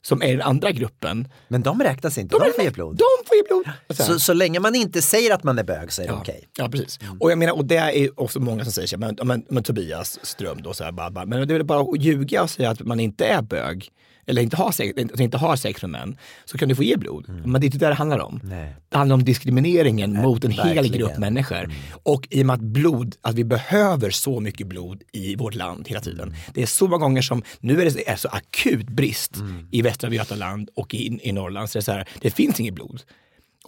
som 0.06 0.22
är 0.22 0.26
i 0.26 0.32
den 0.32 0.42
andra 0.42 0.70
gruppen. 0.70 1.28
Men 1.48 1.62
de 1.62 1.80
räknas 1.82 2.18
inte, 2.18 2.36
de, 2.38 2.52
får 2.54 2.64
ge 2.64 2.70
blod. 2.70 2.96
De 2.96 3.28
får 3.28 3.36
ge 3.36 3.42
blod. 3.42 3.64
Så 3.90 4.02
här. 4.02 4.12
Så, 4.12 4.18
så 4.20 4.32
länge 4.32 4.60
man 4.60 4.74
inte 4.74 5.02
säger 5.02 5.34
att 5.34 5.44
man 5.44 5.58
är 5.58 5.64
bög 5.64 5.92
så 5.92 6.02
är 6.02 6.06
det 6.06 6.12
Ja, 6.12 6.18
okej. 6.20 6.48
ja 6.56 6.68
precis. 6.68 6.98
Och 7.20 7.30
jag 7.30 7.38
menar, 7.38 7.52
och 7.52 7.64
det 7.64 7.76
är 7.76 8.20
också 8.20 8.40
många 8.40 8.64
som 8.64 8.72
säger 8.72 8.88
så 8.88 8.96
här, 8.96 9.00
men, 9.00 9.28
men, 9.28 9.44
men 9.50 9.62
Tobias 9.62 10.18
Ström 10.22 10.62
då, 10.62 10.74
så 10.74 10.84
här, 10.84 10.92
bara, 10.92 11.10
bara, 11.10 11.26
men 11.26 11.48
det 11.48 11.54
är 11.54 11.58
väl 11.58 11.66
bara 11.66 11.80
att 11.80 12.02
ljuga 12.02 12.42
och 12.42 12.50
säga 12.50 12.70
att 12.70 12.80
man 12.80 13.00
inte 13.00 13.26
är 13.26 13.42
bög 13.42 13.90
eller 14.26 14.42
inte 14.42 14.56
har 14.56 14.72
sex, 14.72 14.98
inte, 14.98 15.22
inte 15.22 15.36
har 15.36 15.56
sex 15.56 15.82
med 15.82 15.90
män, 15.90 16.16
så 16.44 16.58
kan 16.58 16.68
du 16.68 16.74
få 16.74 16.82
ge 16.82 16.96
blod. 16.96 17.28
Men 17.28 17.60
det 17.60 17.64
är 17.64 17.66
inte 17.66 17.78
det 17.78 17.88
det 17.88 17.94
handlar 17.94 18.18
om. 18.18 18.40
Nej. 18.44 18.74
Det 18.88 18.96
handlar 18.96 19.14
om 19.14 19.24
diskrimineringen 19.24 20.12
mot 20.12 20.44
en 20.44 20.50
hel 20.50 20.74
verkligen. 20.74 20.98
grupp 20.98 21.18
människor. 21.18 21.72
Och 22.02 22.28
i 22.30 22.42
och 22.42 22.46
med 22.46 22.54
att 22.54 22.60
blod, 22.60 23.16
att 23.20 23.34
vi 23.34 23.44
behöver 23.44 24.10
så 24.10 24.40
mycket 24.40 24.66
blod 24.66 25.02
i 25.12 25.36
vårt 25.36 25.54
land 25.54 25.88
hela 25.88 26.00
tiden. 26.00 26.34
Det 26.54 26.62
är 26.62 26.66
så 26.66 26.88
många 26.88 26.98
gånger 26.98 27.22
som, 27.22 27.42
nu 27.60 27.80
är 27.80 27.90
det 27.90 28.08
är 28.08 28.16
så 28.16 28.28
akut 28.28 28.88
brist 28.88 29.36
i 29.70 29.82
Västra 29.82 30.10
Götaland 30.10 30.70
och 30.74 30.94
i, 30.94 31.20
i 31.22 31.32
Norrland, 31.32 31.70
så 31.70 31.78
det, 31.78 31.80
är 31.80 31.82
så 31.82 31.92
här, 31.92 32.08
det 32.20 32.30
finns 32.30 32.60
inget 32.60 32.74
blod. 32.74 33.02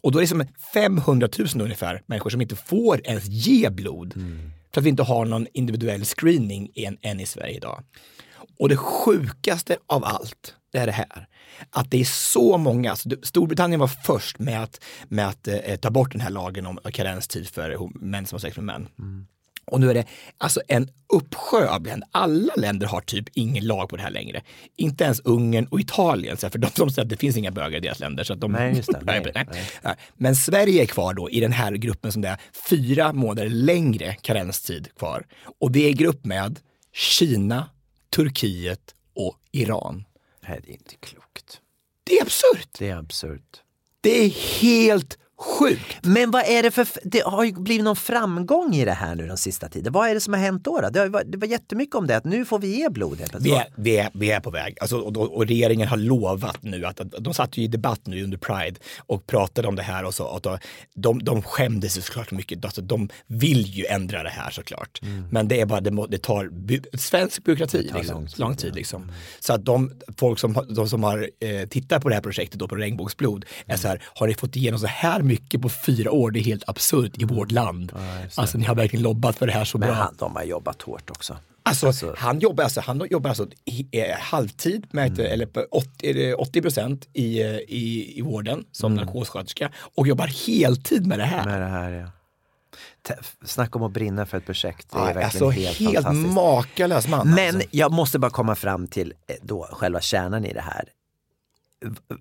Och 0.02 0.12
då 0.12 0.18
är 0.18 0.20
det 0.20 0.26
som 0.28 0.44
500 0.74 1.28
000 1.38 1.48
ungefär 1.54 2.02
människor 2.06 2.30
som 2.30 2.40
inte 2.40 2.56
får 2.56 3.00
ens 3.04 3.24
ge 3.26 3.70
blod. 3.70 4.14
För 4.72 4.80
att 4.80 4.84
vi 4.84 4.88
inte 4.90 5.02
har 5.02 5.24
någon 5.24 5.46
individuell 5.52 6.04
screening 6.04 6.70
än, 6.74 6.96
än 7.02 7.20
i 7.20 7.26
Sverige 7.26 7.56
idag. 7.56 7.82
Och 8.58 8.68
det 8.68 8.76
sjukaste 8.76 9.76
av 9.86 10.04
allt, 10.04 10.54
det 10.72 10.78
är 10.78 10.86
det 10.86 10.92
här. 10.92 11.28
Att 11.70 11.90
det 11.90 12.00
är 12.00 12.04
så 12.04 12.58
många, 12.58 12.90
alltså 12.90 13.08
Storbritannien 13.22 13.80
var 13.80 13.88
först 13.88 14.38
med 14.38 14.62
att, 14.62 14.84
med 15.08 15.28
att 15.28 15.48
eh, 15.48 15.76
ta 15.76 15.90
bort 15.90 16.12
den 16.12 16.20
här 16.20 16.30
lagen 16.30 16.66
om 16.66 16.78
karenstid 16.92 17.48
för 17.48 17.78
män 18.00 18.26
som 18.26 18.36
har 18.36 18.40
sex 18.40 18.56
med 18.56 18.64
män. 18.64 18.88
Och 19.70 19.80
nu 19.80 19.90
är 19.90 19.94
det 19.94 20.04
alltså 20.38 20.60
en 20.68 20.88
uppsjö 21.12 21.68
av 21.68 21.84
länder. 21.84 22.08
Alla 22.12 22.52
länder 22.56 22.86
har 22.86 23.00
typ 23.00 23.28
ingen 23.34 23.66
lag 23.66 23.88
på 23.88 23.96
det 23.96 24.02
här 24.02 24.10
längre. 24.10 24.42
Inte 24.76 25.04
ens 25.04 25.20
Ungern 25.20 25.66
och 25.66 25.80
Italien, 25.80 26.36
för 26.36 26.58
de 26.58 26.70
som 26.70 26.90
säger 26.90 27.04
att 27.04 27.10
det 27.10 27.16
finns 27.16 27.36
inga 27.36 27.50
bögar 27.50 27.78
i 27.78 27.80
deras 27.80 28.00
länder. 28.00 28.24
Så 28.24 28.34
de, 28.34 28.52
Nej, 28.52 28.76
just 28.76 28.92
det. 28.92 29.00
Nej, 29.04 29.46
nej. 29.82 29.94
Men 30.16 30.36
Sverige 30.36 30.82
är 30.82 30.86
kvar 30.86 31.14
då 31.14 31.30
i 31.30 31.40
den 31.40 31.52
här 31.52 31.72
gruppen 31.72 32.12
som 32.12 32.22
det 32.22 32.28
är 32.28 32.38
fyra 32.68 33.12
månader 33.12 33.48
längre 33.48 34.14
karenstid 34.14 34.88
kvar. 34.98 35.26
Och 35.60 35.72
det 35.72 35.88
är 35.88 35.92
grupp 35.92 36.24
med 36.24 36.60
Kina, 36.92 37.68
Turkiet 38.10 38.94
och 39.14 39.38
Iran. 39.52 40.04
Nej, 40.40 40.60
det 40.64 40.70
är 40.70 40.72
inte 40.72 40.96
klokt. 40.96 41.60
Det 42.04 42.18
är 42.18 42.22
absurt. 42.22 42.68
Det 42.78 42.88
är 42.88 42.96
absurt. 42.96 43.62
Det 44.00 44.24
är 44.24 44.28
helt 44.60 45.18
Sjukt! 45.40 45.98
Men 46.02 46.30
vad 46.30 46.42
är 46.46 46.62
det 46.62 46.70
för, 46.70 46.88
det 47.04 47.20
har 47.26 47.44
ju 47.44 47.52
blivit 47.52 47.84
någon 47.84 47.96
framgång 47.96 48.74
i 48.74 48.84
det 48.84 48.92
här 48.92 49.14
nu 49.14 49.26
den 49.26 49.36
sista 49.36 49.68
tiden. 49.68 49.92
Vad 49.92 50.08
är 50.08 50.14
det 50.14 50.20
som 50.20 50.32
har 50.34 50.40
hänt 50.40 50.64
då? 50.64 50.80
då? 50.80 50.90
Det, 50.90 51.08
var, 51.08 51.24
det 51.24 51.38
var 51.38 51.46
jättemycket 51.46 51.94
om 51.94 52.06
det, 52.06 52.16
att 52.16 52.24
nu 52.24 52.44
får 52.44 52.58
vi 52.58 52.78
ge 52.78 52.88
blod. 52.88 53.22
Vi 53.40 53.50
är, 53.50 53.66
vi, 53.76 53.96
är, 53.96 54.10
vi 54.14 54.30
är 54.30 54.40
på 54.40 54.50
väg. 54.50 54.76
Alltså, 54.80 54.98
och, 54.98 55.16
och, 55.16 55.46
regeringen 55.46 55.88
har 55.88 55.96
lovat 55.96 56.62
nu 56.62 56.84
att, 56.84 57.00
att 57.00 57.14
de 57.20 57.34
satt 57.34 57.56
ju 57.56 57.62
i 57.62 57.68
debatt 57.68 58.00
nu 58.04 58.24
under 58.24 58.38
Pride 58.38 58.80
och 58.98 59.26
pratade 59.26 59.68
om 59.68 59.76
det 59.76 59.82
här 59.82 60.04
och 60.04 60.14
så. 60.14 60.24
Och 60.24 60.40
då, 60.40 60.58
de, 60.94 61.24
de 61.24 61.42
skämdes 61.42 61.98
ju 61.98 62.02
såklart 62.02 62.30
mycket. 62.30 62.64
Alltså, 62.64 62.80
de 62.80 63.08
vill 63.26 63.66
ju 63.66 63.86
ändra 63.86 64.22
det 64.22 64.30
här 64.30 64.50
såklart. 64.50 65.00
Men 65.30 65.48
det 65.48 65.60
är 65.60 65.66
bara, 65.66 65.80
det, 65.80 66.06
det 66.08 66.18
tar 66.18 66.48
by, 66.48 66.80
svensk 66.98 67.44
byråkrati 67.44 67.88
tar 67.88 67.98
liksom, 67.98 68.16
lång 68.16 68.28
lång 68.36 68.56
tid, 68.56 68.74
liksom. 68.74 69.12
Så 69.40 69.52
att 69.52 69.64
de 69.64 69.92
folk 70.16 70.38
som, 70.38 70.66
de 70.68 70.88
som 70.88 71.02
har 71.02 71.30
eh, 71.40 71.68
tittat 71.68 72.02
på 72.02 72.08
det 72.08 72.14
här 72.14 72.22
projektet 72.22 72.58
då, 72.58 72.68
på 72.68 72.74
Regnbågsblod 72.74 73.44
är 73.66 73.76
så 73.76 73.88
här, 73.88 74.02
har 74.14 74.26
ni 74.26 74.34
fått 74.34 74.56
igenom 74.56 74.80
så 74.80 74.86
här 74.86 75.22
mycket 75.28 75.62
på 75.62 75.68
fyra 75.68 76.10
år? 76.12 76.30
Det 76.30 76.38
är 76.40 76.44
helt 76.44 76.68
absurt 76.68 77.22
i 77.22 77.24
vårt 77.24 77.50
land. 77.52 77.92
alltså 78.34 78.58
ni 78.58 78.64
har 78.64 78.74
verkligen 78.74 79.02
lobbat 79.02 79.36
för 79.36 79.46
det 79.46 79.52
här 79.52 79.64
så 79.64 79.78
Men 79.78 79.88
bra. 79.88 79.96
han, 79.96 80.14
de 80.18 80.36
har 80.36 80.42
jobbat 80.44 80.82
hårt 80.82 81.10
också. 81.10 81.36
Alltså, 81.62 82.14
han 82.16 82.38
jobbar 82.40 82.64
alltså, 82.64 82.80
han 82.80 83.06
jobbar 83.10 83.28
alltså 83.30 83.46
i, 83.64 83.86
eh, 83.92 84.16
halvtid, 84.18 84.86
med, 84.90 85.12
Mm. 85.20 85.32
eller 85.32 85.46
på 85.46 85.66
80, 85.70 85.88
är 86.10 86.14
det 86.14 86.34
80 86.34 86.62
procent 86.62 87.08
i, 87.12 87.42
eh, 87.42 87.46
i, 87.56 88.14
i 88.18 88.22
vården 88.22 88.64
som 88.72 88.94
narkossköterska 88.94 89.70
och 89.96 90.06
jobbar 90.08 90.26
heltid 90.46 91.06
med 91.06 91.18
det 91.18 91.24
här. 91.24 91.42
Mm. 91.42 91.50
Med 91.52 91.60
det 91.60 91.66
här 91.68 91.90
ja. 91.92 92.10
Snacka 93.44 93.78
om 93.78 93.84
att 93.84 93.92
brinna 93.92 94.26
för 94.26 94.38
ett 94.38 94.46
projekt. 94.46 94.90
Det 94.90 94.96
är 94.96 95.00
Ja, 95.00 95.04
verkligen 95.04 95.24
alltså 95.24 95.48
helt, 95.50 95.78
helt, 95.78 95.94
fantastiskt. 95.94 96.34
makalös 96.34 97.08
man. 97.08 97.28
Men 97.30 97.54
alltså. 97.54 97.68
jag 97.72 97.92
måste 97.92 98.18
bara 98.18 98.30
komma 98.30 98.54
fram 98.54 98.86
till 98.86 99.14
eh, 99.26 99.36
då 99.42 99.68
själva 99.72 100.00
kärnan 100.00 100.44
i 100.44 100.52
det 100.52 100.60
här. 100.60 100.84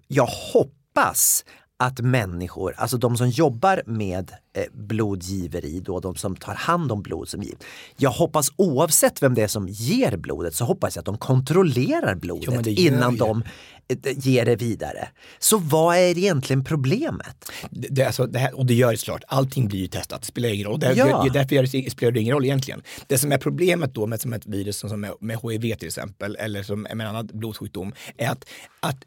Jag 0.08 0.26
hoppas 0.54 1.46
att 1.78 2.00
människor, 2.00 2.74
alltså 2.78 2.98
de 2.98 3.18
som 3.18 3.30
jobbar 3.30 3.82
med 3.86 4.32
blodgiveri, 4.74 5.80
då, 5.80 6.00
de 6.00 6.16
som 6.16 6.36
tar 6.36 6.54
hand 6.56 6.92
om 6.92 7.02
blod 7.02 7.30
som 7.30 7.44
giv. 7.44 7.56
Jag 7.98 8.12
hoppas 8.12 8.52
oavsett 8.56 9.24
vem 9.24 9.34
det 9.34 9.42
är 9.44 9.48
som 9.48 9.68
ger 9.70 10.18
blodet 10.18 10.56
så 10.56 10.66
hoppas 10.66 10.96
jag 10.96 11.02
att 11.02 11.06
de 11.06 11.18
kontrollerar 11.18 12.16
blodet 12.16 12.66
Jo, 12.68 12.74
innan 12.74 13.12
ju. 13.14 13.18
de 13.18 13.44
eh, 13.90 13.98
ger 14.16 14.46
det 14.46 14.56
vidare. 14.56 15.08
Så 15.40 15.58
vad 15.58 15.96
är 15.98 16.18
egentligen 16.18 16.64
problemet? 16.64 17.52
Det, 17.72 18.04
alltså, 18.04 18.26
det 18.26 18.40
här, 18.40 18.58
och 18.58 18.66
det 18.66 18.74
gör 18.74 18.92
det 18.92 18.98
såklart, 18.98 19.24
allting 19.28 19.68
blir 19.68 19.80
ju 19.80 19.88
testat, 19.88 20.22
det 20.22 20.28
spelar 20.28 20.50
ingen 20.50 20.68
roll. 20.68 20.80
Det, 20.80 20.94
Ja. 20.94 21.24
det, 21.24 21.30
därför 21.40 21.82
det, 21.84 21.92
spelar 21.92 22.12
det 22.12 22.20
ingen 22.20 22.34
roll 22.34 22.46
egentligen. 22.46 22.82
Det 23.08 23.18
som 23.18 23.32
är 23.32 23.38
problemet 23.38 23.94
då 23.94 24.08
med, 24.08 24.22
som 24.22 24.34
ett 24.34 24.46
virus 24.46 24.78
som 24.78 25.02
med, 25.02 25.12
med 25.20 25.38
HIV 25.44 25.76
till 25.76 25.88
exempel, 25.88 26.36
eller 26.40 26.64
som 26.64 26.82
med 26.82 26.92
en 26.92 27.02
annan 27.02 27.30
blodsjukdom, 27.34 27.94
är 28.18 28.30
att, 28.30 28.46
att 28.80 28.98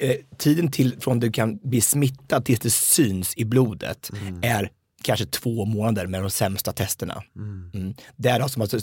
eh, 0.00 0.16
tiden 0.38 0.70
till 0.70 0.96
från 1.00 1.20
du 1.20 1.32
kan 1.32 1.56
bli 1.56 1.80
smittad 1.80 2.44
tills 2.44 2.60
det 2.60 2.70
syns 2.70 3.34
i 3.36 3.44
blodet 3.44 4.10
är 4.42 4.69
kanske 5.02 5.26
två 5.26 5.64
månader 5.64 6.06
med 6.06 6.22
de 6.22 6.30
sämsta 6.30 6.72
testerna. 6.72 7.22
Mm. 7.36 7.94
Därav 8.16 8.48
som 8.48 8.62
att 8.62 8.74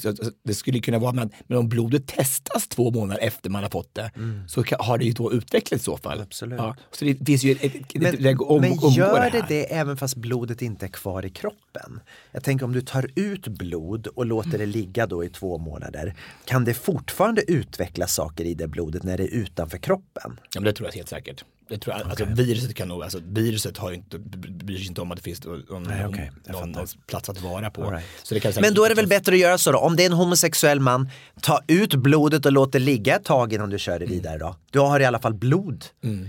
det 0.44 0.54
skulle 0.54 0.80
kunna 0.80 1.00
vara, 1.00 1.12
men, 1.12 1.30
men 1.48 1.58
om 1.58 1.70
blodet 1.70 2.08
testas 2.08 2.68
två 2.68 2.92
månader 2.92 3.22
efter 3.22 3.50
man 3.50 3.64
har 3.64 3.70
fått 3.70 3.96
det 3.96 4.12
så 4.48 4.64
kan, 4.64 4.80
har 4.82 4.98
det 4.98 5.06
ju 5.06 5.12
då 5.12 5.34
utvecklats 5.34 5.84
i 5.84 5.86
så 5.86 5.98
fall. 5.98 6.22
Absolut. 6.22 6.60
Ja, 6.60 6.76
så 6.92 7.06
det 7.06 7.26
finns 7.26 7.44
ju 7.44 7.52
ett, 7.52 7.64
ett, 7.64 7.74
Men, 7.94 8.06
ett, 8.06 8.26
ett, 8.26 8.42
om, 8.42 8.62
men 8.62 8.74
gör 8.74 9.32
det 9.32 9.46
det 9.48 9.74
även 9.74 9.98
fast 9.98 10.16
blodet 10.16 10.62
inte 10.62 10.86
är 10.86 10.90
kvar 10.90 11.26
i 11.26 11.30
kroppen? 11.30 12.00
Jag 12.32 12.44
tänker 12.44 12.66
om 12.66 12.74
du 12.74 12.82
tar 12.82 13.12
ut 13.16 13.48
blod 13.48 14.08
och 14.08 14.26
låter 14.26 14.58
det 14.58 14.66
ligga 14.66 15.08
då 15.08 15.24
i 15.24 15.30
två 15.30 15.58
månader, 15.58 16.16
kan 16.46 16.66
det 16.66 16.74
fortfarande 16.74 17.52
utveckla 17.52 18.08
saker 18.08 18.46
i 18.46 18.54
det 18.54 18.68
blodet 18.68 19.04
när 19.04 19.18
det 19.18 19.24
är 19.24 19.34
utanför 19.34 19.78
kroppen? 19.78 20.40
Ja, 20.54 20.60
men 20.60 20.64
det 20.64 20.74
tror 20.74 20.88
jag 20.88 20.94
helt 20.94 21.10
säkert. 21.10 21.46
Det 21.70 21.78
tror 21.78 21.96
jag, 21.98 22.10
alltså, 22.10 22.26
viruset 22.26 22.76
kan 22.76 22.88
nog, 22.88 23.04
alltså, 23.04 23.20
viruset 23.24 23.78
har 23.78 23.90
ju 23.90 23.96
inte, 23.96 24.20
bryr 24.20 24.78
sig 24.78 24.88
inte 24.88 25.02
om 25.02 25.12
att 25.12 25.18
det 25.18 25.24
finns 25.24 25.44
någon, 25.44 25.84
Nej, 25.84 26.02
jag 26.02 26.54
någon, 26.54 26.72
någon 26.72 26.88
plats 27.08 27.30
att 27.30 27.42
vara 27.42 27.70
på. 27.70 27.92
Right. 27.92 28.06
Så 28.24 28.34
det 28.34 28.40
kan 28.40 28.54
Men 28.62 28.74
då 28.74 28.84
är 28.86 28.90
det 28.90 28.96
väl 28.96 29.08
bättre 29.08 29.34
att 29.34 29.40
göra 29.40 29.58
så 29.58 29.72
då, 29.72 29.80
om 29.80 29.96
det 29.96 30.04
är 30.04 30.06
en 30.06 30.14
homosexuell 30.14 30.80
man, 30.80 31.10
ta 31.42 31.60
ut 31.68 31.94
blodet 31.94 32.46
och 32.46 32.52
låt 32.52 32.72
det 32.72 32.80
ligga 32.80 33.16
ett 33.16 33.24
tag 33.26 33.54
innan 33.54 33.70
du 33.70 33.80
kör 33.80 34.00
det 34.00 34.06
vidare 34.06 34.38
då. 34.38 34.56
Du 34.72 34.80
har 34.80 35.00
i 35.00 35.06
alla 35.06 35.20
fall 35.20 35.34
blod. 35.34 35.86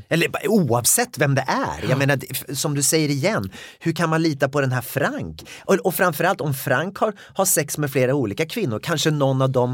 Eller 0.08 0.28
bara 0.28 0.48
oavsett 0.48 1.18
vem 1.18 1.34
det 1.34 1.44
är. 1.48 1.88
Jag 1.90 1.98
menar, 1.98 2.16
det- 2.16 2.56
som 2.58 2.74
du 2.74 2.82
säger 2.82 3.08
igen, 3.08 3.50
hur 3.80 3.92
kan 3.92 4.10
man 4.10 4.22
lita 4.22 4.48
på 4.48 4.60
den 4.60 4.72
här 4.72 4.80
Frank? 4.82 5.42
Och, 5.64 5.74
och 5.74 5.94
framförallt 5.94 6.40
om 6.40 6.54
Frank 6.54 6.98
har, 6.98 7.12
har 7.34 7.44
sex 7.44 7.78
med 7.78 7.90
flera 7.90 8.14
olika 8.14 8.46
kvinnor, 8.46 8.78
kanske 8.82 9.10
någon 9.10 9.42
av 9.42 9.50
de 9.50 9.72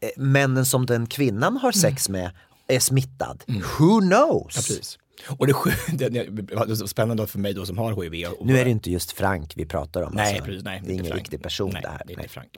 eh, 0.00 0.08
männen 0.16 0.66
som 0.66 0.86
den 0.86 1.06
kvinnan 1.06 1.56
har 1.56 1.72
sex 1.72 2.08
med 2.08 2.30
är 2.68 2.80
smittad. 2.80 3.42
Who 3.78 4.00
knows? 4.00 4.56
Ja. 4.56 5.05
Och 5.28 5.46
det, 5.46 5.54
det, 6.10 6.88
spännande 6.88 7.26
för 7.26 7.38
mig 7.38 7.54
då 7.54 7.66
som 7.66 7.78
har 7.78 8.02
HIV. 8.02 8.26
Och, 8.28 8.46
Nu 8.46 8.58
är 8.58 8.64
det 8.64 8.70
inte 8.70 8.90
just 8.90 9.12
Frank 9.12 9.52
vi 9.56 9.66
pratar 9.66 10.02
om. 10.02 10.12
Nej, 10.14 10.28
alltså. 10.28 10.44
precis. 10.44 10.64
Nej, 10.64 10.80
det 10.84 10.90
är 10.90 10.92
ingen 10.92 11.04
Frank. 11.06 11.20
riktig 11.20 11.42
person 11.42 11.70
nej, 11.72 11.82
det 11.82 11.88
här. 11.88 12.02
Det 12.06 12.12
är 12.12 12.16
Nej. 12.16 12.24
inte 12.24 12.34
Frank, 12.34 12.56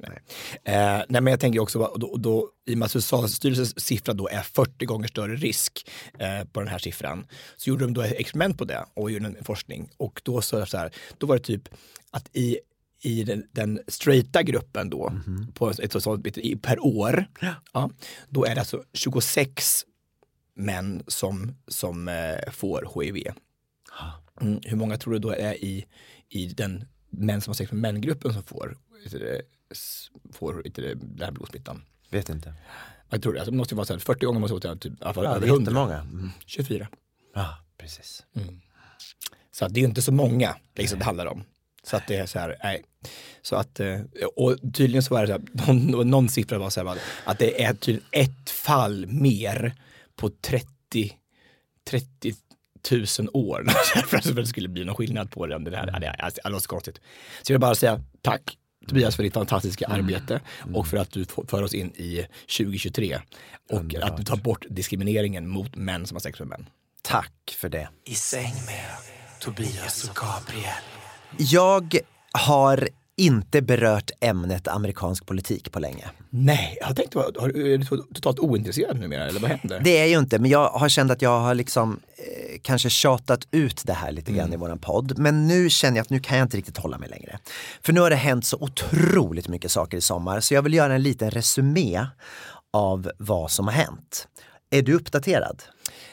nej. 0.65 0.75
Eh, 0.77 1.03
nej, 1.09 1.21
men 1.23 1.27
jag 1.27 1.41
tänker 1.41 1.61
också, 1.61 1.79
då, 1.97 2.17
då, 2.17 2.51
i 2.67 2.75
och 2.75 2.79
med 2.79 2.87
att 2.87 2.93
Socialstyrelsens 2.93 3.81
siffra 3.81 4.15
då 4.15 4.29
är 4.29 4.41
40 4.43 4.85
gånger 4.85 5.09
större 5.09 5.37
risk 5.37 5.89
eh, 6.19 6.45
på 6.53 6.61
den 6.61 6.69
här 6.69 6.79
siffran, 6.79 7.27
så 7.57 7.71
gjorde 7.71 7.85
de 7.85 7.95
då 7.95 8.01
ett 8.01 8.13
experiment 8.21 8.59
på 8.59 8.65
det 8.65 8.85
och 8.95 9.11
gjorde 9.11 9.27
en 9.27 9.37
forskning. 9.45 9.89
Och 9.97 10.21
då, 10.25 10.41
så, 10.41 10.67
så 10.67 10.77
här, 10.77 10.91
då 11.19 11.27
var 11.27 11.37
det 11.37 11.43
typ 11.45 11.69
att 12.11 12.29
i 12.37 12.59
i 13.03 13.23
den, 13.25 13.45
den 13.53 13.81
straighta 13.89 14.43
gruppen 14.43 14.91
då, 14.91 15.11
Mhm. 15.11 15.53
på 15.55 15.71
ett, 15.71 16.39
i- 16.39 16.57
per 16.57 16.79
år, 16.87 17.27
ja, 17.73 17.91
då 18.29 18.45
är 18.45 18.55
det 18.55 18.61
alltså 18.61 18.83
26 18.95 19.85
män 20.59 21.03
som, 21.07 21.55
som 21.69 22.09
eh, 22.09 22.51
får 22.53 23.03
HIV. 23.03 23.27
Mm, 24.41 24.61
hur 24.65 24.77
många 24.77 24.97
tror 24.97 25.13
du 25.13 25.19
då 25.19 25.31
är 25.31 25.65
i, 25.65 25.87
i 26.29 26.47
den 26.47 26.85
män 27.11 27.41
som 27.41 27.51
har 27.51 27.55
sex 27.55 27.73
med 27.73 27.81
män-gruppen 27.81 28.33
som 28.33 28.43
får, 28.43 28.77
det, 29.11 29.43
får 30.33 30.63
det, 30.75 30.95
den 30.95 31.23
här 31.25 31.33
blodsmittan? 31.33 31.83
Vet 32.11 32.29
inte. 32.29 32.55
Vad 33.11 33.23
tror 33.23 33.33
du? 33.33 33.39
Alltså, 33.39 33.51
det 33.51 33.57
måste 33.57 33.75
vara 33.75 33.87
så 33.87 33.93
här, 33.93 34.01
40 34.01 34.27
gånger 34.27 34.41
måste 34.41 34.55
det 34.55 34.69
vara 34.69 34.79
typ, 34.79 34.93
i 34.93 34.97
alla 35.01 35.15
fall 35.15 35.25
Ja, 35.25 35.31
det 35.31 35.37
över 35.37 35.47
är 35.47 35.51
100. 35.51 35.63
jättemånga. 35.63 35.99
Mm. 36.01 36.31
24. 36.47 36.89
Ja, 37.35 37.59
precis. 37.79 38.27
Så 39.53 39.65
att 39.65 39.75
det 39.75 39.81
är 39.81 39.83
ju 39.83 39.89
inte 39.89 40.03
så 40.03 40.13
många 40.13 40.57
liksom, 40.75 40.99
det 40.99 41.05
handlar 41.05 41.27
om. 41.27 41.45
Så 41.83 41.97
att 41.97 42.07
det 42.09 42.17
är 42.17 42.27
så 42.27 42.39
här, 42.39 42.57
nej. 42.63 42.83
Så 43.43 43.57
att, 43.57 43.81
eh, 43.81 44.01
och 44.37 44.57
tydligen 44.61 45.03
så 45.03 45.15
var 45.15 45.27
det 45.27 45.27
så 45.27 45.33
här, 45.33 45.73
någon, 45.93 46.11
någon 46.11 46.29
siffra 46.29 46.59
var 46.59 46.71
så 46.71 46.85
här, 46.89 46.99
att 47.25 47.39
det 47.39 47.63
är 47.65 47.75
tydligen 47.75 48.09
ett 48.13 48.51
fall 48.51 49.07
mer 49.07 49.75
på 50.19 50.31
30, 50.31 51.13
30 51.91 52.35
000 52.91 53.29
år 53.33 53.65
för 54.07 54.17
att 54.17 54.37
det 54.37 54.47
skulle 54.47 54.69
bli 54.69 54.85
någon 54.85 54.95
skillnad 54.95 55.31
på 55.31 55.47
det. 55.47 55.57
om 55.57 55.65
Det, 55.65 55.71
där. 55.71 56.23
Alltså, 56.23 56.41
det 56.45 56.51
låter 56.51 56.63
så 56.63 56.69
konstigt. 56.69 57.01
Så 57.43 57.53
jag 57.53 57.55
vill 57.55 57.61
bara 57.61 57.75
säga 57.75 58.01
tack 58.23 58.59
Tobias 58.89 59.17
för 59.17 59.23
ditt 59.23 59.35
fantastiska 59.35 59.87
arbete 59.87 60.41
och 60.75 60.87
för 60.87 60.97
att 60.97 61.11
du 61.11 61.25
för 61.25 61.63
oss 61.63 61.75
in 61.75 61.93
i 61.95 62.27
2023 62.59 63.21
och 63.71 63.95
att 64.03 64.17
du 64.17 64.25
tar 64.25 64.37
bort 64.37 64.67
diskrimineringen 64.71 65.49
mot 65.49 65.77
män 65.77 66.07
som 66.07 66.15
har 66.15 66.21
sex 66.21 66.39
med 66.39 66.49
män. 66.49 66.67
Tack 67.03 67.57
för 67.57 67.69
det. 67.69 67.89
I 68.05 68.15
säng 68.15 68.53
med 68.67 68.85
Tobias 69.41 70.11
och 70.11 70.17
Gabriel. 70.17 70.73
Jag 71.39 71.99
har 72.33 72.89
inte 73.19 73.63
berört 73.63 74.11
ämnet 74.21 74.69
amerikansk 74.69 75.27
politik 75.27 75.73
på 75.73 75.79
länge. 75.81 76.05
Nej, 76.31 76.79
jag 76.81 76.97
tänkte, 76.97 77.19
är 77.19 77.49
du 77.53 77.79
to- 77.79 78.15
totalt 78.15 78.39
ointresserad 78.39 79.01
numera 79.01 79.27
eller 79.29 79.41
vad 79.41 79.51
händer? 79.51 79.81
Det 79.85 79.99
är 79.99 80.07
ju 80.07 80.19
inte, 80.19 80.39
men 80.39 80.51
jag 80.51 80.69
har 80.71 80.89
känt 80.89 81.11
att 81.11 81.23
jag 81.23 81.41
har 81.41 81.55
liksom 81.55 82.01
eh, 82.17 82.59
kanske 82.63 82.91
tjatat 82.91 83.49
ut 83.51 83.83
det 83.85 83.93
här 83.93 84.13
lite 84.13 84.33
grann 84.33 84.53
i 84.53 84.57
våran 84.57 84.79
podd. 84.79 85.19
Men 85.19 85.47
nu 85.47 85.71
känner 85.71 85.97
jag 85.97 86.03
att 86.03 86.11
nu 86.11 86.21
kan 86.21 86.39
jag 86.39 86.45
inte 86.45 86.57
riktigt 86.57 86.77
hålla 86.79 86.99
mig 86.99 87.09
längre. 87.09 87.39
För 87.83 87.93
nu 87.93 88.01
har 88.01 88.11
det 88.11 88.17
hänt 88.17 88.47
så 88.47 88.57
otroligt 88.61 89.49
mycket 89.49 89.71
saker 89.71 89.97
i 89.97 90.01
sommar 90.01 90.41
så 90.41 90.55
jag 90.55 90.63
vill 90.63 90.75
göra 90.75 90.95
en 90.95 91.03
liten 91.03 91.31
resumé 91.31 92.07
av 92.73 93.11
vad 93.19 93.51
som 93.51 93.67
har 93.67 93.75
hänt. 93.75 94.29
Är 94.71 94.83
du 94.83 94.95
uppdaterad? 94.95 95.63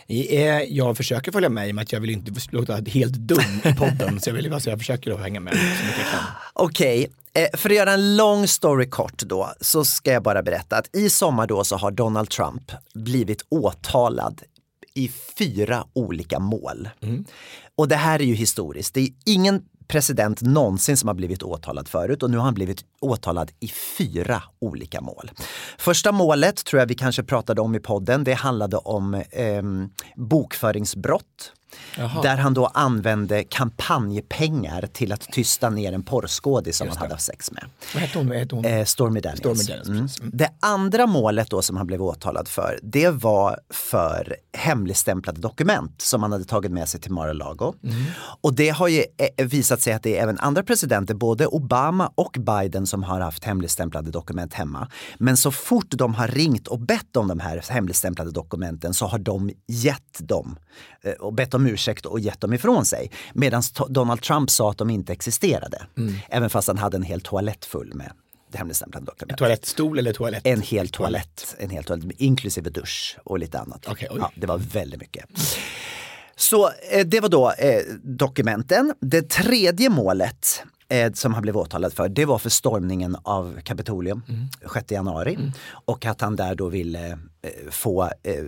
Eh, 0.07 0.61
Jag 0.61 0.97
försöker 0.97 1.31
följa 1.31 1.49
med 1.49 1.67
i 1.67 1.71
och 1.71 1.75
med 1.75 1.81
att 1.83 1.91
jag 1.91 1.99
vill 1.99 2.09
inte 2.09 2.31
låta 2.51 2.75
helt 2.75 3.13
dum 3.13 3.61
i 3.65 3.73
podden. 3.73 4.19
så 4.19 4.29
jag, 4.29 4.35
vill, 4.35 4.53
alltså 4.53 4.69
jag 4.69 4.79
försöker 4.79 5.11
att 5.11 5.19
hänga 5.19 5.39
med 5.39 5.53
så 5.53 5.59
mycket 5.85 5.99
jag 6.01 6.11
kan. 6.11 6.23
Okej, 6.53 7.11
eh, 7.33 7.57
för 7.57 7.69
att 7.69 7.75
göra 7.75 7.93
en 7.93 8.15
lång 8.17 8.47
story 8.47 8.89
kort 8.89 9.17
då 9.21 9.53
så 9.61 9.85
ska 9.85 10.11
jag 10.11 10.23
bara 10.23 10.43
berätta 10.43 10.77
att 10.77 10.95
i 10.95 11.09
sommar 11.09 11.47
då 11.47 11.63
så 11.63 11.75
har 11.77 11.91
Donald 11.91 12.29
Trump 12.29 12.71
blivit 12.93 13.45
åtalad 13.49 14.41
i 14.93 15.11
fyra 15.37 15.85
olika 15.93 16.39
mål. 16.39 16.89
Och 17.77 17.87
det 17.87 17.95
här 17.95 18.19
är 18.19 18.23
ju 18.25 18.33
historiskt. 18.35 18.93
Det 18.93 19.01
är 19.01 19.09
ingen 19.25 19.61
president 19.87 20.41
någonsin 20.41 20.97
som 20.97 21.07
har 21.07 21.13
blivit 21.13 21.43
åtalad 21.43 21.87
förut 21.87 22.23
och 22.23 22.31
nu 22.31 22.37
har 22.37 22.43
han 22.43 22.53
blivit 22.53 22.85
åtalad 23.01 23.51
i 23.59 23.67
fyra 23.97 24.43
olika 24.59 25.01
mål. 25.01 25.31
Första 25.77 26.11
målet 26.11 26.65
tror 26.65 26.79
jag 26.79 26.87
vi 26.87 26.95
kanske 26.95 27.23
pratade 27.23 27.61
om 27.61 27.75
i 27.75 27.79
podden. 27.79 28.23
Det 28.23 28.33
handlade 28.33 28.77
om 28.77 29.13
eh, 29.13 29.63
bokföringsbrott. 30.15 31.51
Jaha. 31.97 32.21
Där 32.21 32.37
han 32.37 32.53
då 32.53 32.65
använde 32.65 33.43
kampanjpengar 33.43 34.87
till 34.93 35.11
att 35.11 35.21
tysta 35.21 35.69
ner 35.69 35.93
en 35.93 36.03
porrskådis 36.03 36.77
som 36.77 36.87
han 36.87 36.97
hade 36.97 37.13
haft 37.13 37.23
sex 37.25 37.51
med. 37.51 37.65
Vad 37.93 38.03
hette 38.03 38.17
hon? 38.17 38.31
Hette 38.31 38.55
hon? 38.55 38.65
Eh, 38.65 38.85
Stormy 38.85 39.19
Daniels. 39.19 39.39
Stormy 39.39 39.63
Daniels, 39.63 39.87
Mm. 39.87 39.97
Mm. 39.97 40.31
Det 40.33 40.49
andra 40.59 41.07
målet 41.07 41.49
då 41.49 41.61
som 41.61 41.77
han 41.77 41.87
blev 41.87 42.01
åtalad 42.01 42.47
för, 42.47 42.79
det 42.83 43.09
var 43.09 43.59
för 43.69 44.35
hemligstämplade 44.57 45.41
dokument 45.41 46.01
som 46.01 46.23
han 46.23 46.31
hade 46.31 46.43
tagit 46.45 46.71
med 46.71 46.89
sig 46.89 47.01
till 47.01 47.11
Mar-a-Lago. 47.11 47.73
Mm. 47.83 48.03
Och 48.41 48.53
det 48.53 48.69
har 48.69 48.87
ju 48.87 49.03
eh, 49.37 49.45
visat 49.45 49.81
sig 49.81 49.93
att 49.93 50.03
det 50.03 50.17
är 50.17 50.23
även 50.23 50.39
andra 50.39 50.63
presidenter, 50.63 51.13
både 51.13 51.47
Obama 51.47 52.11
och 52.15 52.37
Biden, 52.39 52.87
som 52.87 53.03
har 53.03 53.19
haft 53.19 53.43
hemligstämplade 53.43 54.11
dokument 54.11 54.53
hemma. 54.53 54.87
Men 55.17 55.37
så 55.37 55.51
fort 55.51 55.87
de 55.89 56.13
har 56.13 56.27
ringt 56.27 56.67
och 56.67 56.79
bett 56.79 57.17
om 57.17 57.27
de 57.27 57.39
här 57.39 57.63
hemligstämplade 57.69 58.31
dokumenten 58.31 58.93
så 58.93 59.05
har 59.05 59.19
de 59.19 59.51
gett 59.67 60.19
dem 60.19 60.57
eh, 61.03 61.11
och 61.11 61.33
bett 61.33 61.53
om 61.53 61.64
ursäkt 61.67 62.05
och 62.05 62.19
gett 62.19 62.41
dem 62.41 62.53
ifrån 62.53 62.85
sig. 62.85 63.11
Medan 63.33 63.63
Donald 63.89 64.21
Trump 64.21 64.49
sa 64.49 64.71
att 64.71 64.77
de 64.77 64.89
inte 64.89 65.13
existerade. 65.13 65.85
Mm. 65.97 66.13
Även 66.29 66.49
fast 66.49 66.67
han 66.67 66.77
hade 66.77 66.97
en 66.97 67.03
hel 67.03 67.21
toalett 67.21 67.65
full 67.65 67.93
med 67.93 68.11
hemligstämplade 68.53 69.05
dokument. 69.05 69.37
Toalettstol 69.37 69.99
eller 69.99 70.13
toalett? 70.13 70.41
En 70.45 70.61
hel 70.61 70.89
toalett, 70.89 71.55
en 71.59 71.69
hel 71.69 71.83
toalett 71.83 72.05
inklusive 72.17 72.69
dusch 72.69 73.17
och 73.23 73.39
lite 73.39 73.59
annat. 73.59 73.85
Oj. 73.87 74.07
ja, 74.19 74.31
det 74.35 74.47
var 74.47 74.57
väldigt 74.57 74.99
mycket. 74.99 75.25
Så 76.35 76.69
eh, 76.91 77.05
det 77.05 77.19
var 77.19 77.29
då 77.29 77.51
eh, 77.51 77.81
dokumenten. 78.03 78.93
Det 79.01 79.29
tredje 79.29 79.89
målet 79.89 80.63
eh, 80.89 81.11
som 81.13 81.33
han 81.33 81.41
blev 81.41 81.57
åtalad 81.57 81.93
för, 81.93 82.09
det 82.09 82.25
var 82.25 82.37
för 82.37 82.49
stormningen 82.49 83.17
av 83.23 83.61
Kapitolium 83.63 84.21
6 84.73 84.91
januari. 84.91 85.37
Och 85.67 86.05
att 86.05 86.21
han 86.21 86.35
där 86.35 86.55
då 86.55 86.69
ville 86.69 87.19
få 87.71 88.03
eh, 88.03 88.43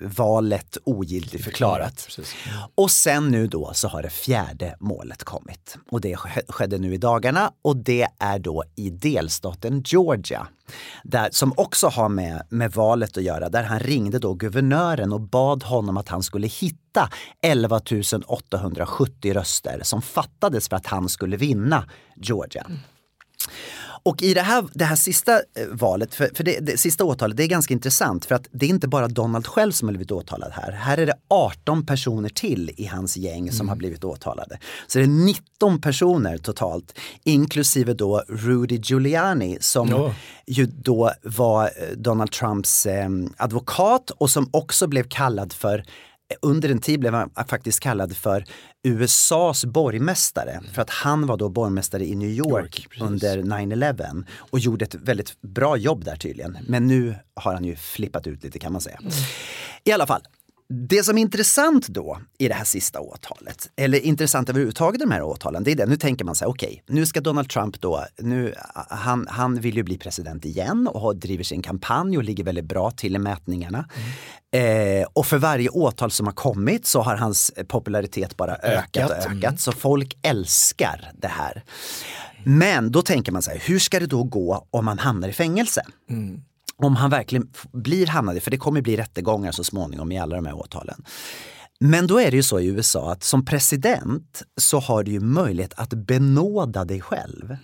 valet 0.00 0.78
ogiltigt 0.84 1.44
förklarat. 1.44 2.04
Precis. 2.06 2.34
Och 2.74 2.90
sen 2.90 3.28
nu 3.28 3.46
då 3.46 3.70
så 3.74 3.88
har 3.88 4.02
det 4.02 4.10
fjärde 4.10 4.76
målet 4.80 5.24
kommit. 5.24 5.76
Och 5.90 6.00
det 6.00 6.14
sk- 6.14 6.52
skedde 6.52 6.78
nu 6.78 6.94
i 6.94 6.98
dagarna 6.98 7.52
och 7.62 7.76
det 7.76 8.08
är 8.18 8.38
då 8.38 8.64
i 8.76 8.90
delstaten 8.90 9.82
Georgia. 9.86 10.46
Där, 11.04 11.28
som 11.32 11.52
också 11.56 11.86
har 11.88 12.08
med, 12.08 12.42
med 12.48 12.72
valet 12.72 13.16
att 13.16 13.22
göra, 13.22 13.48
där 13.48 13.62
han 13.62 13.80
ringde 13.80 14.18
då 14.18 14.34
guvernören 14.34 15.12
och 15.12 15.20
bad 15.20 15.62
honom 15.62 15.96
att 15.96 16.08
han 16.08 16.22
skulle 16.22 16.46
hitta 16.46 17.10
11 17.42 17.80
870 18.26 19.32
röster 19.32 19.80
som 19.82 20.02
fattades 20.02 20.68
för 20.68 20.76
att 20.76 20.86
han 20.86 21.08
skulle 21.08 21.36
vinna 21.36 21.84
Georgia. 22.16 22.66
Och 24.02 24.22
i 24.22 24.34
det 24.34 24.40
här, 24.42 24.64
det 24.72 24.84
här 24.84 24.96
sista 24.96 25.32
eh, 25.32 25.40
valet, 25.72 26.14
för, 26.14 26.30
för 26.34 26.44
det, 26.44 26.58
det 26.60 26.78
sista 26.78 27.04
åtalet, 27.04 27.36
det 27.36 27.42
är 27.44 27.48
ganska 27.48 27.74
intressant 27.74 28.24
för 28.24 28.34
att 28.34 28.48
det 28.52 28.66
är 28.66 28.70
inte 28.70 28.88
bara 28.88 29.08
Donald 29.08 29.46
själv 29.46 29.72
som 29.72 29.88
har 29.88 29.92
blivit 29.92 30.10
åtalad 30.12 30.52
här. 30.52 30.72
Här 30.72 30.98
är 30.98 31.06
det 31.06 31.14
18 31.28 31.86
personer 31.86 32.28
till 32.28 32.70
i 32.76 32.86
hans 32.86 33.16
gäng 33.16 33.52
som 33.52 33.68
har 33.68 33.76
blivit 33.76 34.04
åtalade. 34.04 34.58
Så 34.86 34.98
det 34.98 35.04
är 35.04 35.08
19 35.08 35.80
personer 35.80 36.38
totalt, 36.38 36.98
inklusive 37.24 37.94
då 37.94 38.22
Rudy 38.28 38.76
Giuliani 38.84 39.58
som 39.60 39.88
Ja. 39.88 40.14
ju 40.46 40.66
då 40.66 41.12
var 41.22 41.64
eh, 41.64 41.96
Donald 41.96 42.32
Trumps 42.32 42.86
eh, 42.86 43.08
advokat 43.36 44.10
och 44.10 44.30
som 44.30 44.48
också 44.50 44.86
blev 44.86 45.02
kallad 45.08 45.52
för 45.52 45.84
under 46.42 46.68
en 46.68 46.80
tid 46.80 47.00
blev 47.00 47.14
han 47.14 47.30
faktiskt 47.48 47.80
kallad 47.80 48.16
för 48.16 48.44
USAs 48.84 49.64
borgmästare 49.64 50.60
för 50.72 50.82
att 50.82 50.90
han 50.90 51.26
var 51.26 51.36
då 51.36 51.48
borgmästare 51.48 52.06
i 52.06 52.14
New 52.14 52.30
York 52.30 52.86
precis. 52.90 53.02
under 53.02 53.38
9-11 53.38 54.24
och 54.38 54.58
gjorde 54.58 54.84
ett 54.84 54.94
väldigt 54.94 55.40
bra 55.40 55.76
jobb 55.76 56.04
där 56.04 56.16
tydligen. 56.16 56.58
Men 56.68 56.86
nu 56.86 57.14
har 57.34 57.54
han 57.54 57.64
ju 57.64 57.76
flippat 57.76 58.26
ut 58.26 58.44
lite 58.44 58.58
kan 58.58 58.72
man 58.72 58.80
säga. 58.80 58.98
I 59.84 59.92
alla 59.92 60.06
fall, 60.06 60.22
det 60.72 61.04
som 61.04 61.18
är 61.18 61.22
intressant 61.22 61.88
då 61.88 62.18
i 62.38 62.48
det 62.48 62.54
här 62.54 62.64
sista 62.64 63.00
åtalet, 63.00 63.70
eller 63.76 63.98
intressant 63.98 64.48
överhuvudtaget 64.48 65.00
i 65.00 65.04
de 65.04 65.10
här 65.10 65.22
åtalen, 65.22 65.64
det 65.64 65.72
är 65.72 65.76
det, 65.76 65.86
nu 65.86 65.96
tänker 65.96 66.24
man 66.24 66.34
så 66.34 66.44
här, 66.44 66.50
okej, 66.50 66.82
nu 66.86 67.06
ska 67.06 67.20
Donald 67.20 67.48
Trump 67.48 67.80
då, 67.80 68.04
nu, 68.18 68.54
han, 68.74 69.26
han 69.30 69.60
vill 69.60 69.76
ju 69.76 69.82
bli 69.82 69.98
president 69.98 70.44
igen 70.44 70.88
och 70.88 71.00
har, 71.00 71.14
driver 71.14 71.44
sin 71.44 71.62
kampanj 71.62 72.16
och 72.16 72.24
ligger 72.24 72.44
väldigt 72.44 72.64
bra 72.64 72.90
till 72.90 73.16
i 73.16 73.18
mätningarna. 73.18 73.88
Eh, 74.54 75.06
och 75.12 75.26
för 75.26 75.38
varje 75.38 75.68
åtal 75.68 76.10
som 76.10 76.26
har 76.26 76.34
kommit 76.34 76.86
så 76.86 77.00
har 77.00 77.16
hans 77.16 77.52
popularitet 77.68 78.36
bara 78.36 78.56
ökat 78.56 79.10
och 79.10 79.16
Ökat. 79.16 79.32
ökat, 79.32 79.60
så 79.60 79.72
folk 79.72 80.18
älskar 80.22 81.10
det 81.14 81.28
här. 81.28 81.64
Men 82.44 82.92
då 82.92 83.02
tänker 83.02 83.32
man 83.32 83.42
så 83.42 83.50
här, 83.50 83.58
hur 83.58 83.78
ska 83.78 84.00
det 84.00 84.06
då 84.06 84.24
gå 84.24 84.66
om 84.70 84.84
man 84.84 84.98
hamnar 84.98 85.28
i 85.28 85.32
fängelse? 85.32 85.82
Om 86.82 86.96
han 86.96 87.10
verkligen 87.10 87.50
blir 87.72 88.06
hamnad, 88.06 88.42
för 88.42 88.50
det 88.50 88.56
kommer 88.56 88.80
bli 88.80 88.96
rättegångar 88.96 89.52
så 89.52 89.64
småningom 89.64 90.12
i 90.12 90.18
alla 90.18 90.36
de 90.36 90.46
här 90.46 90.56
åtalen. 90.56 91.04
Men 91.80 92.06
då 92.06 92.20
är 92.20 92.30
det 92.30 92.36
ju 92.36 92.42
så 92.42 92.60
i 92.60 92.66
USA 92.66 93.12
att 93.12 93.24
som 93.24 93.44
president 93.44 94.42
så 94.56 94.78
har 94.78 95.02
du 95.02 95.10
ju 95.10 95.20
möjlighet 95.20 95.72
att 95.76 95.94
benåda 95.94 96.84
dig 96.84 97.00
själv. 97.00 97.56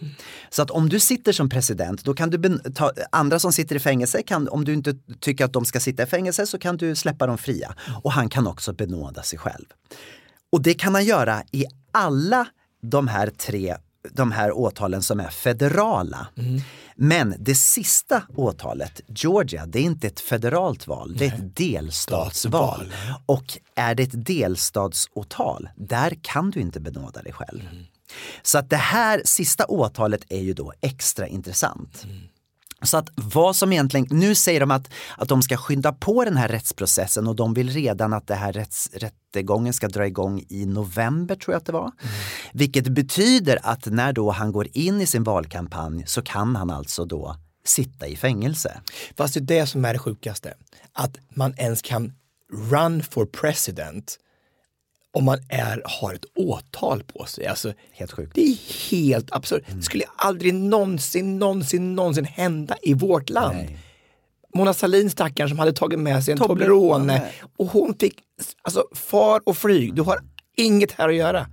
Så 0.50 0.62
att 0.62 0.70
om 0.70 0.88
du 0.88 1.00
sitter 1.00 1.32
som 1.32 1.48
president, 1.48 2.04
då 2.04 2.14
kan 2.14 2.30
du 2.30 2.58
ta, 2.58 2.92
andra 3.12 3.38
som 3.38 3.52
sitter 3.52 3.76
i 3.76 3.78
fängelse, 3.78 4.22
kan, 4.22 4.48
om 4.48 4.64
du 4.64 4.72
inte 4.72 4.94
tycker 5.20 5.44
att 5.44 5.52
de 5.52 5.64
ska 5.64 5.80
sitta 5.80 6.02
i 6.02 6.06
fängelse 6.06 6.46
så 6.46 6.58
kan 6.58 6.76
du 6.76 6.96
släppa 6.96 7.26
dem 7.26 7.38
fria. 7.38 7.74
Och 8.02 8.12
han 8.12 8.28
kan 8.28 8.46
också 8.46 8.72
benåda 8.72 9.22
sig 9.22 9.38
själv. 9.38 9.66
Och 10.52 10.62
det 10.62 10.74
kan 10.74 10.94
han 10.94 11.04
göra 11.04 11.42
i 11.52 11.64
alla 11.92 12.46
de 12.82 13.08
här 13.08 13.26
tre 13.26 13.76
de 14.12 14.32
här 14.32 14.58
åtalen 14.58 15.02
som 15.02 15.20
är 15.20 15.28
federala. 15.28 16.26
Mm. 16.36 16.60
Men 16.94 17.34
det 17.38 17.54
sista 17.54 18.22
åtalet, 18.36 19.00
Georgia, 19.06 19.66
det 19.66 19.78
är 19.78 19.82
inte 19.82 20.06
ett 20.06 20.20
federalt 20.20 20.86
val, 20.86 21.16
det 21.16 21.26
är 21.26 21.34
ett 21.34 21.56
delstatsval. 21.56 22.92
Och 23.26 23.58
är 23.74 23.94
det 23.94 24.02
ett 24.02 24.26
delstatsåtal, 24.26 25.68
där 25.76 26.16
kan 26.22 26.50
du 26.50 26.60
inte 26.60 26.80
benåda 26.80 27.22
dig 27.22 27.32
själv. 27.32 27.60
Så 28.42 28.58
att 28.58 28.70
det 28.70 28.76
här 28.76 29.22
sista 29.24 29.64
åtalet 29.64 30.24
är 30.28 30.40
ju 30.40 30.52
då 30.54 30.72
extra 30.80 31.26
intressant. 31.26 32.06
Så 32.84 32.96
att 32.96 33.08
vad 33.14 33.56
som 33.56 33.72
egentligen, 33.72 34.06
nu 34.10 34.34
säger 34.34 34.60
de 34.60 34.70
att, 34.70 34.90
att 35.16 35.28
de 35.28 35.42
ska 35.42 35.56
skynda 35.56 35.92
på 35.92 36.24
den 36.24 36.36
här 36.36 36.48
rättsprocessen 36.48 37.26
och 37.26 37.36
de 37.36 37.54
vill 37.54 37.70
redan 37.70 38.12
att 38.12 38.26
det 38.26 38.34
här 38.34 38.52
rätts, 38.52 38.90
rättegången 38.92 39.72
ska 39.72 39.88
dra 39.88 40.06
igång 40.06 40.44
i 40.48 40.66
november 40.66 41.34
tror 41.34 41.52
jag 41.54 41.58
att 41.58 41.66
det 41.66 41.72
var. 41.72 41.92
Vilket 42.52 42.88
betyder 42.88 43.58
att 43.62 43.86
när 43.86 44.12
då 44.12 44.30
han 44.30 44.52
går 44.52 44.68
in 44.72 45.00
i 45.00 45.06
sin 45.06 45.24
valkampanj 45.24 46.04
så 46.06 46.22
kan 46.22 46.56
han 46.56 46.70
alltså 46.70 47.04
då 47.04 47.36
sitta 47.64 48.06
i 48.06 48.16
fängelse. 48.16 48.80
Fast 49.16 49.34
det 49.34 49.40
är 49.40 49.60
det 49.60 49.66
som 49.66 49.84
är 49.84 49.92
det 49.92 49.98
sjukaste. 49.98 50.54
Att 50.92 51.16
man 51.34 51.54
ens 51.56 51.82
kan 51.82 52.12
run 52.70 53.02
for 53.02 53.26
president 53.26 54.18
om 55.14 55.24
man 55.24 55.38
är, 55.48 55.82
har 55.84 56.14
ett 56.14 56.24
åtal 56.34 57.02
på 57.02 57.24
sig. 57.24 57.46
Alltså, 57.46 57.72
Helt 57.92 58.12
sjukt. 58.12 58.34
det 58.34 58.40
är 58.40 58.90
helt 58.90 59.32
absurt. 59.32 59.62
Det 59.68 59.82
skulle 59.82 60.04
aldrig 60.16 60.54
någonsin, 60.54 61.38
någonsin, 61.38 61.94
någonsin 61.94 62.24
hända 62.24 62.76
i 62.82 62.94
vårt 62.94 63.30
land. 63.30 63.56
Nej. 63.56 63.78
Mona 64.54 64.74
Sahlin 64.74 65.10
stackaren 65.10 65.48
som 65.48 65.58
hade 65.58 65.72
tagit 65.72 65.98
med 65.98 66.24
sig 66.24 66.32
en 66.32 66.38
Toblerone. 66.38 67.18
Toblerone 67.18 67.32
och 67.56 67.66
hon 67.66 67.94
fick, 68.00 68.18
alltså 68.62 68.84
far 68.94 69.40
och 69.46 69.56
flyg, 69.56 69.94
du 69.94 70.02
har 70.02 70.18
inget 70.56 70.92
här 70.92 71.08
att 71.08 71.14
göra. 71.14 71.46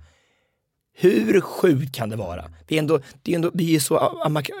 Hur 0.94 1.40
sjukt 1.40 1.94
kan 1.94 2.08
det 2.10 2.16
vara? 2.16 2.44
Det 2.66 2.74
är 2.74 2.78
ändå, 2.78 3.00
det 3.22 3.32
är 3.32 3.34
ändå, 3.34 3.50
vi 3.54 3.74
är 3.76 3.80
så 3.80 3.96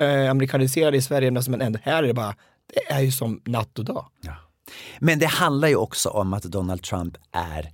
eh, 0.00 0.30
amerikaniserade 0.30 0.96
i 0.96 1.02
Sverige, 1.02 1.30
men 1.30 1.60
ändå 1.60 1.78
här 1.82 2.02
är 2.02 2.06
det 2.06 2.14
bara, 2.14 2.34
det 2.74 2.92
är 2.92 3.00
ju 3.00 3.12
som 3.12 3.40
natt 3.44 3.78
och 3.78 3.84
dag. 3.84 4.06
Men 4.98 5.18
det 5.18 5.26
handlar 5.26 5.68
ju 5.68 5.76
också 5.76 6.08
om 6.08 6.32
att 6.32 6.42
Donald 6.42 6.82
Trump 6.82 7.16
är 7.32 7.70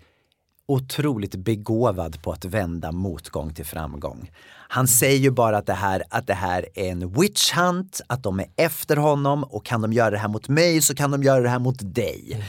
otroligt 0.68 1.34
begåvad 1.34 2.22
på 2.22 2.32
att 2.32 2.44
vända 2.44 2.92
motgång 2.92 3.54
till 3.54 3.64
framgång. 3.64 4.30
Han 4.68 4.88
säger 4.88 5.18
ju 5.18 5.30
bara 5.30 5.58
att 5.58 5.66
det, 5.66 5.72
här, 5.72 6.02
att 6.10 6.26
det 6.26 6.34
här 6.34 6.66
är 6.74 6.90
en 6.90 7.12
witch 7.12 7.52
hunt, 7.52 8.00
att 8.06 8.22
de 8.22 8.40
är 8.40 8.46
efter 8.56 8.96
honom 8.96 9.44
och 9.44 9.64
kan 9.64 9.82
de 9.82 9.92
göra 9.92 10.10
det 10.10 10.18
här 10.18 10.28
mot 10.28 10.48
mig 10.48 10.82
så 10.82 10.94
kan 10.94 11.10
de 11.10 11.22
göra 11.22 11.40
det 11.40 11.48
här 11.48 11.58
mot 11.58 11.94
dig. 11.94 12.44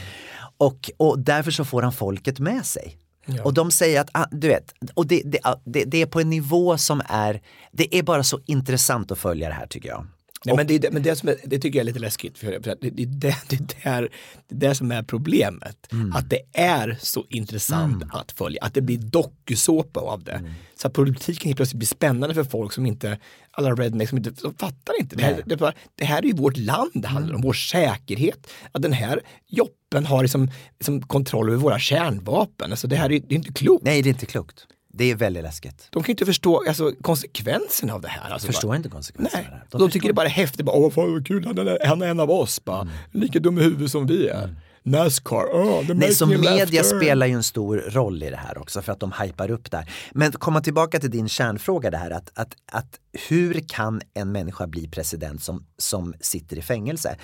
Och, 0.58 0.90
och 0.96 1.18
därför 1.18 1.50
så 1.50 1.64
får 1.64 1.82
han 1.82 1.92
folket 1.92 2.38
med 2.38 2.66
sig. 2.66 2.96
Och 3.44 3.54
de 3.54 3.70
säger 3.70 4.00
att, 4.00 4.10
ah, 4.12 4.26
du 4.30 4.48
vet, 4.48 4.74
och 4.94 5.06
det, 5.06 5.22
det, 5.24 5.38
ah, 5.42 5.56
det, 5.64 5.84
det 5.84 6.02
är 6.02 6.06
på 6.06 6.20
en 6.20 6.30
nivå 6.30 6.78
som 6.78 7.02
är, 7.08 7.40
det 7.72 7.98
är 7.98 8.02
bara 8.02 8.22
så 8.22 8.40
intressant 8.46 9.10
att 9.10 9.18
följa 9.18 9.48
det 9.48 9.54
här 9.54 9.66
tycker 9.66 9.88
jag. 9.88 10.06
Nej, 10.44 10.56
men 10.56 10.66
det, 10.66 10.74
är 10.74 10.78
det- 10.78 10.90
men 10.90 11.02
det, 11.02 11.16
som 11.16 11.28
är, 11.28 11.36
det 11.44 11.58
tycker 11.58 11.78
jag 11.78 11.82
är 11.82 11.86
lite 11.86 11.98
läskigt, 11.98 12.38
för, 12.38 12.46
det, 12.50 12.74
det, 12.80 12.88
är 13.02 13.06
det, 13.06 13.36
det, 13.48 13.56
är 13.56 13.58
det 13.68 13.74
är 13.82 14.10
det 14.48 14.74
som 14.74 14.92
är 14.92 15.02
problemet. 15.02 15.76
Att 16.14 16.30
det 16.30 16.40
är 16.52 16.98
så 17.00 17.24
intressant 17.28 18.02
att 18.12 18.32
följa, 18.32 18.62
att 18.62 18.74
det 18.74 18.80
blir 18.80 18.98
dokusåpa 18.98 20.00
av 20.00 20.24
det. 20.24 20.44
Så 20.74 20.86
att 20.86 20.92
politiken 20.94 21.48
helt 21.48 21.56
plötsligt 21.56 21.78
blir 21.78 21.86
spännande 21.86 22.34
för 22.34 22.44
folk 22.44 22.72
som 22.72 22.86
inte, 22.86 23.18
alla 23.50 23.74
rednecks 23.74 24.08
som 24.08 24.18
inte 24.18 24.30
de 24.30 24.54
fattar 24.54 25.00
inte. 25.00 25.16
Det 25.16 25.22
här, 25.22 25.42
det, 25.46 25.56
bara, 25.56 25.72
det 25.94 26.04
här 26.04 26.18
är 26.22 26.26
ju 26.26 26.32
vårt 26.32 26.56
land 26.56 26.90
det 26.94 27.08
handlar 27.08 27.34
om, 27.34 27.40
vår 27.40 27.52
säkerhet. 27.52 28.46
Att 28.72 28.82
den 28.82 28.92
här 28.92 29.20
joppen 29.48 30.06
har 30.06 30.22
liksom, 30.22 30.50
liksom 30.78 31.02
kontroll 31.02 31.48
över 31.48 31.58
våra 31.58 31.78
kärnvapen. 31.78 32.70
Alltså 32.70 32.88
det 32.88 32.96
här 32.96 33.12
är, 33.12 33.20
det 33.28 33.34
är 33.34 33.36
inte 33.36 33.52
klokt. 33.52 33.84
Nej, 33.84 34.02
det 34.02 34.08
är 34.08 34.12
inte 34.12 34.26
klokt. 34.26 34.66
Det 34.92 35.04
är 35.10 35.14
väldigt 35.14 35.42
läskigt. 35.42 35.86
De 35.90 36.02
kan 36.02 36.10
inte 36.10 36.26
förstå 36.26 36.64
alltså, 36.68 36.92
konsekvenserna 37.02 37.94
av 37.94 38.00
det 38.00 38.08
här. 38.08 38.30
Alltså, 38.30 38.46
förstår 38.46 38.68
bara- 38.68 38.76
inte 38.76 38.88
konsekvenserna. 38.88 39.42
Nej, 39.50 39.60
De 39.70 39.80
de, 39.80 39.90
tycker 39.90 40.08
det 40.08 40.14
bara 40.14 40.26
är 40.26 40.30
häftigt. 40.30 40.66
Bara, 40.66 40.76
Åh, 40.76 40.90
fan 40.90 41.12
vad 41.12 41.26
kul, 41.26 41.44
han 41.46 41.58
är, 41.58 41.86
han 41.86 42.02
är 42.02 42.06
en 42.06 42.20
av 42.20 42.30
oss. 42.30 42.64
Bara. 42.64 42.88
Lika 43.12 43.38
dum 43.38 43.58
i 43.58 43.62
huvudet 43.62 43.90
som 43.90 44.06
vi 44.06 44.28
är. 44.28 44.56
Nascar, 44.82 45.44
oh, 45.44 45.94
Nej, 45.94 46.14
så 46.14 46.26
media 46.26 46.84
spelar 46.84 47.26
ju 47.26 47.32
en 47.32 47.42
stor 47.42 47.76
roll 47.76 48.22
i 48.22 48.30
det 48.30 48.36
här 48.36 48.58
också 48.58 48.82
för 48.82 48.92
att 48.92 49.00
de 49.00 49.12
hypar 49.22 49.50
upp 49.50 49.70
det 49.70 49.76
här. 49.76 49.92
Men 50.12 50.32
komma 50.32 50.60
tillbaka 50.60 51.00
till 51.00 51.10
din 51.10 51.28
kärnfråga 51.28 51.90
det 51.90 51.96
här 51.96 52.10
att, 52.10 52.30
att, 52.34 52.54
att 52.72 52.98
hur 53.28 53.64
kan 53.68 54.00
en 54.14 54.32
människa 54.32 54.66
bli 54.66 54.88
president 54.88 55.42
som, 55.42 55.66
som 55.78 56.14
sitter 56.20 56.58
i 56.58 56.62
fängelse? 56.62 57.16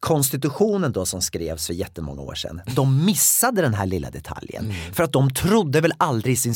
Konstitutionen 0.00 0.92
då 0.92 1.06
som 1.06 1.22
skrevs 1.22 1.66
för 1.66 1.74
jättemånga 1.74 2.22
år 2.22 2.34
sedan, 2.34 2.60
de 2.74 3.04
missade 3.04 3.62
den 3.62 3.74
här 3.74 3.86
lilla 3.86 4.10
detaljen. 4.10 4.72
För 4.92 5.02
att 5.04 5.12
de 5.12 5.34
trodde 5.34 5.80
väl 5.80 5.92
aldrig 5.98 6.32
i 6.32 6.36
sin 6.36 6.54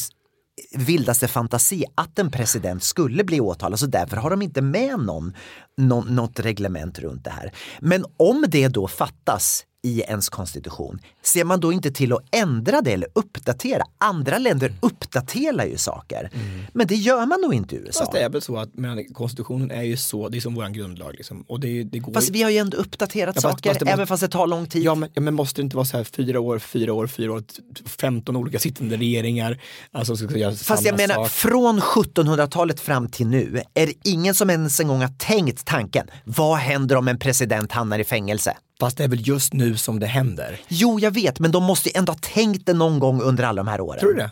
vildaste 0.78 1.28
fantasi 1.28 1.84
att 1.94 2.18
en 2.18 2.30
president 2.30 2.82
skulle 2.82 3.24
bli 3.24 3.40
åtalad 3.40 3.78
så 3.78 3.86
därför 3.86 4.16
har 4.16 4.30
de 4.30 4.42
inte 4.42 4.62
med 4.62 4.98
någon, 4.98 5.34
någon, 5.76 6.16
något 6.16 6.40
reglement 6.40 6.98
runt 6.98 7.24
det 7.24 7.30
här. 7.30 7.52
Men 7.80 8.04
om 8.16 8.44
det 8.48 8.68
då 8.68 8.88
fattas 8.88 9.64
i 9.82 10.00
ens 10.00 10.28
konstitution, 10.28 11.00
ser 11.22 11.44
man 11.44 11.60
då 11.60 11.72
inte 11.72 11.90
till 11.90 12.12
att 12.12 12.22
ändra 12.32 12.80
det 12.80 12.92
eller 12.92 13.08
uppdatera? 13.12 13.82
Andra 13.98 14.38
länder 14.38 14.72
uppdaterar 14.80 15.64
ju 15.64 15.76
saker. 15.76 16.30
Men 16.72 16.86
det 16.86 16.94
gör 16.94 17.26
man 17.26 17.40
nog 17.40 17.54
inte 17.54 17.74
i 17.76 17.78
USA. 17.78 18.00
Fast 18.00 18.12
det 18.12 18.20
är 18.22 18.28
väl 18.28 18.42
så 18.42 18.56
att 18.58 18.70
men, 18.74 19.14
konstitutionen 19.14 19.70
är 19.70 19.82
ju 19.82 19.96
så, 19.96 20.28
det 20.28 20.38
är 20.38 20.40
som 20.40 20.54
våran 20.54 20.72
grundlag 20.72 21.14
liksom. 21.14 21.44
Och 21.48 21.60
det, 21.60 21.84
det 21.84 21.98
går 21.98 22.12
Fast 22.12 22.28
ju- 22.28 22.32
vi 22.32 22.42
har 22.42 22.50
ju 22.50 22.58
ändå 22.58 22.76
uppdaterat 22.76 23.36
Ja, 23.36 23.40
fast- 23.42 23.52
saker, 23.54 23.70
fast 23.70 23.80
måste- 23.80 23.92
även 23.92 24.06
fast 24.06 24.20
det 24.20 24.28
tar 24.28 24.46
lång 24.46 24.66
tid. 24.66 24.82
Ja 24.82 24.94
men, 24.94 25.08
ja 25.14 25.20
men 25.20 25.34
måste 25.34 25.60
det 25.60 25.64
inte 25.64 25.76
vara 25.76 25.86
så 25.86 25.96
här 25.96 26.04
fyra 26.04 26.40
år, 26.40 26.58
fyra 26.58 26.92
år, 26.92 27.06
fyra 27.06 27.32
år, 27.32 27.40
t- 27.40 27.62
15 27.86 28.36
olika 28.36 28.58
sittande 28.58 28.96
regeringar? 28.96 29.60
Alltså 29.92 30.16
ska 30.16 30.36
göra 30.38 30.52
Fast 30.54 30.84
jag 30.84 30.96
menar, 30.96 31.14
sak. 31.14 31.30
från 31.30 31.80
1700-talet 31.80 32.80
fram 32.80 33.08
till 33.08 33.26
nu 33.26 33.62
är 33.74 33.86
det 33.86 33.94
ingen 34.04 34.34
som 34.34 34.50
ens 34.50 34.80
en 34.80 34.88
gång 34.88 35.00
har 35.00 35.12
tänkt 35.18 35.64
tanken, 35.66 36.06
vad 36.24 36.58
händer 36.58 36.96
om 36.96 37.08
en 37.08 37.18
president 37.18 37.72
hamnar 37.72 37.98
i 37.98 38.04
fängelse? 38.04 38.56
Fast 38.80 38.96
det 38.96 39.04
är 39.04 39.08
väl 39.08 39.28
just 39.28 39.52
nu 39.52 39.76
som 39.76 40.00
det 40.00 40.06
händer. 40.06 40.60
Jo, 40.68 40.98
jag 41.00 41.10
vet, 41.10 41.40
men 41.40 41.50
de 41.50 41.64
måste 41.64 41.88
ju 41.88 41.92
ändå 41.98 42.12
ha 42.12 42.18
tänkt 42.18 42.66
det 42.66 42.74
någon 42.74 42.98
gång 42.98 43.22
under 43.22 43.44
alla 43.44 43.62
de 43.62 43.68
här 43.68 43.80
åren. 43.80 44.00
Tror 44.00 44.12
du 44.12 44.18
det? 44.18 44.30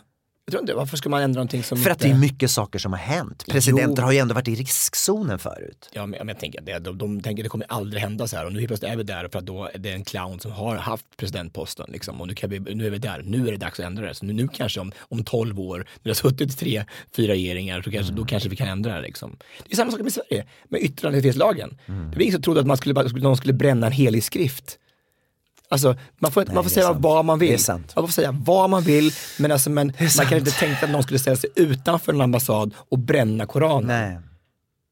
Jag 0.49 0.51
tror 0.51 0.61
inte, 0.61 0.73
varför 0.73 0.97
ska 0.97 1.09
man 1.09 1.21
ändra 1.21 1.37
någonting 1.37 1.63
som 1.63 1.77
För 1.77 1.89
att 1.89 1.97
inte... 1.97 2.07
det 2.07 2.13
är 2.13 2.19
mycket 2.19 2.51
saker 2.51 2.79
som 2.79 2.93
har 2.93 2.99
hänt. 2.99 3.45
Presidenter 3.47 4.01
Jo. 4.01 4.05
har 4.05 4.11
ju 4.11 4.17
ändå 4.17 4.33
varit 4.33 4.47
i 4.47 4.55
riskzonen 4.55 5.39
förut. 5.39 5.89
Ja, 5.93 6.05
men, 6.05 6.17
men 6.17 6.27
jag 6.27 6.39
tänker 6.39 6.59
att 6.59 6.65
det, 6.65 6.79
de, 6.79 6.97
de 6.97 7.21
tänker 7.21 7.43
att 7.43 7.45
det 7.45 7.49
kommer 7.49 7.65
aldrig 7.69 8.01
hända 8.01 8.27
så 8.27 8.37
här 8.37 8.45
och 8.45 8.53
nu 8.53 8.59
helt 8.59 8.67
plötsligt 8.67 8.91
är 8.91 8.97
vi 8.97 9.03
där 9.03 9.27
för 9.31 9.39
att 9.39 9.45
då 9.45 9.69
är 9.73 9.77
det 9.77 9.91
en 9.91 10.03
clown 10.03 10.39
som 10.39 10.51
har 10.51 10.75
haft 10.75 11.05
presidentposten 11.17 11.89
liksom 11.91 12.21
och 12.21 12.27
nu, 12.27 12.33
kan 12.33 12.49
vi, 12.49 12.59
nu 12.59 12.85
är 12.85 12.89
vi 12.89 12.97
där, 12.97 13.21
nu 13.25 13.47
är 13.47 13.51
det 13.51 13.57
dags 13.57 13.79
att 13.79 13.85
ändra 13.85 14.07
det. 14.07 14.15
Så 14.15 14.25
nu, 14.25 14.33
nu 14.33 14.47
kanske 14.47 14.79
om, 14.79 14.91
om 14.99 15.23
12 15.23 15.59
år, 15.59 15.77
när 15.77 15.85
det 16.03 16.09
har 16.09 16.13
suttit 16.13 16.59
tre, 16.59 16.85
fyra 17.15 17.33
regeringar, 17.33 17.81
så 17.81 17.91
kanske, 17.91 18.13
då 18.13 18.25
kanske 18.25 18.49
vi 18.49 18.55
kan 18.55 18.67
ändra 18.67 18.95
det 18.95 19.01
liksom. 19.01 19.37
Det 19.67 19.73
är 19.73 19.75
samma 19.75 19.91
sak 19.91 20.01
med 20.01 20.13
Sverige, 20.13 20.45
med 20.69 20.81
yttrandefrihetslagen. 20.81 21.77
Det 21.85 22.15
var 22.15 22.21
ingen 22.21 22.33
som 22.33 22.41
trodde 22.41 22.59
att 22.59 22.67
man 22.67 22.77
skulle, 22.77 23.03
någon 23.03 23.37
skulle 23.37 23.53
bränna 23.53 23.87
en 23.87 23.93
helig 23.93 24.23
skrift. 24.23 24.77
Alltså, 25.71 25.95
man 26.19 26.31
får, 26.31 26.45
man 26.53 26.63
får 26.63 26.69
säga 26.69 26.85
sant. 26.85 26.97
vad 27.03 27.25
man 27.25 27.39
vill. 27.39 27.59
Man 27.95 28.07
får 28.07 28.07
säga 28.07 28.31
vad 28.31 28.69
man 28.69 28.83
vill, 28.83 29.11
men, 29.39 29.51
alltså, 29.51 29.69
men 29.69 29.93
man 29.99 30.09
sant. 30.09 30.29
kan 30.29 30.37
inte 30.37 30.51
tänka 30.51 30.85
att 30.85 30.91
någon 30.91 31.03
skulle 31.03 31.19
ställa 31.19 31.37
sig 31.37 31.49
utanför 31.55 32.13
en 32.13 32.21
ambassad 32.21 32.73
och 32.89 32.99
bränna 32.99 33.45
Koranen. 33.45 33.87
Nej. 33.87 34.19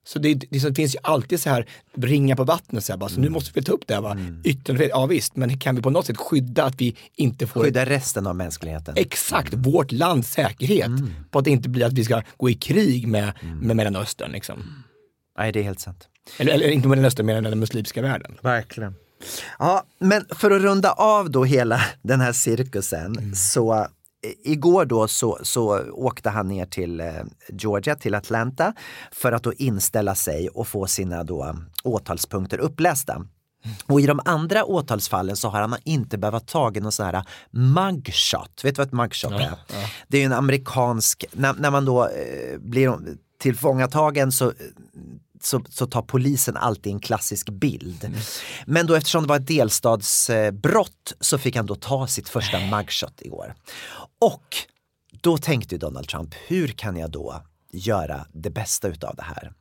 Så 0.07 0.19
det, 0.19 0.33
det, 0.33 0.47
det 0.59 0.75
finns 0.75 0.95
ju 0.95 0.99
alltid 1.03 1.39
så 1.39 1.49
här 1.49 1.65
ringa 1.97 2.35
på 2.35 2.43
vattnet, 2.43 2.83
så, 2.85 2.93
här, 2.93 2.97
bara, 2.97 3.09
så 3.09 3.15
Mm. 3.15 3.25
nu 3.25 3.29
måste 3.29 3.51
vi 3.53 3.63
ta 3.63 3.71
upp 3.71 3.87
det 3.87 3.93
här. 3.93 4.01
Va? 4.01 4.17
Yttrandefrihet, 4.43 4.91
ja 4.93 5.05
visst, 5.05 5.35
men 5.35 5.59
kan 5.59 5.75
vi 5.75 5.81
på 5.81 5.89
något 5.89 6.05
sätt 6.05 6.17
skydda 6.17 6.63
att 6.63 6.81
vi 6.81 6.95
inte 7.15 7.47
får 7.47 7.63
Skydda 7.63 7.85
resten 7.85 8.27
av 8.27 8.35
mänskligheten. 8.35 8.93
exakt 8.97 9.53
vårt 9.53 9.91
lands 9.91 10.31
säkerhet 10.31 10.85
Mm. 10.87 11.09
på 11.31 11.39
att 11.39 11.45
det 11.45 11.51
inte 11.51 11.69
blir 11.69 11.85
att 11.85 11.93
vi 11.93 12.03
ska 12.05 12.21
gå 12.37 12.49
i 12.49 12.53
krig 12.53 13.07
med, 13.07 13.31
med 13.61 13.75
Mellanöstern. 13.75 14.31
Liksom. 14.31 14.83
Nej, 15.37 15.51
det 15.51 15.59
är 15.59 15.63
helt 15.63 15.79
sant. 15.79 16.07
Eller, 16.37 16.53
eller 16.53 16.67
inte 16.69 16.87
Mellanöstern, 16.87 17.25
men 17.25 17.43
den 17.43 17.59
muslimska 17.59 18.01
världen. 18.01 18.37
Verkligen. 18.41 18.95
Ja, 19.59 19.83
men 19.99 20.25
för 20.29 20.51
att 20.51 20.61
runda 20.61 20.91
av 20.91 21.31
då 21.31 21.43
hela 21.43 21.81
den 22.01 22.21
här 22.21 22.33
cirkusen 22.33 23.35
så 23.35 23.73
eh, 23.73 23.87
Igår 24.43 24.85
då 24.85 25.07
så, 25.07 25.39
så 25.43 25.91
åkte 25.91 26.29
han 26.29 26.47
ner 26.47 26.65
till 26.65 26.99
eh, 26.99 27.13
Georgia, 27.49 27.95
till 27.95 28.15
Atlanta 28.15 28.73
för 29.11 29.31
att 29.31 29.43
då 29.43 29.53
inställa 29.53 30.15
sig 30.15 30.49
och 30.49 30.67
få 30.67 30.87
sina 30.87 31.23
då 31.23 31.55
åtalspunkter 31.83 32.57
upplästa. 32.57 33.25
Och 33.85 34.01
i 34.01 34.05
de 34.05 34.19
andra 34.25 34.65
åtalsfallen 34.65 35.35
så 35.35 35.49
har 35.49 35.61
han 35.61 35.75
inte 35.83 36.17
behövt 36.17 36.47
tagit 36.47 36.83
någon 36.83 36.91
sån 36.91 37.05
här 37.05 37.25
mugshot. 37.51 38.61
Vet 38.63 38.75
du 38.75 38.79
vad 38.79 38.87
ett 38.87 38.93
mugshot 38.93 39.31
är? 39.31 39.53
Det 40.07 40.17
är 40.17 40.25
en 40.25 40.33
amerikansk, 40.33 41.25
när, 41.31 41.53
när 41.53 41.71
man 41.71 41.85
då 41.85 42.03
eh, 42.03 42.59
blir 42.59 42.97
tillfångatagen 43.39 44.31
så 44.31 44.53
så, 45.41 45.63
så 45.69 45.85
tar 45.85 46.01
polisen 46.01 46.57
alltid 46.57 46.93
en 46.93 46.99
klassisk 46.99 47.49
bild. 47.49 48.09
Men 48.65 48.87
då 48.87 48.95
eftersom 48.95 49.23
det 49.23 49.29
var 49.29 49.35
ett 49.35 49.47
delstatsbrott 49.47 51.13
så 51.19 51.37
fick 51.37 51.55
han 51.55 51.65
då 51.65 51.75
ta 51.75 52.07
sitt 52.07 52.29
första 52.29 52.59
mugshot 52.59 53.21
igår. 53.21 53.55
Och 54.19 54.55
då 55.21 55.37
tänkte 55.37 55.77
Donald 55.77 56.07
Trump, 56.07 56.35
hur 56.47 56.67
kan 56.67 56.97
jag 56.97 57.11
då 57.11 57.41
göra 57.71 58.25
det 58.33 58.49
bästa 58.49 58.87
utav 58.87 59.15
det 59.15 59.23
här? 59.23 59.51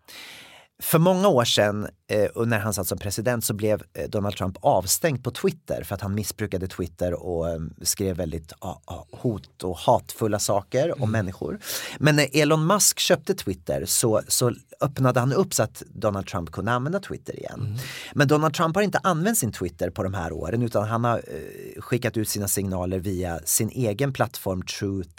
För 0.83 0.99
många 0.99 1.29
år 1.29 1.45
sedan, 1.45 1.89
eh, 2.09 2.47
när 2.47 2.59
han 2.59 2.75
satt 2.75 2.87
som 2.87 2.99
president, 2.99 3.45
så 3.45 3.55
blev 3.55 3.83
eh, 3.95 4.09
Donald 4.09 4.37
Trump 4.37 4.57
avstängd 4.61 5.25
på 5.25 5.31
Twitter 5.31 5.83
för 5.85 5.95
att 5.95 6.01
han 6.01 6.15
missbrukade 6.15 6.69
Twitter 6.69 7.15
och 7.15 7.49
eh, 7.49 7.61
skrev 7.83 8.17
väldigt 8.17 8.53
ah, 8.59 8.81
ah, 8.85 9.07
hot 9.11 9.63
och 9.63 9.79
hatfulla 9.79 10.39
saker 10.39 11.03
om 11.03 11.13
människor. 11.13 11.59
Men 11.99 12.17
när 12.17 12.37
Elon 12.37 12.67
Musk 12.67 12.99
köpte 12.99 13.35
Twitter 13.35 13.85
så, 13.87 14.23
så 14.29 14.53
öppnade 14.81 15.21
han 15.21 15.33
upp 15.33 15.55
så 15.55 15.63
att 15.63 15.83
Donald 15.87 16.27
Trump 16.27 16.53
kunde 16.53 16.73
använda 16.73 17.01
Twitter 17.01 17.37
igen. 17.37 17.79
Men 18.15 18.29
Donald 18.29 18.55
Trump 18.55 18.77
har 18.77 18.83
inte 18.83 19.01
använt 19.03 19.39
sin 19.39 19.53
Twitter 19.53 19.91
på 19.91 20.03
de 20.03 20.15
här 20.15 20.33
åren 20.33 20.63
utan 20.63 20.89
han 20.89 21.05
har 21.05 21.17
eh, 21.17 21.83
skickat 21.83 22.17
ut 22.17 22.29
sina 22.29 22.49
signaler 22.49 22.99
via 22.99 23.41
sin 23.45 23.71
egen 23.71 24.13
plattform 24.13 24.63
Truth 24.63 25.11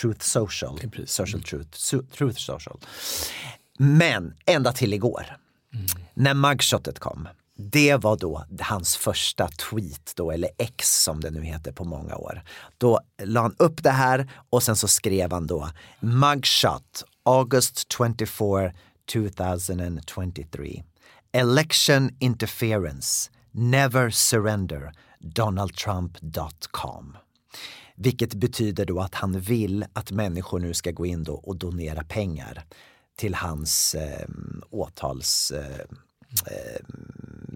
Truth 0.00 0.24
Social, 0.24 0.80
Social 1.06 1.42
Truth, 1.42 1.78
Truth 2.18 2.38
Social. 2.38 2.78
Men 3.80 4.34
ända 4.46 4.72
till 4.72 4.94
igår, 4.94 5.36
när 6.14 6.34
mugshotet 6.34 6.98
kom, 6.98 7.28
det 7.56 7.96
var 7.96 8.16
då 8.16 8.44
hans 8.60 8.96
första 8.96 9.48
tweet 9.48 10.12
då, 10.16 10.30
eller 10.30 10.50
X 10.58 11.02
som 11.02 11.20
det 11.20 11.30
nu 11.30 11.42
heter 11.42 11.72
på 11.72 11.84
många 11.84 12.16
år. 12.16 12.42
Då 12.78 13.00
la 13.22 13.40
han 13.40 13.54
upp 13.58 13.82
det 13.82 13.90
här 13.90 14.30
och 14.50 14.62
sen 14.62 14.76
så 14.76 14.88
skrev 14.88 15.32
han 15.32 15.46
då 15.46 15.68
mugshot 16.00 17.04
August 17.22 17.92
24 17.92 18.72
2023 19.12 20.82
Election 21.32 22.10
interference 22.18 23.30
Never 23.50 24.10
surrender 24.10 24.92
donaldtrump.com 25.18 27.16
vilket 27.96 28.34
betyder 28.34 28.86
då 28.86 29.00
att 29.00 29.14
han 29.14 29.40
vill 29.40 29.84
att 29.92 30.10
människor 30.10 30.58
nu 30.58 30.74
ska 30.74 30.90
gå 30.90 31.06
in 31.06 31.24
då 31.24 31.34
och 31.34 31.56
donera 31.56 32.04
pengar 32.04 32.64
till 33.18 33.34
hans 33.34 33.94
eh, 33.94 34.28
åtals 34.70 35.50
eh, 35.50 35.80
eh, 36.46 36.80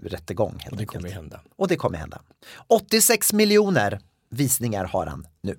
rättegång. 0.03 0.59
Helt 0.59 0.71
Och 0.71 0.77
det 0.77 0.85
kommer 0.85 1.09
hända. 1.09 1.41
Och 1.55 1.67
det 1.67 1.75
kommer 1.75 1.97
hända. 1.97 2.21
86 2.67 3.33
miljoner 3.33 3.99
visningar 4.29 4.85
har 4.85 5.05
han 5.05 5.27
nu. 5.41 5.57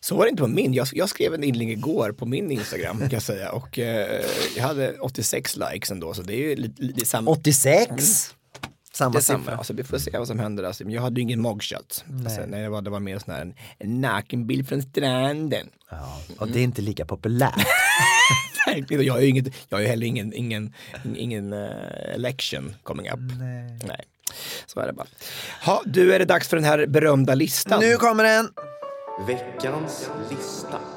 Så 0.00 0.16
var 0.16 0.24
det 0.24 0.30
inte 0.30 0.42
på 0.42 0.48
min. 0.48 0.74
Jag, 0.74 0.88
jag 0.92 1.08
skrev 1.08 1.34
en 1.34 1.44
inlägg 1.44 1.70
igår 1.70 2.12
på 2.12 2.26
min 2.26 2.50
Instagram 2.50 2.98
kan 2.98 3.10
jag 3.10 3.22
säga 3.22 3.52
och 3.52 3.78
eh, 3.78 4.24
jag 4.56 4.62
hade 4.64 4.98
86 4.98 5.56
likes 5.56 5.90
ändå 5.90 6.14
så 6.14 6.22
det 6.22 6.34
är 6.34 6.48
ju 6.48 6.56
lite, 6.56 6.82
lite 6.82 7.06
samma. 7.06 7.30
86! 7.30 8.34
Samma 8.94 9.20
siffra. 9.20 9.56
Alltså, 9.56 9.72
vi 9.72 9.84
får 9.84 9.98
se 9.98 10.18
vad 10.18 10.26
som 10.26 10.38
händer. 10.38 10.64
Alltså, 10.64 10.84
jag 10.84 11.02
hade 11.02 11.20
ju 11.20 11.22
ingen 11.22 11.42
mugshot. 11.42 12.04
Alltså, 12.24 12.40
nej, 12.46 12.62
det, 12.62 12.68
var, 12.68 12.82
det 12.82 12.90
var 12.90 13.00
mer 13.00 13.18
sån 13.18 13.34
här 13.34 13.40
en, 13.42 13.54
en 13.78 14.00
nakenbild 14.00 14.68
från 14.68 14.82
stranden. 14.82 15.68
Ja, 15.90 16.20
och 16.38 16.48
det 16.48 16.58
är 16.58 16.64
inte 16.64 16.82
lika 16.82 17.04
populärt. 17.04 17.54
Verkligen. 18.66 19.04
Jag 19.04 19.14
har 19.14 19.20
ju 19.20 19.28
inget, 19.28 19.46
jag 19.68 19.76
har 19.76 19.82
ju 19.82 19.88
heller 19.88 20.06
ingen, 20.06 20.32
ingen, 20.32 20.74
ingen 21.16 21.52
uh, 21.52 22.14
election 22.14 22.74
coming 22.82 23.10
up. 23.10 23.18
Nej. 23.86 24.04
Så 24.66 24.80
är 24.80 24.86
det 24.86 24.92
bara. 24.92 25.06
Ha, 25.64 25.82
du 25.84 26.14
är 26.14 26.18
det 26.18 26.24
dags 26.24 26.48
för 26.48 26.56
den 26.56 26.64
här 26.64 26.86
berömda 26.86 27.34
listan. 27.34 27.80
nu 27.80 27.96
kommer 27.96 28.24
den! 28.24 28.48
Veckans 29.26 30.10
lista. 30.30 30.93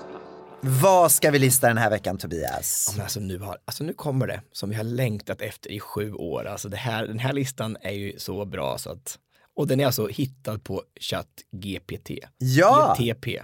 Vad 0.69 1.11
ska 1.11 1.31
vi 1.31 1.39
lista 1.39 1.67
den 1.67 1.77
här 1.77 1.89
veckan 1.89 2.17
Tobias? 2.17 2.93
Men 2.95 3.03
alltså, 3.03 3.19
nu 3.19 3.39
har, 3.39 3.57
alltså 3.65 3.83
nu 3.83 3.93
kommer 3.93 4.27
det 4.27 4.41
som 4.51 4.69
vi 4.69 4.75
har 4.75 4.83
längtat 4.83 5.41
efter 5.41 5.71
i 5.71 5.79
sju 5.79 6.13
år. 6.13 6.45
Alltså 6.45 6.69
det 6.69 6.77
här, 6.77 7.07
den 7.07 7.19
här 7.19 7.33
listan 7.33 7.77
är 7.81 7.91
ju 7.91 8.19
så 8.19 8.45
bra 8.45 8.77
så 8.77 8.91
att 8.91 9.19
och 9.55 9.67
den 9.67 9.79
är 9.79 9.85
alltså 9.85 10.07
hittad 10.07 10.59
på 10.63 10.83
ChatGPT. 11.01 12.09
Ja! 12.37 12.95
GTP. 12.99 13.43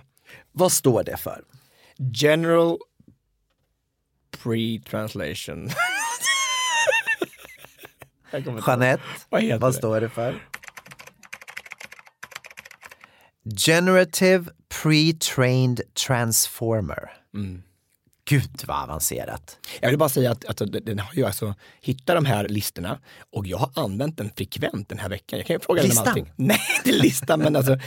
Vad 0.51 0.71
står 0.71 1.03
det 1.03 1.17
för? 1.17 1.43
General 1.97 2.77
Pre-Translation. 4.43 5.69
Jeanette, 8.67 9.03
Vad 9.29 9.59
vad 9.59 9.75
står 9.75 10.01
det 10.01 10.09
för? 10.09 10.41
generative 13.47 14.49
pre 14.69 15.13
trained 15.13 15.81
transformer. 15.95 17.11
Mm. 17.33 17.61
Gud 18.29 18.63
vad 18.67 18.83
avancerat. 18.83 19.57
Jag 19.81 19.89
vill 19.89 19.97
bara 19.97 20.09
säga 20.09 20.31
att, 20.31 20.45
att 20.45 20.57
den 20.85 20.99
har 20.99 21.13
ju 21.13 21.25
alltså 21.25 21.55
hittat 21.81 22.15
de 22.15 22.25
här 22.25 22.47
listorna 22.47 22.99
och 23.33 23.47
jag 23.47 23.57
har 23.57 23.69
använt 23.83 24.17
den 24.17 24.29
frekvent 24.37 24.89
den 24.89 24.99
här 24.99 25.09
veckan. 25.09 25.39
Jag 25.39 25.45
kan 25.47 25.53
ju 25.55 25.59
fråga 25.59 25.81
den 25.81 25.85
om 25.85 25.89
Listan? 25.89 26.07
allting. 26.07 26.31
Nej, 26.35 26.59
inte 26.85 26.91
listan 27.03 27.39
men 27.39 27.55
alltså 27.55 27.77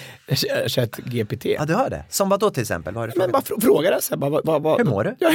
chat 0.66 0.90
GPT. 0.96 1.44
Ja, 1.44 1.64
du 1.64 1.74
har 1.74 1.90
det. 1.90 2.04
Som 2.10 2.28
vad 2.28 2.40
då 2.40 2.50
till 2.50 2.60
exempel? 2.62 2.94
Vad 2.94 3.02
har 3.02 3.08
du 3.08 3.12
Men 3.18 3.30
frågat? 3.30 3.48
bara 3.48 3.56
fr- 3.56 3.60
fråga 3.62 3.90
den 3.90 4.02
så 4.02 4.10
här, 4.14 4.16
bara, 4.16 4.30
vad, 4.30 4.44
vad, 4.46 4.62
vad, 4.62 4.78
Hur 4.78 4.84
mår 4.84 5.04
du? 5.04 5.16
Ja, 5.18 5.30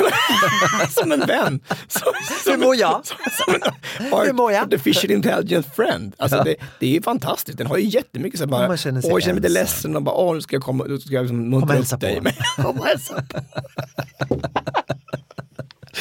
som 0.89 1.11
en 1.11 1.19
vän. 1.19 1.59
Som, 1.87 2.01
som, 2.43 2.51
Hur 2.51 2.57
mår 2.57 2.75
jag? 2.75 3.01
Som, 3.05 3.17
som 3.45 3.53
en 3.53 3.61
Hur 4.25 4.33
mår 4.33 4.51
jag? 4.51 4.63
artificial 4.63 5.11
intelligent 5.11 5.75
friend. 5.75 6.15
Alltså 6.17 6.37
Ja. 6.37 6.43
det, 6.43 6.55
det 6.79 6.85
är 6.87 6.91
ju 6.91 7.01
fantastiskt. 7.01 7.57
Den 7.57 7.67
har 7.67 7.77
ju 7.77 7.85
jättemycket 7.87 8.39
så 8.39 8.45
här, 8.45 8.51
bara, 8.51 8.65
åh 8.65 8.71
jag 8.71 8.79
känner 8.79 9.21
mig 9.23 9.35
lite 9.35 9.49
ledsen 9.49 9.95
och 9.95 10.01
bara, 10.01 10.15
åh 10.15 10.33
nu 10.33 10.41
ska 10.41 10.55
jag 10.55 10.63
komma, 10.63 10.83
nu 10.87 10.99
ska 10.99 11.13
jag 11.13 11.21
liksom 11.23 11.49
muntra 11.49 11.77
upp 11.79 11.99
dig. 11.99 12.21
kom 12.55 12.79
och 12.79 12.85
hälsa 12.85 13.23
på. 13.29 13.39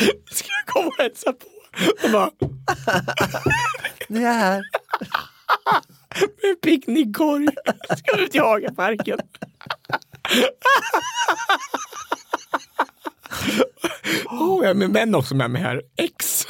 ska 0.31 0.49
jag 0.49 0.75
komma 0.75 0.87
och 0.87 1.03
hälsa 1.03 1.33
på? 1.33 1.47
Och 2.05 2.11
bara, 2.11 2.31
Nu 4.09 4.19
är 4.19 4.23
jag 4.23 4.35
här. 4.35 4.63
med 6.43 6.51
en 6.51 6.57
picknickkorg. 6.63 7.49
Ska 7.99 8.19
ut 8.19 8.35
i 8.35 8.39
Hagaparken. 8.39 9.19
Åh, 14.25 14.59
jag 14.63 14.69
har 14.69 14.75
min 14.75 14.93
vän 14.93 15.15
också 15.15 15.35
med 15.35 15.51
mig 15.51 15.63
här. 15.63 15.83
X. 15.97 16.47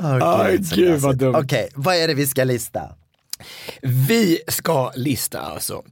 Så 0.00 0.76
gud, 0.76 0.90
läskigt. 0.90 1.00
vad 1.00 1.16
dumt. 1.16 1.34
Okej, 1.36 1.68
vad 1.74 1.96
är 1.96 2.08
det 2.08 2.14
vi 2.14 2.26
ska 2.26 2.44
lista? 2.44 2.80
Vi 3.82 4.38
ska 4.48 4.92
lista 4.94 5.40
alltså 5.40 5.82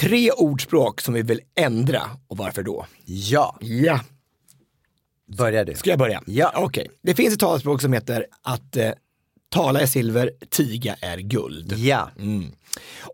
tre 0.00 0.30
ordspråk 0.30 1.00
som 1.00 1.14
vi 1.14 1.22
vill 1.22 1.40
ändra 1.56 2.02
och 2.28 2.36
varför 2.36 2.62
då? 2.62 2.86
Ja, 3.04 3.56
Ja, 3.60 4.00
börjar 5.38 5.64
du. 5.64 5.74
ska 5.74 5.90
jag 5.90 5.98
börja? 5.98 6.22
Ja. 6.26 6.52
Okej, 6.56 6.90
det 7.02 7.14
finns 7.14 7.34
ett 7.34 7.40
talspråk 7.40 7.80
som 7.82 7.92
heter 7.92 8.26
att 8.42 8.76
eh, 8.76 8.90
tala 9.48 9.80
är 9.80 9.86
silver, 9.86 10.30
tiga 10.50 10.96
är 11.00 11.18
guld. 11.18 11.72
Ja, 11.72 12.10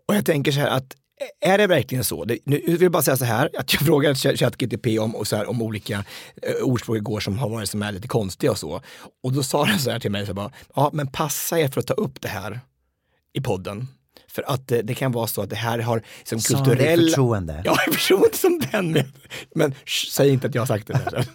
Och 0.07 0.15
jag 0.15 0.25
tänker 0.25 0.51
så 0.51 0.59
här 0.59 0.67
att 0.69 0.95
är 1.39 1.57
det 1.57 1.67
verkligen 1.67 2.03
så? 2.03 2.25
Det, 2.25 2.37
nu 2.43 2.61
vill 2.65 2.81
jag 2.81 2.91
bara 2.91 3.03
säga 3.03 3.17
så 3.17 3.25
här, 3.25 3.49
att 3.57 3.73
jag 3.73 3.81
frågade 3.85 4.13
Ch- 4.15 4.37
ChatGTP 4.37 4.99
om, 4.99 5.15
och 5.15 5.27
så 5.27 5.35
här, 5.35 5.49
om 5.49 5.61
olika 5.61 6.05
eh, 6.41 6.63
ordspråk 6.63 6.97
igår 6.97 7.19
som 7.19 7.37
har 7.39 7.49
varit 7.49 7.69
som 7.69 7.81
är 7.83 7.91
lite 7.91 8.07
konstiga 8.07 8.51
och 8.51 8.57
så. 8.57 8.81
Och 9.23 9.33
då 9.33 9.43
sa 9.43 9.65
den 9.65 9.79
så 9.79 9.91
här 9.91 9.99
till 9.99 10.11
mig, 10.11 10.25
så 10.25 10.33
bara, 10.33 10.51
ja 10.75 10.89
men 10.93 11.07
passa 11.07 11.59
er 11.59 11.67
för 11.67 11.79
att 11.79 11.87
ta 11.87 11.93
upp 11.93 12.21
det 12.21 12.27
här 12.27 12.59
i 13.33 13.41
podden. 13.41 13.87
För 14.33 14.43
att 14.47 14.67
det 14.67 14.93
kan 14.93 15.11
vara 15.11 15.27
så 15.27 15.41
att 15.41 15.49
det 15.49 15.55
här 15.55 15.79
har 15.79 16.01
liksom 16.19 16.39
Sa 16.39 16.57
han 16.57 16.63
det 16.67 16.71
i 16.73 16.75
kulturell... 16.75 17.09
förtroende? 17.09 17.61
Ja, 17.65 17.75
förtroende 17.91 18.37
som 18.37 18.61
vän. 18.71 18.97
Men, 19.55 19.73
sh, 19.85 20.07
säg 20.11 20.29
inte 20.29 20.47
att 20.47 20.55
jag 20.55 20.61
har 20.61 20.67
sagt 20.67 20.87
det. 20.87 20.93
Där. 20.93 21.25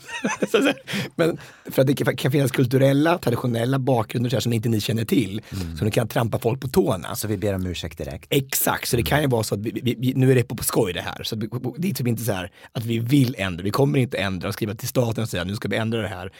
Så, 0.50 0.62
så, 0.62 0.72
men 1.14 1.38
för 1.70 1.82
att 1.82 1.88
det 1.88 1.94
kan, 2.16 2.32
finnas 2.32 2.50
kulturella, 2.50 3.18
traditionella 3.18 3.78
bakgrunder 3.78 4.30
så 4.30 4.36
här, 4.36 4.40
som 4.40 4.52
inte 4.52 4.68
ni 4.68 4.80
känner 4.80 5.04
till. 5.04 5.42
Mm. 5.52 5.76
Så 5.76 5.84
ni 5.84 5.90
kan 5.90 6.08
trampa 6.08 6.38
folk 6.38 6.60
på 6.60 6.68
tårna. 6.68 7.16
så 7.16 7.28
vi 7.28 7.36
ber 7.36 7.54
om 7.54 7.66
ursäkt 7.66 7.98
direkt. 7.98 8.26
Exakt, 8.30 8.88
så 8.88 8.96
det 8.96 9.02
kan 9.02 9.20
ju 9.22 9.26
vara 9.28 9.42
så 9.42 9.54
att 9.54 9.60
vi, 9.60 9.80
vi, 9.82 9.94
vi, 9.98 10.12
nu 10.14 10.30
är 10.30 10.34
det 10.34 10.42
på, 10.42 10.56
på 10.56 10.64
skoj 10.64 10.92
det 10.92 11.00
här. 11.00 11.22
Så 11.22 11.36
det 11.36 11.88
är 11.88 11.94
typ 11.94 12.06
inte 12.06 12.22
så 12.22 12.32
här 12.32 12.50
att 12.72 12.84
vi 12.84 12.98
vill 12.98 13.34
ändra, 13.38 13.62
vi 13.64 13.70
kommer 13.70 13.98
inte 13.98 14.18
ändra 14.18 14.48
och 14.48 14.54
skriva 14.54 14.74
till 14.74 14.88
staten 14.88 15.22
och 15.22 15.28
säga 15.28 15.44
nu 15.44 15.56
ska 15.56 15.68
vi 15.68 15.76
ändra 15.76 16.02
det 16.02 16.08
här. 16.08 16.26
Och 16.26 16.32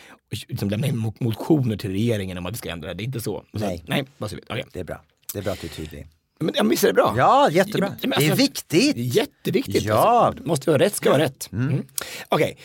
liksom 0.49 0.71
lämna 0.71 0.87
in 0.87 0.97
mo- 0.97 1.17
motioner 1.21 1.77
till 1.77 1.91
regeringen 1.91 2.39
om 2.39 2.47
att 2.47 2.53
vi 2.53 2.59
ska 2.59 2.71
ändra 2.71 2.89
det. 2.89 2.95
Det 2.95 3.03
är 3.03 3.07
inte 3.07 3.21
så. 3.21 3.45
Så 3.53 3.59
Nej. 3.59 3.85
Nej, 3.87 4.05
så. 4.19 4.27
Okej. 4.49 4.65
Det 4.73 4.81
är 4.81 4.85
bra. 4.85 5.03
Det 5.33 5.39
är 5.39 5.43
bra 5.43 5.53
att 5.53 5.61
du 5.61 5.67
är 5.67 5.71
tydlig. 5.71 6.07
Men 6.41 6.55
ja, 6.57 6.65
visst 6.65 6.85
är 6.85 6.89
det 6.89 6.95
bra? 6.95 7.15
Ja, 7.17 7.51
jättebra. 7.51 7.89
men 8.03 8.11
Det 8.11 8.17
är 8.17 8.31
alltså, 8.31 8.35
viktigt. 8.35 8.97
Jätteviktigt. 8.97 9.83
Ja. 9.83 9.95
Alltså, 10.27 10.45
måste 10.49 10.71
vara 10.71 10.83
rätt 10.83 10.95
ska 10.95 11.11
vara 11.11 11.23
rätt. 11.23 11.49
Mm. 11.53 11.83
Okej. 12.29 12.59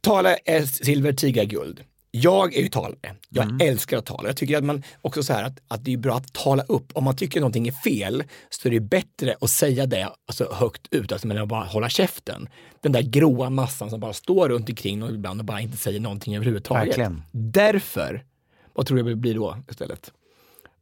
Tala 0.00 0.36
är 0.36 0.62
silver, 0.62 1.12
tiga 1.12 1.44
guld. 1.44 1.84
Jag 2.10 2.54
är 2.56 2.60
ju 2.62 2.68
talare. 2.68 3.16
Jag 3.28 3.44
Mm. 3.44 3.68
älskar 3.68 3.98
att 3.98 4.06
tala. 4.06 4.28
Jag 4.28 4.36
tycker 4.36 4.58
att 4.58 4.64
man 4.64 4.82
också 5.00 5.22
så 5.22 5.32
här 5.32 5.44
att, 5.44 5.58
att 5.68 5.84
det 5.84 5.92
är 5.92 5.96
bra 5.96 6.16
att 6.16 6.32
tala 6.32 6.62
upp. 6.62 6.92
Om 6.94 7.04
man 7.04 7.16
tycker 7.16 7.40
någonting 7.40 7.68
är 7.68 7.72
fel 7.72 8.24
så 8.50 8.68
är 8.68 8.72
det 8.72 8.80
bättre 8.80 9.36
att 9.40 9.50
säga 9.50 9.86
det 9.86 10.08
alltså, 10.26 10.52
högt 10.52 10.86
ut, 10.90 11.12
alltså 11.12 11.26
men 11.28 11.38
att 11.38 11.48
bara 11.48 11.64
hålla 11.64 11.88
käften. 11.88 12.48
Den 12.80 12.92
där 12.92 13.02
gråa 13.02 13.50
massan 13.50 13.90
som 13.90 14.00
bara 14.00 14.12
står 14.12 14.48
runt 14.48 14.68
omkring 14.68 15.02
och 15.02 15.10
ibland 15.10 15.40
och 15.40 15.46
bara 15.46 15.60
inte 15.60 15.76
säger 15.76 16.00
någonting 16.00 16.36
överhuvudtaget. 16.36 16.88
Verkligen. 16.88 17.22
Därför, 17.32 18.24
vad 18.74 18.86
tror 18.86 18.98
du 18.98 19.04
det 19.04 19.16
blir 19.16 19.34
då 19.34 19.58
istället? 19.70 20.12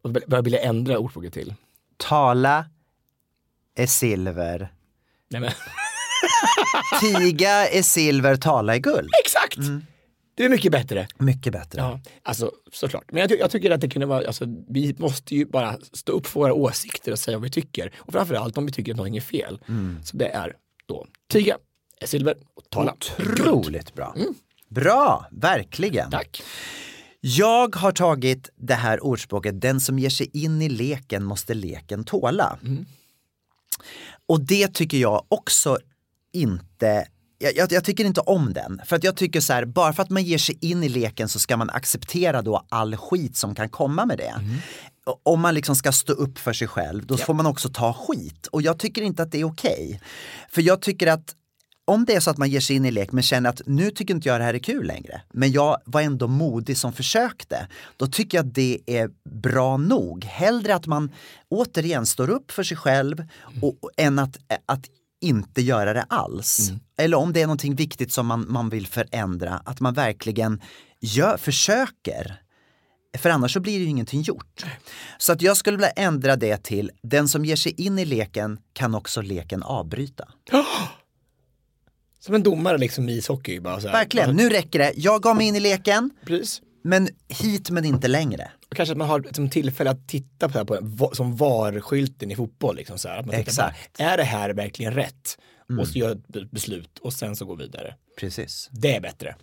Och 0.04 0.16
Vad 0.26 0.44
vill 0.44 0.52
jag 0.52 0.64
ändra 0.64 0.98
ordspråket 0.98 1.32
till? 1.32 1.54
Tala 1.96 2.66
är 3.76 3.86
silver. 3.86 4.72
Nej, 5.30 5.40
men, 5.40 5.50
Tiga 7.00 7.68
är 7.68 7.82
silver, 7.82 8.36
tala 8.36 8.74
är 8.74 8.78
guld. 8.78 9.10
exakt! 9.24 9.58
Det 10.36 10.44
är 10.44 10.48
mycket 10.48 10.72
bättre. 10.72 11.08
Mycket 11.18 11.52
bättre. 11.52 11.80
Ja, 11.80 12.00
alltså 12.22 12.52
såklart. 12.72 13.04
Men 13.12 13.20
jag, 13.20 13.38
jag 13.38 13.50
tycker 13.50 13.70
att 13.70 13.80
det 13.80 13.88
kunde 13.88 14.06
vara, 14.06 14.26
alltså, 14.26 14.44
vi 14.68 14.94
måste 14.98 15.34
ju 15.34 15.46
bara 15.46 15.76
stå 15.92 16.12
upp 16.12 16.26
för 16.26 16.40
våra 16.40 16.54
åsikter 16.54 17.12
och 17.12 17.18
säga 17.18 17.36
vad 17.36 17.42
vi 17.44 17.50
tycker. 17.50 17.92
Och 17.98 18.12
framförallt 18.12 18.58
om 18.58 18.66
vi 18.66 18.72
tycker 18.72 18.92
att 18.92 18.96
någonting 18.96 19.16
är 19.16 19.20
fel. 19.20 19.60
Så 20.04 20.16
det 20.16 20.28
är 20.28 20.56
då 20.86 21.06
tiga, 21.30 21.56
är 22.00 22.06
silver 22.06 22.34
och 22.54 22.70
tala. 22.70 22.94
Otroligt 23.18 23.94
bra. 23.94 24.14
Bra, 24.68 25.26
verkligen. 25.30 26.10
Tack. 26.10 26.42
Jag 27.26 27.76
har 27.76 27.92
tagit 27.92 28.48
det 28.56 28.74
här 28.74 29.04
ordspråket, 29.04 29.60
den 29.60 29.80
som 29.80 29.98
ger 29.98 30.10
sig 30.10 30.30
in 30.32 30.62
i 30.62 30.68
leken 30.68 31.24
måste 31.24 31.54
leken 31.54 32.04
tåla. 32.04 32.58
Och 34.28 34.40
det 34.40 34.74
tycker 34.74 34.98
jag 34.98 35.24
också 35.28 35.78
inte 36.32 37.06
jag, 37.38 37.56
jag, 37.56 37.72
jag 37.72 37.84
tycker 37.84 38.04
inte 38.04 38.20
om 38.20 38.52
den. 38.52 38.80
För 38.84 38.96
att 38.96 39.04
jag 39.04 39.16
tycker 39.16 39.40
så 39.40 39.52
här, 39.52 39.64
bara 39.64 39.92
för 39.92 40.02
att 40.02 40.10
man 40.10 40.22
ger 40.22 40.38
sig 40.38 40.58
in 40.60 40.84
i 40.84 40.88
leken 40.88 41.28
så 41.28 41.38
ska 41.38 41.56
man 41.56 41.70
acceptera 41.70 42.42
då 42.42 42.66
all 42.68 42.96
skit 42.96 43.36
som 43.36 43.54
kan 43.54 43.68
komma 43.68 44.06
med 44.06 44.18
det. 44.18 44.34
Och 45.06 45.20
Om 45.22 45.40
man 45.40 45.54
liksom 45.54 45.76
ska 45.76 45.92
stå 45.92 46.12
upp 46.12 46.38
för 46.38 46.52
sig 46.52 46.68
själv, 46.68 47.06
då 47.06 47.16
får 47.16 47.34
man 47.34 47.46
också 47.46 47.68
ta 47.68 47.92
skit. 47.92 48.46
Och 48.46 48.62
jag 48.62 48.78
tycker 48.78 49.02
inte 49.02 49.22
att 49.22 49.32
det 49.32 49.40
är 49.40 49.44
okej. 49.44 50.00
För 50.48 50.62
jag 50.62 50.82
tycker 50.82 51.06
att 51.06 51.34
om 51.84 52.04
det 52.04 52.14
är 52.14 52.20
så 52.20 52.30
att 52.30 52.38
man 52.38 52.50
ger 52.50 52.60
sig 52.60 52.76
in 52.76 52.84
i 52.84 52.90
lek 52.90 53.12
men 53.12 53.22
känner 53.22 53.50
att 53.50 53.62
nu 53.66 53.90
tycker 53.90 54.14
inte 54.14 54.28
jag 54.28 54.40
det 54.40 54.44
här 54.44 54.54
är 54.54 54.58
kul 54.58 54.86
längre, 54.86 55.22
men 55.32 55.52
jag 55.52 55.78
var 55.84 56.00
ändå 56.00 56.28
modig 56.28 56.76
som 56.76 56.92
försökte, 56.92 57.68
då 57.96 58.06
tycker 58.06 58.38
jag 58.38 58.46
att 58.46 58.54
det 58.54 58.78
är 58.86 59.10
bra 59.30 59.76
nog. 59.76 60.24
Hellre 60.24 60.74
att 60.74 60.86
man 60.86 61.12
återigen 61.48 62.06
står 62.06 62.30
upp 62.30 62.50
för 62.50 62.62
sig 62.62 62.76
själv 62.76 63.26
och, 63.60 63.78
och, 63.80 63.90
än 63.96 64.18
att, 64.18 64.36
att 64.66 64.84
inte 65.20 65.62
göra 65.62 65.92
det 65.92 66.02
alls. 66.08 66.72
Eller 66.98 67.16
om 67.16 67.32
det 67.32 67.42
är 67.42 67.46
någonting 67.46 67.74
viktigt 67.74 68.12
som 68.12 68.26
man, 68.26 68.46
man 68.48 68.68
vill 68.68 68.86
förändra, 68.86 69.62
att 69.64 69.80
man 69.80 69.94
verkligen 69.94 70.62
gör, 71.00 71.36
försöker. 71.36 72.40
För 73.18 73.30
annars 73.30 73.52
så 73.52 73.60
blir 73.60 73.78
det 73.78 73.84
ju 73.84 73.90
ingenting 73.90 74.22
gjort. 74.22 74.64
Så 75.18 75.32
att 75.32 75.42
jag 75.42 75.56
skulle 75.56 75.76
vilja 75.76 75.90
ändra 75.90 76.36
det 76.36 76.64
till, 76.64 76.90
den 77.02 77.28
som 77.28 77.44
ger 77.44 77.56
sig 77.56 77.72
in 77.72 77.98
i 77.98 78.04
leken 78.04 78.58
kan 78.72 78.94
också 78.94 79.22
leken 79.22 79.62
avbryta. 79.62 80.28
Som 82.24 82.34
en 82.34 82.42
domare 82.42 82.78
liksom 82.78 83.08
i 83.08 83.12
ishockey. 83.12 83.60
Bara 83.60 83.80
så 83.80 83.88
här. 83.88 83.94
Verkligen, 83.94 84.36
nu 84.36 84.48
räcker 84.48 84.78
det. 84.78 84.92
Jag 84.96 85.22
gav 85.22 85.36
mig 85.36 85.46
in 85.46 85.56
i 85.56 85.60
leken, 85.60 86.10
Precis. 86.26 86.62
men 86.84 87.08
hit 87.28 87.70
men 87.70 87.84
inte 87.84 88.08
längre. 88.08 88.50
Och 88.70 88.76
kanske 88.76 88.92
att 88.92 88.98
man 88.98 89.08
har 89.08 89.24
som 89.32 89.50
tillfälle 89.50 89.90
att 89.90 90.08
titta 90.08 90.48
på 90.48 90.58
det 90.58 90.64
på, 90.98 91.10
som 91.14 91.36
VAR-skylten 91.36 92.30
i 92.30 92.36
fotboll. 92.36 92.76
Liksom 92.76 92.98
så 92.98 93.08
här. 93.08 93.18
Att 93.18 93.26
man 93.26 93.34
Exakt. 93.34 93.96
På, 93.96 94.02
är 94.02 94.16
det 94.16 94.24
här 94.24 94.50
verkligen 94.50 94.92
rätt? 94.94 95.38
Och 95.80 95.88
så 95.88 95.98
gör 95.98 96.12
ett 96.12 96.28
be- 96.28 96.48
beslut 96.50 96.98
och 96.98 97.12
sen 97.12 97.36
så 97.36 97.44
går 97.44 97.56
vidare. 97.56 97.94
Precis. 98.20 98.68
Det 98.72 98.96
är 98.96 99.00
bättre. 99.00 99.36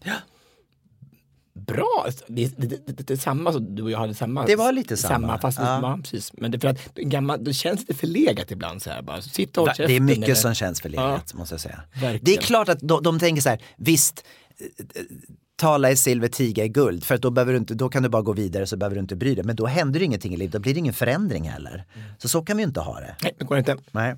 Bra! 1.54 2.06
Det, 2.28 2.46
det, 2.58 2.88
det, 2.88 3.08
det, 3.08 3.18
samma, 3.18 3.54
så 3.54 3.60
du 3.60 3.84
och 3.84 3.92
jag 3.92 4.00
hade 4.00 4.14
samma. 4.14 4.46
Det 4.46 4.56
var 4.56 4.72
lite 4.72 4.98
samma. 4.98 5.38
fast 5.40 5.60
Ja. 5.60 5.80
ja. 5.82 6.00
precis. 6.04 6.34
Men 6.34 6.52
det, 6.52 6.60
för 6.60 6.68
att 6.68 6.94
gammal, 6.96 7.44
det 7.44 7.54
känns 7.54 7.80
lite 7.80 7.94
förlegat 7.94 8.52
ibland 8.52 8.82
så 8.82 8.90
här 8.90 9.02
bara. 9.02 9.22
Sitta 9.22 9.62
och 9.62 9.68
hålla 9.68 9.88
Det 9.88 9.96
är 9.96 10.00
mycket 10.00 10.24
eller- 10.24 10.36
som 10.36 10.54
känns 10.54 10.82
förlegat 10.82 11.34
måste 11.34 11.54
jag 11.54 11.62
säga. 11.62 11.82
Verkligen. 11.94 12.20
Det 12.24 12.36
är 12.36 12.42
klart 12.42 12.70
att 12.70 12.80
de, 12.80 13.04
de 13.04 13.20
tänker 13.20 13.42
så 13.42 13.50
här, 13.50 13.62
visst, 13.78 14.24
tala 15.56 15.92
är 15.92 15.96
silver, 15.96 16.28
tiga 16.28 16.64
är 16.64 16.68
guld, 16.68 17.04
för 17.04 17.16
att 17.16 17.22
då, 17.22 17.32
behöver 17.32 17.54
du 17.54 17.60
inte, 17.60 17.74
då 17.74 17.90
kan 17.90 18.04
du 18.04 18.10
bara 18.10 18.22
gå 18.22 18.34
vidare 18.34 18.68
så 18.68 18.78
behöver 18.78 18.96
du 18.96 19.02
inte 19.02 19.16
bry 19.16 19.36
dig. 19.36 19.44
Men 19.44 19.56
då 19.56 19.66
händer 19.66 20.00
det 20.00 20.06
ingenting 20.06 20.34
i 20.34 20.38
livet, 20.38 20.54
då 20.54 20.60
blir 20.60 20.74
det 20.74 20.80
ingen 20.80 20.94
förändring 20.94 21.50
heller. 21.50 21.86
Så 22.18 22.28
så 22.28 22.42
kan 22.42 22.58
vi 22.58 22.64
inte 22.64 22.80
ha 22.80 23.00
det. 23.00 23.16
Nej, 23.24 23.36
det 23.38 23.46
går 23.46 23.58
inte. 23.58 23.78
Nej. 23.92 24.16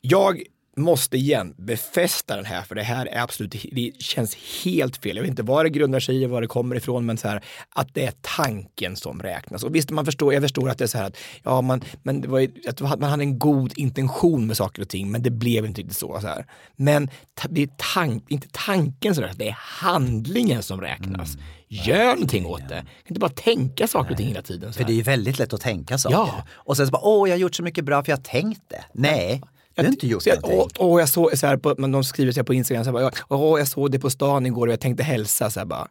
Jag 0.00 0.42
måste 0.76 1.16
igen 1.16 1.54
befästa 1.58 2.36
den 2.36 2.44
här, 2.44 2.62
för 2.62 2.74
det 2.74 2.82
här 2.82 3.06
är 3.06 3.22
absolut, 3.22 3.66
det 3.72 4.02
känns 4.02 4.36
helt 4.64 4.96
fel. 4.96 5.16
Jag 5.16 5.22
vet 5.22 5.30
inte 5.30 5.42
vad 5.42 5.64
det 5.64 5.70
grundar 5.70 6.00
sig 6.00 6.22
i, 6.22 6.26
var 6.26 6.40
det 6.40 6.46
kommer 6.46 6.76
ifrån, 6.76 7.06
men 7.06 7.16
så 7.16 7.28
här, 7.28 7.44
att 7.70 7.94
det 7.94 8.06
är 8.06 8.12
tanken 8.20 8.96
som 8.96 9.22
räknas. 9.22 9.62
Och 9.62 9.74
visst, 9.74 9.90
man 9.90 10.04
förstår, 10.04 10.34
jag 10.34 10.42
förstår 10.42 10.68
att 10.68 10.78
det 10.78 10.84
är 10.84 10.88
så 10.88 10.98
här 10.98 11.04
att, 11.04 11.16
ja, 11.42 11.60
man, 11.60 11.82
men 12.02 12.20
det 12.20 12.28
var 12.28 12.48
att 12.68 13.00
man 13.00 13.10
hade 13.10 13.22
en 13.22 13.38
god 13.38 13.72
intention 13.76 14.46
med 14.46 14.56
saker 14.56 14.82
och 14.82 14.88
ting, 14.88 15.10
men 15.10 15.22
det 15.22 15.30
blev 15.30 15.66
inte 15.66 15.80
riktigt 15.80 15.96
så. 15.96 16.20
så 16.20 16.26
här. 16.26 16.46
Men 16.76 17.10
det 17.48 17.62
är 17.62 17.68
tank, 17.94 18.24
inte 18.28 18.48
tanken 18.52 19.14
som 19.14 19.22
räknas, 19.22 19.38
det 19.38 19.48
är 19.48 19.58
handlingen 19.58 20.62
som 20.62 20.80
räknas. 20.80 21.36
Gör 21.68 22.14
någonting 22.14 22.46
åt 22.46 22.68
det. 22.68 22.84
Inte 23.06 23.20
bara 23.20 23.30
tänka 23.30 23.86
saker 23.86 24.10
och 24.10 24.16
ting 24.16 24.28
hela 24.28 24.42
tiden. 24.42 24.72
För 24.72 24.84
det 24.84 24.92
är 24.92 24.94
ju 24.94 25.02
väldigt 25.02 25.38
lätt 25.38 25.52
att 25.52 25.60
tänka 25.60 25.98
saker. 25.98 26.16
Ja. 26.16 26.44
Och 26.50 26.76
sen 26.76 26.86
så 26.86 26.92
bara, 26.92 27.02
åh 27.02 27.28
jag 27.28 27.36
har 27.36 27.40
gjort 27.40 27.54
så 27.54 27.62
mycket 27.62 27.84
bra 27.84 28.04
för 28.04 28.12
jag 28.12 28.16
har 28.16 28.22
tänkt 28.22 28.62
det. 28.68 28.84
Nej, 28.92 29.42
Du 29.82 29.86
har 29.86 29.92
inte 29.92 30.06
gjort 30.06 30.26
jag, 30.26 30.42
någonting. 30.42 30.76
åh, 30.78 30.92
åh, 30.92 31.00
jag 31.00 31.08
såg 31.08 31.38
så 31.38 31.46
här 31.46 31.56
på, 31.56 31.74
men 31.78 31.92
de 31.92 32.04
skriver 32.04 32.32
så 32.32 32.40
här 32.40 32.44
på 32.44 32.54
Instagram, 32.54 32.84
så 32.84 32.90
här, 32.90 33.10
bara, 33.10 33.12
åh, 33.28 33.58
jag 33.58 33.68
såg 33.68 33.90
det 33.90 33.98
på 33.98 34.10
stan 34.10 34.46
igår 34.46 34.66
och 34.66 34.72
jag 34.72 34.80
tänkte 34.80 35.02
hälsa. 35.02 35.50
Så 35.50 35.60
här, 35.60 35.66
bara, 35.66 35.88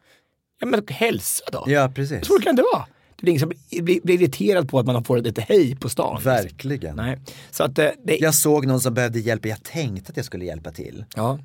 ja 0.60 0.66
men 0.66 0.82
hälsa 0.88 1.44
då. 1.52 1.64
Ja, 1.66 1.92
precis. 1.94 2.26
Så 2.26 2.38
kan 2.38 2.56
det 2.56 2.62
vara. 2.74 2.86
Det 3.16 3.26
är 3.26 3.30
ingen 3.30 3.40
som 3.40 3.52
blir, 3.82 4.00
blir, 4.00 4.10
irriterad 4.22 4.68
på 4.68 4.78
att 4.78 4.86
man 4.86 5.04
får 5.04 5.26
ett 5.26 5.38
hej 5.38 5.76
på 5.76 5.88
stan. 5.88 6.22
Verkligen. 6.22 6.96
Nej. 6.96 7.18
Så 7.50 7.62
att 7.64 7.78
eh, 7.78 7.88
det, 8.04 8.16
Jag 8.16 8.34
såg 8.34 8.66
någon 8.66 8.80
som 8.80 8.94
behövde 8.94 9.18
hjälp 9.20 9.44
och 9.44 9.50
jag 9.50 9.62
tänkte 9.62 10.10
att 10.10 10.16
jag 10.16 10.26
skulle 10.26 10.44
hjälpa 10.44 10.70
till. 10.70 11.04
ja. 11.16 11.38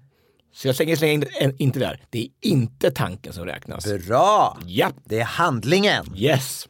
Så 0.53 0.67
jag 0.67 0.75
slänger, 0.75 0.95
slänger 0.95 1.13
in, 1.13 1.25
en- 1.39 1.55
inte 1.57 1.79
där. 1.79 2.01
Det 2.09 2.19
är 2.19 2.27
inte 2.41 2.91
tanken 2.91 3.33
som 3.33 3.45
räknas. 3.45 3.85
Bra! 4.07 4.57
Ja, 4.65 4.91
Det 5.05 5.19
är 5.19 5.23
handlingen. 5.23 6.05
yes. 6.17 6.67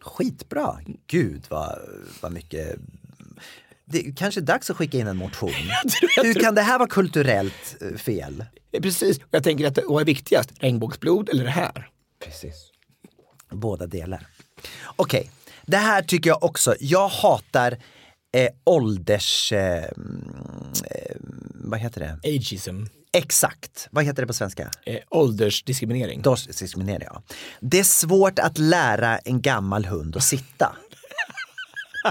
Skitbra. 0.00 0.78
Gud 1.06 1.42
vad, 1.48 1.78
vad 2.20 2.32
mycket. 2.32 2.76
Det 3.92 4.06
är 4.06 4.12
kanske 4.12 4.40
dags 4.40 4.70
att 4.70 4.76
skicka 4.76 4.98
in 4.98 5.06
en 5.06 5.16
motion. 5.16 5.52
Hur 6.16 6.34
kan 6.34 6.54
det 6.54 6.62
här 6.62 6.78
vara 6.78 6.88
kulturellt 6.88 7.76
eh, 7.80 7.98
fel? 7.98 8.44
Precis, 8.82 9.18
och 9.18 9.24
jag 9.30 9.44
tänker 9.44 9.66
att 9.66 9.78
vad 9.86 10.00
är 10.00 10.06
viktigast? 10.06 10.50
Regnbågsblod 10.58 11.28
eller 11.28 11.44
det 11.44 11.50
här? 11.50 11.88
Precis. 12.24 12.70
Båda 13.50 13.86
delar. 13.86 14.26
Okej, 14.96 15.30
det 15.66 15.76
här 15.76 16.02
tycker 16.02 16.30
jag 16.30 16.44
också. 16.44 16.74
Jag 16.80 17.08
hatar 17.08 17.78
eh, 18.32 18.48
ålders... 18.64 19.52
Eh, 19.52 19.84
mm, 19.96 20.72
eh, 20.90 21.16
vad 21.54 21.80
heter 21.80 22.00
det? 22.00 22.28
Ageism. 22.28 22.84
Exakt. 23.12 23.88
Vad 23.90 24.04
heter 24.04 24.22
det 24.22 24.26
på 24.26 24.32
svenska? 24.32 24.70
Eh, 24.86 24.98
åldersdiskriminering. 25.10 26.22
Åldersdiskriminering, 26.26 27.08
ja. 27.10 27.22
Det 27.60 27.78
är 27.78 27.84
svårt 27.84 28.38
att 28.38 28.58
lära 28.58 29.18
en 29.18 29.42
gammal 29.42 29.84
hund 29.84 30.16
att 30.16 30.24
sitta. 30.24 30.76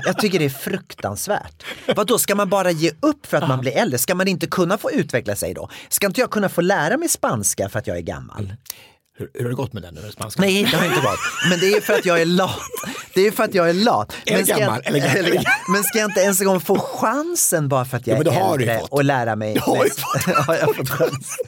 Jag 0.06 0.18
tycker 0.20 0.40
det 0.40 0.46
är 0.46 0.50
fruktansvärt. 0.50 1.64
Vad 1.96 2.08
då 2.08 2.20
ska 2.20 2.36
man 2.36 2.50
bara 2.50 2.72
ge 2.72 2.92
upp 3.00 3.26
för 3.26 3.38
att 3.38 3.48
man 3.48 3.60
blir 3.60 3.72
äldre? 3.72 3.98
Ska 4.00 4.16
man 4.16 4.28
inte 4.28 4.48
kunna 4.48 4.78
få 4.78 4.92
utveckla 4.92 5.36
sig 5.36 5.54
då? 5.54 5.70
Ska 5.90 6.08
inte 6.08 6.22
jag 6.22 6.32
kunna 6.32 6.50
få 6.50 6.62
lära 6.62 6.98
mig 6.98 7.10
spanska 7.10 7.70
för 7.70 7.80
att 7.80 7.88
jag 7.88 7.98
är 7.98 8.02
gammal? 8.02 8.54
Hur, 9.18 9.30
hur 9.34 9.42
har 9.44 9.50
det 9.50 9.56
gått 9.56 9.74
med 9.74 9.84
den? 9.84 9.94
nu, 9.94 10.12
Spanska? 10.12 10.42
Nej, 10.42 10.68
det 10.72 10.78
har 10.78 10.86
inte 10.86 11.00
varit. 11.02 11.20
Men 11.50 11.60
det 11.60 11.74
är 11.74 11.82
för 11.82 11.94
att 11.94 12.06
jag 12.06 12.22
är 12.22 12.26
lat. 12.26 12.60
Det 13.14 13.22
är 13.28 13.32
för 13.32 13.44
att 13.44 13.54
jag 13.54 13.70
är 13.70 13.74
lat. 13.74 14.14
Eller 14.26 14.38
Men 14.38 14.46
ska, 14.46 14.58
gammal, 14.58 14.82
jag, 14.86 14.96
eller 14.96 15.00
gammal. 15.32 15.44
men 15.74 15.84
ska 15.84 15.98
jag 16.00 16.10
inte 16.10 16.22
ens 16.22 16.42
en 16.42 16.48
gång 16.48 16.60
få 16.62 16.80
chansen 16.80 17.70
bara 17.70 17.86
för 17.86 17.98
att 17.98 18.08
jag 18.08 18.26
det 18.26 18.32
är 18.32 18.54
äldre 18.54 18.82
och 18.90 19.04
lära 19.04 19.36
mig? 19.36 19.54
Du 19.54 19.60
har 19.66 19.84
ju 19.84 19.90
fått. 19.90 20.36
har 20.46 20.56
jag 20.56 20.76
fått 20.76 20.90
chansen? 20.90 21.46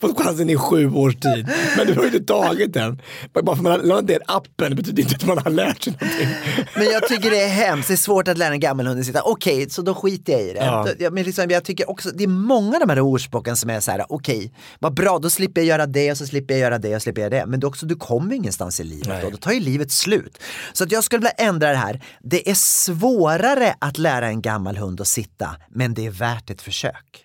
Fått 0.00 0.18
chansen 0.18 0.50
i 0.50 0.56
sju 0.56 0.90
års 0.90 1.14
tid. 1.14 1.48
Men 1.76 1.86
du 1.86 1.94
har 1.94 2.02
ju 2.02 2.06
inte 2.06 2.32
tagit 2.32 2.72
den. 2.72 3.00
Bara 3.32 3.44
för 3.44 3.52
att 3.52 3.60
man 3.60 3.72
har 3.72 3.78
laddat 3.78 4.04
ner 4.04 4.20
appen 4.26 4.76
betyder 4.76 5.02
inte 5.02 5.16
att 5.16 5.26
man 5.26 5.38
har 5.38 5.50
lärt 5.50 5.82
sig 5.82 5.92
någonting. 6.00 6.28
Men 6.74 6.84
jag 6.84 7.08
tycker 7.08 7.30
det 7.30 7.42
är 7.42 7.48
hemskt, 7.48 7.88
det 7.88 7.94
är 7.94 7.96
svårt 7.96 8.28
att 8.28 8.38
lära 8.38 8.54
en 8.54 8.60
gammal 8.60 8.86
hund 8.86 9.00
att 9.00 9.06
sitta. 9.06 9.22
Okej, 9.22 9.70
så 9.70 9.82
då 9.82 9.94
skiter 9.94 10.32
jag 10.32 10.42
i 10.42 10.52
det. 10.52 10.94
Ja. 10.98 11.10
Men 11.10 11.24
liksom, 11.24 11.50
jag 11.50 11.64
tycker 11.64 11.90
också, 11.90 12.10
det 12.10 12.24
är 12.24 12.28
många 12.28 12.76
av 12.76 12.80
de 12.80 12.88
här 12.88 13.00
ordspråken 13.00 13.56
som 13.56 13.70
är 13.70 13.80
så 13.80 13.90
här, 13.90 14.04
okej, 14.08 14.52
vad 14.78 14.94
bra, 14.94 15.18
då 15.18 15.30
slipper 15.30 15.60
jag 15.60 15.68
göra 15.68 15.86
det 15.86 16.10
och 16.10 16.18
så 16.18 16.26
slipper 16.26 16.54
jag 16.54 16.60
göra 16.60 16.78
det 16.78 16.96
och 16.96 17.02
slipper 17.02 17.22
jag 17.22 17.30
det. 17.30 17.46
Men 17.46 17.60
det 17.60 17.66
också, 17.66 17.86
du 17.86 17.96
kommer 17.96 18.34
ingenstans 18.34 18.80
i 18.80 18.84
livet 18.84 19.22
då, 19.22 19.30
då 19.30 19.36
tar 19.36 19.52
ju 19.52 19.60
livet 19.60 19.92
slut. 19.92 20.38
Så 20.72 20.84
att 20.84 20.92
jag 20.92 21.04
skulle 21.04 21.18
vilja 21.18 21.30
ändra 21.48 21.70
det 21.70 21.76
här. 21.76 22.02
Det 22.20 22.50
är 22.50 22.54
svårare 22.54 23.74
att 23.78 23.98
lära 23.98 24.28
en 24.28 24.42
gammal 24.42 24.76
hund 24.76 25.00
att 25.00 25.08
sitta, 25.08 25.56
men 25.68 25.94
det 25.94 26.06
är 26.06 26.10
värt 26.10 26.50
ett 26.50 26.62
försök. 26.62 27.24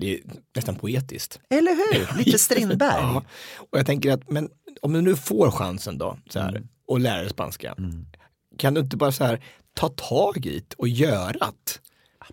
Det 0.00 0.14
är 0.14 0.20
nästan 0.56 0.74
poetiskt. 0.74 1.40
Eller 1.50 1.72
hur? 1.74 2.18
Lite 2.24 2.38
Strindberg. 2.38 2.90
Ja. 3.00 3.22
Och 3.56 3.78
jag 3.78 3.86
tänker 3.86 4.12
att, 4.12 4.30
men 4.30 4.50
om 4.82 4.92
du 4.92 5.00
nu 5.00 5.16
får 5.16 5.50
chansen 5.50 5.98
då, 5.98 6.18
så 6.30 6.40
här, 6.40 6.48
Mm. 6.48 6.68
att 6.92 7.00
lära 7.00 7.20
dig 7.20 7.30
spanska, 7.30 7.74
kan 8.58 8.74
du 8.74 8.80
inte 8.80 8.96
bara 8.96 9.12
så 9.12 9.24
här, 9.24 9.44
ta 9.74 9.88
tag 9.88 10.46
i 10.46 10.64
det 10.68 10.74
och 10.78 10.88
göra 10.88 11.32
det? 11.32 11.78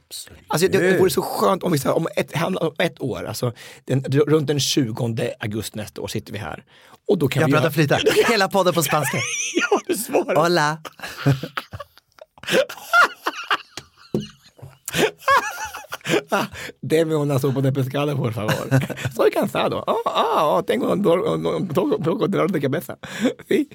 Absolut. 0.08 0.40
Alltså 0.48 0.68
det, 0.68 0.78
det 0.92 1.00
vore 1.00 1.10
så 1.10 1.22
skönt 1.22 1.64
om 1.64 1.72
vi 1.72 1.78
så 1.80 1.88
här, 1.88 1.96
om 1.96 2.08
ett, 2.16 2.32
om 2.56 2.76
ett 2.80 3.02
år, 3.02 3.24
alltså 3.26 3.54
den, 3.86 4.04
runt 4.04 4.48
den 4.48 4.60
20 4.60 5.32
augusti 5.40 5.78
nästa 5.78 6.02
år 6.02 6.08
sitter 6.08 6.34
vi 6.34 6.40
här. 6.40 6.66
Och 7.08 7.18
då 7.18 7.28
kan 7.28 7.42
Jag 7.42 7.48
vi 7.48 7.54
pratar 7.54 7.64
göra- 7.66 7.74
flyta. 7.74 8.00
Hela 8.32 8.48
podden 8.48 8.74
på 8.74 8.84
spanska. 8.84 9.18
Ja, 9.72 9.80
du 9.88 9.98
svarar. 9.98 10.36
Hola. 10.36 10.78
Deme 16.82 17.16
una 17.16 17.40
sopa 17.40 17.62
de 17.62 17.72
pescado, 17.72 18.18
por 18.18 18.34
favor. 18.34 18.70
Soy 19.16 19.32
cansado. 19.32 19.84
Ah, 19.88 19.96
ah, 20.06 20.58
ah, 20.58 20.64
tengo 20.68 20.92
un, 20.94 21.06
un, 21.08 21.46
un 21.46 21.68
poco, 21.68 21.98
poco 22.00 22.28
dolor 22.28 22.52
de 22.52 22.62
cabeza. 22.62 22.98
Sí. 23.48 23.70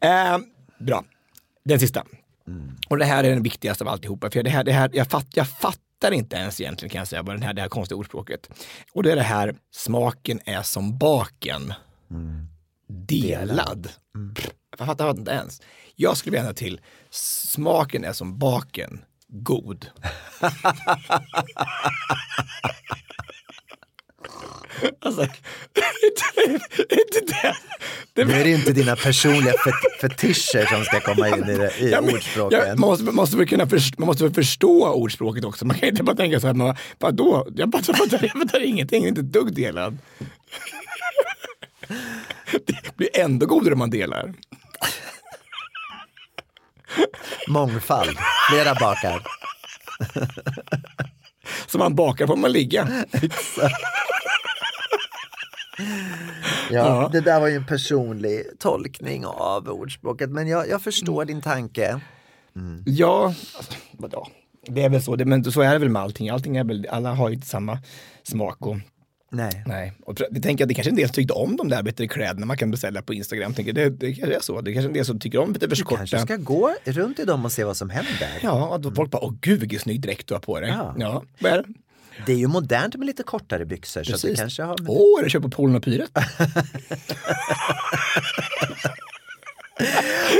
Eh, 0.00 0.38
bra, 0.78 1.04
den 1.64 1.80
sista. 1.80 2.04
Och 2.88 2.98
det 2.98 3.04
här 3.04 3.24
är 3.24 3.30
den 3.30 3.42
viktigaste 3.42 3.84
av 3.84 3.88
alltihopa. 3.88 4.30
För 4.30 4.42
det 4.42 4.50
här, 4.50 4.64
det 4.64 4.72
här, 4.72 4.90
jag, 4.92 5.06
fatt, 5.10 5.26
jag 5.34 5.48
fattar 5.48 6.12
inte 6.12 6.36
ens 6.36 6.60
egentligen 6.60 6.90
kan 6.90 6.98
jag 6.98 7.08
säga, 7.08 7.22
vad 7.22 7.34
den 7.34 7.42
här, 7.42 7.54
det 7.54 7.62
här 7.62 7.68
konstiga 7.68 7.98
ordspråket. 7.98 8.50
Och 8.92 9.02
det 9.02 9.12
är 9.12 9.16
det 9.16 9.22
här, 9.22 9.54
smaken 9.74 10.40
är 10.44 10.62
som 10.62 10.98
baken. 10.98 11.74
Delad. 12.88 13.88
Pff, 14.34 14.50
Jag 14.78 14.86
fattar 14.86 15.10
inte 15.10 15.30
ens. 15.30 15.60
Jag 15.96 16.16
skulle 16.16 16.30
vilja 16.30 16.40
ändra 16.40 16.54
till, 16.54 16.80
smaken 17.10 18.04
är 18.04 18.12
som 18.12 18.38
baken, 18.38 19.04
god. 19.28 19.86
alltså, 25.00 25.22
inte, 26.90 27.20
det. 27.26 27.54
det 28.12 28.24
Nu 28.24 28.32
är 28.32 28.44
det 28.44 28.50
inte 28.50 28.72
dina 28.72 28.96
personliga 28.96 29.52
fet- 29.52 30.00
fetischer 30.00 30.74
som 30.74 30.84
ska 30.84 31.00
komma 31.00 31.28
in 31.28 31.34
i, 31.48 31.56
det, 31.56 31.78
i 31.80 31.90
Ja, 31.90 32.00
men- 32.00 32.14
ordspråken. 32.14 32.58
ja, 32.60 32.66
man, 32.66 32.78
måste, 32.78 33.04
måste 33.04 33.36
väl 33.36 33.48
kunna 33.48 33.66
först, 33.66 33.98
man 33.98 34.06
måste 34.06 34.24
väl 34.24 34.34
förstå 34.34 34.88
ordspråket 34.88 35.44
också. 35.44 35.64
Man 35.66 35.78
kan 35.78 35.88
inte 35.88 36.02
bara 36.02 36.16
tänka 36.16 36.40
så 36.40 36.46
här, 36.46 36.54
man, 36.54 36.76
vadå? 36.98 37.48
Jag 37.56 37.72
fattar 37.72 38.62
ingenting, 38.62 38.98
jag 39.02 39.04
är 39.04 39.08
inte 39.08 39.20
ett 39.20 39.32
dugg 39.32 39.54
delad. 39.54 39.98
Det 42.66 42.96
blir 42.96 43.08
ändå 43.20 43.46
godare 43.46 43.72
om 43.72 43.78
man 43.78 43.90
delar. 43.90 44.34
Mångfald, 47.48 48.16
flera 48.50 48.74
bakar. 48.74 49.22
Så 51.66 51.78
man 51.78 51.94
bakar 51.94 52.26
får 52.26 52.36
man 52.36 52.52
ligga. 52.52 52.88
Ja, 56.70 57.08
Det 57.12 57.20
där 57.20 57.40
var 57.40 57.48
ju 57.48 57.56
en 57.56 57.66
personlig 57.66 58.44
tolkning 58.58 59.26
av 59.26 59.68
ordspråket, 59.68 60.30
men 60.30 60.48
jag, 60.48 60.68
jag 60.68 60.82
förstår 60.82 61.24
din 61.24 61.42
tanke. 61.42 62.00
Ja, 62.86 63.24
alltså, 63.56 63.72
vadå? 63.92 64.26
Det 64.66 64.82
är 64.82 64.88
väl 64.88 65.02
så, 65.02 65.16
det, 65.16 65.24
men 65.24 65.44
så 65.44 65.60
är 65.62 65.72
det 65.72 65.78
väl 65.78 65.88
med 65.88 66.02
allting. 66.02 66.28
allting 66.30 66.56
är 66.56 66.64
väl, 66.64 66.86
alla 66.90 67.14
har 67.14 67.28
ju 67.28 67.34
inte 67.34 67.46
samma 67.46 67.78
smak. 68.22 68.66
Och, 68.66 68.76
Nej. 69.34 69.62
nej. 69.66 69.92
och 70.06 70.20
jag 70.30 70.42
tänker 70.42 70.64
att 70.64 70.68
det 70.68 70.74
kanske 70.74 70.88
är 70.88 70.92
en 70.92 70.96
del 70.96 71.08
som 71.08 71.14
tyckte 71.14 71.32
om 71.34 71.56
de 71.56 71.68
där 71.68 71.82
bättre 71.82 72.08
kläderna 72.08 72.46
man 72.46 72.56
kan 72.56 72.70
beställa 72.70 73.02
på 73.02 73.14
Instagram. 73.14 73.54
Tänker, 73.54 73.72
det, 73.72 73.90
det 73.90 74.14
kanske 74.14 74.36
är 74.36 74.40
så. 74.40 74.60
Det 74.60 74.72
kanske 74.72 74.86
är 74.86 74.88
en 74.88 74.94
del 74.94 75.04
som 75.04 75.18
tycker 75.20 75.38
om 75.38 75.52
lite 75.52 75.68
för 75.68 75.76
Du 75.76 75.82
korta. 75.82 75.96
kanske 75.96 76.18
ska 76.20 76.36
gå 76.36 76.74
runt 76.84 77.18
i 77.18 77.24
dem 77.24 77.44
och 77.44 77.52
se 77.52 77.64
vad 77.64 77.76
som 77.76 77.90
händer. 77.90 78.38
Ja, 78.42 78.78
då 78.82 78.90
folk 78.94 79.10
bara, 79.10 79.24
åh 79.24 79.32
gud 79.40 79.60
vilken 79.60 79.80
snygg 79.80 80.00
dräkt 80.00 80.26
du 80.26 80.34
har 80.34 80.40
på 80.40 80.60
dig. 80.60 80.70
Ja. 80.70 80.94
Ja, 80.98 81.22
det? 81.38 81.64
Det 82.26 82.32
är 82.32 82.36
ju 82.36 82.46
modernt 82.46 82.96
med 82.96 83.06
lite 83.06 83.22
kortare 83.22 83.64
byxor. 83.64 84.04
Så 84.04 84.14
att 84.14 84.22
det 84.22 84.28
Precis. 84.28 84.40
kanske 84.40 84.62
har... 84.62 84.76
Åh, 84.88 85.20
är 85.20 85.24
det 85.24 85.30
köpt 85.30 85.42
på 85.42 85.50
Polen 85.50 85.76
och 85.76 85.82
Pyret? 85.82 86.10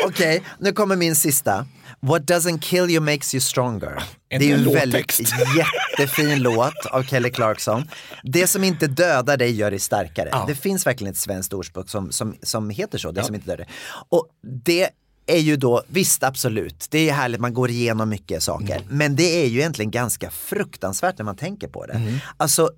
Okej, 0.07 0.43
nu 0.59 0.73
kommer 0.73 0.97
min 0.97 1.17
sista. 1.17 1.67
What 2.07 2.23
doesn't 2.23 2.59
kill 2.59 2.91
you 2.91 3.01
makes 3.01 3.35
you 3.35 3.41
stronger. 3.41 4.03
Det 4.29 4.37
är 4.37 4.43
ju 4.43 4.55
en 4.55 4.73
väldigt 4.73 5.21
jättefin 5.57 6.43
låt 6.43 6.87
av 6.87 7.03
Kelly 7.03 7.31
Clarkson. 7.31 7.89
Det 8.23 8.47
som 8.47 8.65
inte 8.65 8.87
dödar 8.87 9.37
dig 9.37 9.51
gör 9.51 9.71
dig 9.71 9.81
starkare. 9.81 10.29
Ja. 10.33 10.45
Det 10.49 10.55
finns 10.55 10.87
verkligen 10.87 11.13
ett 11.13 11.19
svenskt 11.19 11.53
ordspråk 11.53 11.89
som, 11.89 12.13
som, 12.13 12.37
som 12.43 12.71
heter 12.71 12.99
så, 12.99 13.13
det 13.13 13.25
som 13.25 13.35
inte 13.35 13.47
dödar 13.47 13.57
dig. 13.57 13.69
Och 14.09 14.29
det 14.65 14.89
är 15.27 15.39
ju 15.39 15.57
då, 15.57 15.83
visst 15.89 16.23
absolut, 16.23 16.87
det 16.91 17.09
är 17.09 17.13
härligt, 17.13 17.41
man 17.41 17.55
går 17.55 17.71
igenom 17.71 18.09
mycket 18.09 18.43
saker. 18.43 18.77
Mm. 18.77 18.87
Men 18.89 19.17
det 19.17 19.45
är 19.45 19.47
ju 19.47 19.59
egentligen 19.59 19.91
ganska 19.91 20.31
fruktansvärt 20.31 21.19
när 21.19 21.25
man 21.25 21.37
tänker 21.37 21.69
på 21.69 21.87
det. 21.87 21.93
Mm. 21.93 22.19
Alltså, 22.37 22.71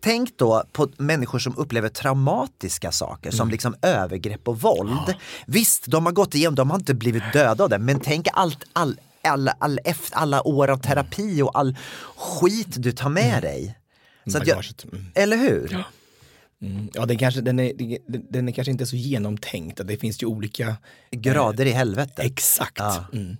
Tänk 0.00 0.38
då 0.38 0.62
på 0.72 0.88
människor 0.96 1.38
som 1.38 1.56
upplever 1.58 1.88
traumatiska 1.88 2.92
saker 2.92 3.28
Mm. 3.28 3.36
som 3.36 3.50
liksom 3.50 3.74
övergrepp 3.82 4.48
och 4.48 4.60
våld. 4.60 5.14
Visst, 5.46 5.86
de 5.86 6.06
har 6.06 6.12
gått 6.12 6.34
igenom, 6.34 6.54
de 6.54 6.70
har 6.70 6.78
inte 6.78 6.94
blivit 6.94 7.32
dödade, 7.32 7.78
men 7.78 8.00
tänk 8.00 8.26
allt, 8.32 8.64
all, 8.72 9.00
all, 9.58 9.80
efter, 9.84 10.16
alla 10.16 10.46
år 10.48 10.68
av 10.70 10.76
terapi 10.76 11.42
och 11.42 11.58
all 11.58 11.76
skit 12.16 12.68
du 12.82 12.92
tar 12.92 13.08
med 13.08 13.42
dig. 13.42 13.78
Så 14.26 14.38
att 14.38 14.46
jag. 14.46 14.64
Mm. 14.92 15.06
eller 15.14 15.36
hur? 15.36 15.84
Mm. 16.62 16.88
Ja, 16.94 17.06
den, 17.06 17.18
kanske, 17.18 17.40
den, 17.40 17.58
är, 17.60 17.72
den- 18.32 18.48
är 18.48 18.52
kanske 18.52 18.70
inte 18.70 18.86
så 18.86 18.96
genomtänkt. 18.96 19.80
Det 19.84 19.96
finns 19.96 20.22
ju 20.22 20.26
olika... 20.26 20.76
Grader 21.10 21.66
i 21.66 21.70
helvetet. 21.70 22.18
Exakt. 22.24 22.78
Ja. 22.78 23.04
Mm. 23.12 23.36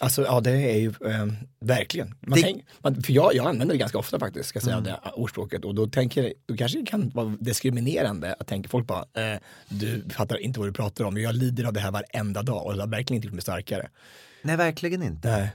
Alltså 0.00 0.22
ja, 0.22 0.40
det 0.40 0.50
är 0.50 0.78
ju 0.78 0.86
eh, 0.88 1.26
verkligen. 1.60 2.14
Man 2.20 2.36
Det- 2.36 2.42
tänk, 2.42 2.64
man, 2.78 3.02
för 3.02 3.12
jag, 3.12 3.34
jag 3.34 3.46
använder 3.46 3.74
det 3.74 3.78
ganska 3.78 3.98
ofta 3.98 4.18
faktiskt, 4.18 4.48
ska 4.48 4.60
säga, 4.60 4.76
Mm. 4.76 4.84
det 4.84 5.10
ordspråket. 5.14 5.64
Och 5.64 5.74
då, 5.74 5.86
tänker, 5.86 6.32
då 6.46 6.56
kanske 6.56 6.78
det 6.78 6.86
kan 6.86 7.10
vara 7.14 7.36
diskriminerande 7.40 8.34
att 8.38 8.46
tänka 8.46 8.68
folk 8.68 8.86
bara, 8.86 9.00
eh, 9.32 9.40
du 9.68 10.04
fattar 10.10 10.36
inte 10.36 10.58
vad 10.60 10.68
du 10.68 10.72
pratar 10.72 11.04
om, 11.04 11.16
jag 11.16 11.34
lider 11.34 11.64
av 11.64 11.72
det 11.72 11.80
här 11.80 11.90
varenda 11.90 12.42
dag 12.42 12.66
och 12.66 12.74
det 12.74 12.80
har 12.80 12.88
verkligen 12.88 13.16
inte 13.16 13.26
gjort 13.26 13.34
mig 13.34 13.42
starkare. 13.42 13.88
Nej, 14.42 14.56
verkligen 14.56 15.02
inte. 15.02 15.28
Nej. 15.30 15.50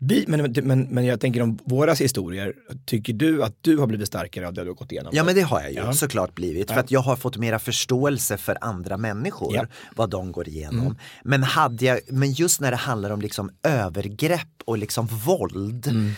Vi, 0.00 0.24
men, 0.28 0.54
men, 0.62 0.82
men 0.82 1.04
jag 1.04 1.20
tänker 1.20 1.42
om 1.42 1.58
våra 1.64 1.92
historier, 1.94 2.54
tycker 2.86 3.12
du 3.12 3.42
att 3.42 3.54
du 3.60 3.76
har 3.78 3.86
blivit 3.86 4.06
starkare 4.06 4.46
av 4.46 4.54
det 4.54 4.62
du 4.62 4.68
har 4.70 4.74
gått 4.74 4.92
igenom? 4.92 5.12
Ja 5.16 5.24
men 5.24 5.34
det 5.34 5.40
har 5.42 5.60
jag 5.60 5.70
ju 5.70 5.76
Ja. 5.76 5.92
såklart 5.92 6.34
blivit. 6.34 6.68
För 6.68 6.74
Ja. 6.74 6.80
att 6.80 6.90
jag 6.90 7.00
har 7.00 7.16
fått 7.16 7.36
mera 7.36 7.58
förståelse 7.58 8.36
för 8.36 8.58
andra 8.60 8.96
människor, 8.96 9.54
Ja. 9.54 9.66
vad 9.96 10.10
de 10.10 10.32
går 10.32 10.48
igenom. 10.48 10.80
Mm. 10.80 10.96
Men, 11.24 11.42
hade 11.42 11.84
jag, 11.84 12.00
men 12.08 12.32
just 12.32 12.60
när 12.60 12.70
det 12.70 12.76
handlar 12.76 13.10
om 13.10 13.20
liksom 13.20 13.50
övergrepp 13.62 14.62
och 14.64 14.78
liksom 14.78 15.06
våld 15.06 15.86
Mm. 15.86 16.10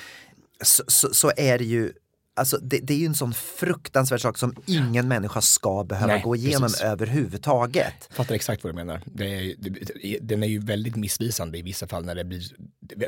så, 0.65 0.83
så, 0.87 1.09
så 1.15 1.33
är 1.37 1.59
det 1.59 1.65
ju 1.65 1.93
Alltså 2.41 2.59
det, 2.63 2.79
det 2.79 2.95
är 2.95 2.99
ju 2.99 3.07
en 3.07 3.15
sån 3.15 3.35
fruktansvärd 3.35 4.21
sak 4.21 4.39
som 4.39 4.55
ingen 4.67 5.09
människa 5.09 5.41
ska 5.41 5.85
behöva 5.85 6.13
Nej, 6.13 6.23
gå 6.23 6.37
igenom 6.37 6.63
precis. 6.63 6.81
överhuvudtaget. 6.81 7.95
Jag 8.09 8.17
fattar 8.17 8.35
exakt 8.35 8.65
vad 8.65 8.73
du 8.73 8.77
menar. 8.77 9.03
Det 9.05 9.25
är, 9.25 9.55
det, 9.59 10.19
den 10.21 10.43
är 10.43 10.47
ju 10.47 10.59
väldigt 10.59 10.97
missvisande 10.97 11.59
i 11.59 11.63
vissa 11.63 11.87
fall 11.87 12.05
när 12.05 12.15
det 12.15 12.25
blir 12.25 12.43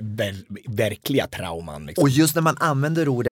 ver, 0.00 0.36
verkliga 0.68 1.26
trauman. 1.26 1.86
Liksom. 1.86 2.02
Och 2.02 2.08
just 2.08 2.34
när 2.34 2.42
man 2.42 2.56
använder 2.60 3.08
ordet 3.08 3.31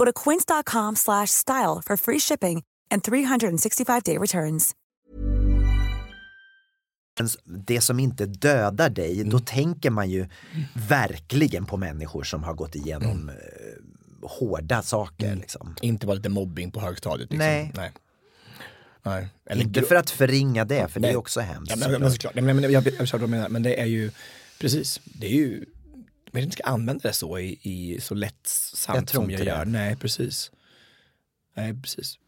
Go 0.00 0.12
to 0.12 0.12
quince.com 0.30 0.96
slash 0.96 1.26
style 1.26 1.80
for 1.86 1.96
free 1.96 2.18
shipping 2.18 2.62
and 2.90 3.02
365-day 3.02 4.18
returns. 4.18 4.74
det 7.66 7.80
som 7.80 8.00
inte 8.00 8.26
dödar 8.26 8.90
dig, 8.90 9.14
Mm. 9.20 9.30
då 9.30 9.38
tänker 9.38 9.90
man 9.90 10.10
ju 10.10 10.26
verkligen 10.88 11.66
på 11.66 11.76
människor 11.76 12.22
som 12.22 12.44
har 12.44 12.54
gått 12.54 12.74
igenom 12.74 13.10
Mm. 13.10 13.28
eh, 13.28 14.28
hårda 14.28 14.82
saker. 14.82 15.36
Liksom. 15.36 15.76
Inte 15.82 16.06
vara 16.06 16.16
lite 16.16 16.28
mobbing 16.28 16.70
på 16.70 16.80
högstadiet. 16.80 17.30
Liksom. 17.30 17.46
Nej. 17.46 17.72
Nej. 17.76 17.92
Nej. 19.02 19.28
Eller 19.46 19.62
Inte 19.62 19.82
för 19.82 19.94
att 19.94 20.10
förringa 20.10 20.64
det, 20.64 20.88
för 20.88 21.00
det 21.00 21.06
Nej. 21.06 21.10
är 21.10 21.16
också 21.16 21.40
hemskt. 21.40 21.70
Ja, 21.70 21.88
men, 21.88 22.00
men, 22.00 22.12
såklart. 22.12 22.34
Nej, 22.34 22.44
men, 22.44 22.62
jag, 22.62 22.72
jag, 22.72 22.86
jag 22.86 22.96
förstår 22.96 23.18
vad 23.18 23.28
du 23.28 23.30
menar, 23.30 23.48
men 23.48 23.62
det 23.62 23.80
är 23.80 23.86
ju 23.86 24.10
precis, 24.60 25.00
det 25.04 25.26
är 25.26 25.30
ju, 25.36 25.64
jag 26.32 26.42
inte 26.42 26.54
ska 26.56 26.62
använda 26.64 27.02
det 27.08 27.12
så 27.14 27.38
i, 27.38 27.58
i 27.62 28.00
så 28.00 28.14
lättsamt 28.14 28.96
Jag 29.00 29.10
som 29.10 29.30
jag 29.30 29.44
gör. 29.44 29.64
det. 29.64 29.70
Nej, 29.70 29.96
precis. 29.96 30.50
Nej, 31.56 31.82
precis. 31.82 32.18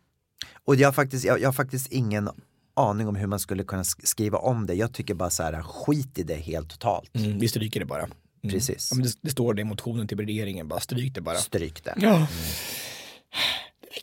Och 0.65 0.77
jag 0.77 0.89
har, 0.89 0.93
faktiskt, 0.93 1.25
jag, 1.25 1.41
jag 1.41 1.49
har 1.49 1.53
faktiskt 1.53 1.93
ingen 1.93 2.31
aning 2.75 3.09
om 3.09 3.17
hur 3.17 3.27
man 3.27 3.39
skulle 3.39 3.65
kunna 3.65 3.83
sk- 3.83 4.07
skriva 4.07 4.39
om 4.39 4.67
det. 4.67 4.75
Jag 4.75 4.93
tycker 4.95 5.15
bara 5.15 5.31
så 5.31 5.43
här, 5.43 5.63
skit 5.63 6.19
i 6.19 6.23
det 6.23 6.35
helt 6.35 6.71
totalt. 6.71 7.17
Mm, 7.17 7.39
vi 7.39 7.49
stryker 7.49 7.81
det 7.81 7.87
bara. 7.87 8.03
Mm. 8.03 8.15
Precis. 8.55 8.93
Ja, 8.97 9.03
det, 9.03 9.17
det 9.21 9.31
står 9.31 9.55
det 9.55 9.61
i 9.63 9.65
motionen 9.65 10.09
till 10.09 10.19
regeringen, 10.19 10.69
bara 10.69 10.81
stryk 10.81 11.15
det 11.15 11.21
bara. 11.21 11.37
Stryk 11.37 11.85
det. 11.85 11.95
Ja. 12.01 12.27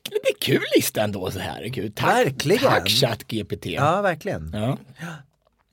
Det 0.04 0.10
blir 0.10 0.40
kul 0.40 0.64
lista 0.76 1.04
ändå 1.04 1.32
så 1.32 1.40
här. 1.40 1.64
Gud, 1.66 1.96
tack, 1.96 2.10
Verkligen. 2.26 2.60
Tack 2.64 2.90
ChatGPT. 2.90 3.66
Ja, 3.66 4.02
verkligen. 4.02 4.52
Ja. 4.54 4.78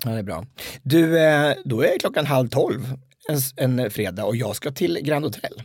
ja, 0.04 0.10
det 0.10 0.18
är 0.18 0.22
bra. 0.22 0.46
Du, 0.82 1.18
eh, 1.20 1.54
då 1.64 1.82
är 1.84 1.98
klockan 1.98 2.26
halv 2.26 2.48
tolv 2.48 2.98
en, 3.28 3.40
en 3.80 3.90
fredag 3.90 4.24
och 4.24 4.36
jag 4.36 4.56
ska 4.56 4.70
till 4.72 4.98
Grand 5.02 5.24
Hotel. 5.24 5.62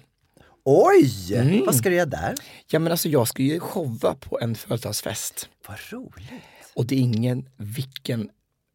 Oj! 0.63 1.35
Mm. 1.35 1.65
Vad 1.65 1.75
ska 1.75 1.89
du 1.89 1.95
göra 1.95 2.05
där? 2.05 2.35
Ja 2.67 2.79
men 2.79 2.91
alltså 2.91 3.09
jag 3.09 3.27
ska 3.27 3.43
ju 3.43 3.59
showa 3.59 4.15
på 4.15 4.39
en 4.39 4.55
födelsedagsfest. 4.55 5.49
Vad 5.67 5.77
roligt. 5.89 6.31
Och 6.75 6.85
det 6.85 6.95
är 6.95 6.99
ingen 6.99 7.49
vilken 7.57 8.29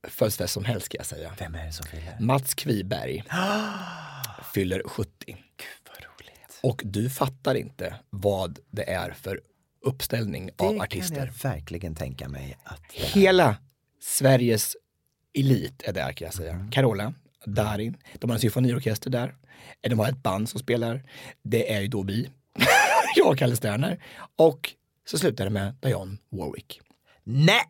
födelsedagsfest 0.09 0.55
som 0.55 0.65
helst 0.65 0.87
ska 0.87 0.97
jag 0.97 1.07
säga. 1.07 1.33
Vem 1.39 1.55
är 1.55 1.67
det 1.67 1.73
som 1.73 1.87
fyller? 1.87 2.17
Mats 2.21 2.55
Kviberg 2.55 3.25
fyller 4.55 4.83
70. 4.87 5.37
Och 6.63 6.83
du 6.85 7.11
fattar 7.11 7.55
inte 7.55 7.95
vad 8.11 8.59
det 8.71 8.91
är 8.91 9.11
för 9.13 9.41
uppställning 9.85 10.47
Det 10.57 10.65
av 10.65 10.71
kan 10.71 10.81
artister. 10.81 11.17
jag 11.43 11.51
verkligen 11.51 11.95
tänka 11.95 12.29
mig 12.29 12.59
att 12.65 12.83
det. 12.97 13.03
Hela 13.21 13.57
Sveriges 14.03 14.77
elit 15.35 15.83
är 15.85 15.93
där 15.93 16.13
kan 16.13 16.25
jag 16.27 16.35
säga. 16.35 16.69
Carola, 16.73 17.15
Darin, 17.47 17.97
de 18.19 18.31
har 18.31 18.35
en 18.35 18.41
symfoniorkester 18.41 19.11
där. 19.11 19.35
De 19.81 19.99
har 19.99 20.09
ett 20.09 20.23
band 20.23 20.49
som 20.49 20.61
spelar. 20.61 21.03
Det 21.43 21.73
är 21.73 21.81
ju 21.81 21.89
då 21.89 22.03
vi, 22.03 22.31
jag 23.17 23.27
och 23.29 23.39
Kalle 23.39 23.57
Sterner. 23.57 24.03
Och 24.37 24.75
så 25.09 25.19
slutar 25.19 25.45
det 25.45 25.51
med 25.51 25.75
Dionne 25.83 26.17
Warwick. 26.31 26.81
Nej! 27.25 27.65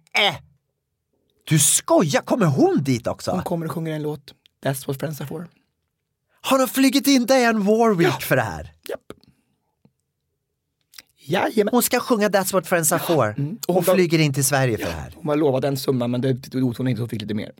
Du 1.44 1.58
skojar, 1.58 2.20
kommer 2.22 2.46
hon 2.46 2.82
dit 2.82 3.06
också? 3.06 3.30
Hon 3.30 3.42
kommer 3.42 3.66
och 3.66 3.72
sjunger 3.72 3.92
en 3.92 4.02
låt. 4.02 4.34
That's 4.64 4.86
what 4.86 4.98
friends 5.00 5.20
are 5.20 5.28
for. 5.28 5.48
Har 6.40 6.58
de 6.58 6.68
flugit 6.68 7.06
in 7.06 7.26
Diane 7.26 7.58
Warwick 7.64 8.22
för 8.22 8.36
det 8.36 8.42
här? 8.42 8.72
Japp. 8.88 9.00
Jajamän. 11.18 11.72
Hon 11.74 11.82
ska 11.82 12.00
sjunga 12.00 12.28
That's 12.28 12.52
what 12.52 12.66
friends 12.66 12.92
are 12.92 12.98
for. 13.00 13.34
Mm. 13.38 13.58
Och 13.68 13.74
Hon 13.74 13.84
hon- 13.84 13.94
flyger 13.94 14.18
in 14.18 14.34
till 14.34 14.44
Sverige 14.44 14.78
för 14.78 14.84
det 14.84 14.90
här. 14.92 15.12
Hon 15.16 15.26
var 15.26 15.36
lovad 15.36 15.64
en 15.64 15.76
summa 15.76 16.06
men 16.08 16.20
det 16.20 16.34
tog 16.50 16.76
hon 16.76 16.88
inte, 16.88 17.02
hon 17.02 17.08
fick 17.08 17.22
lite 17.22 17.34
mer. 17.34 17.52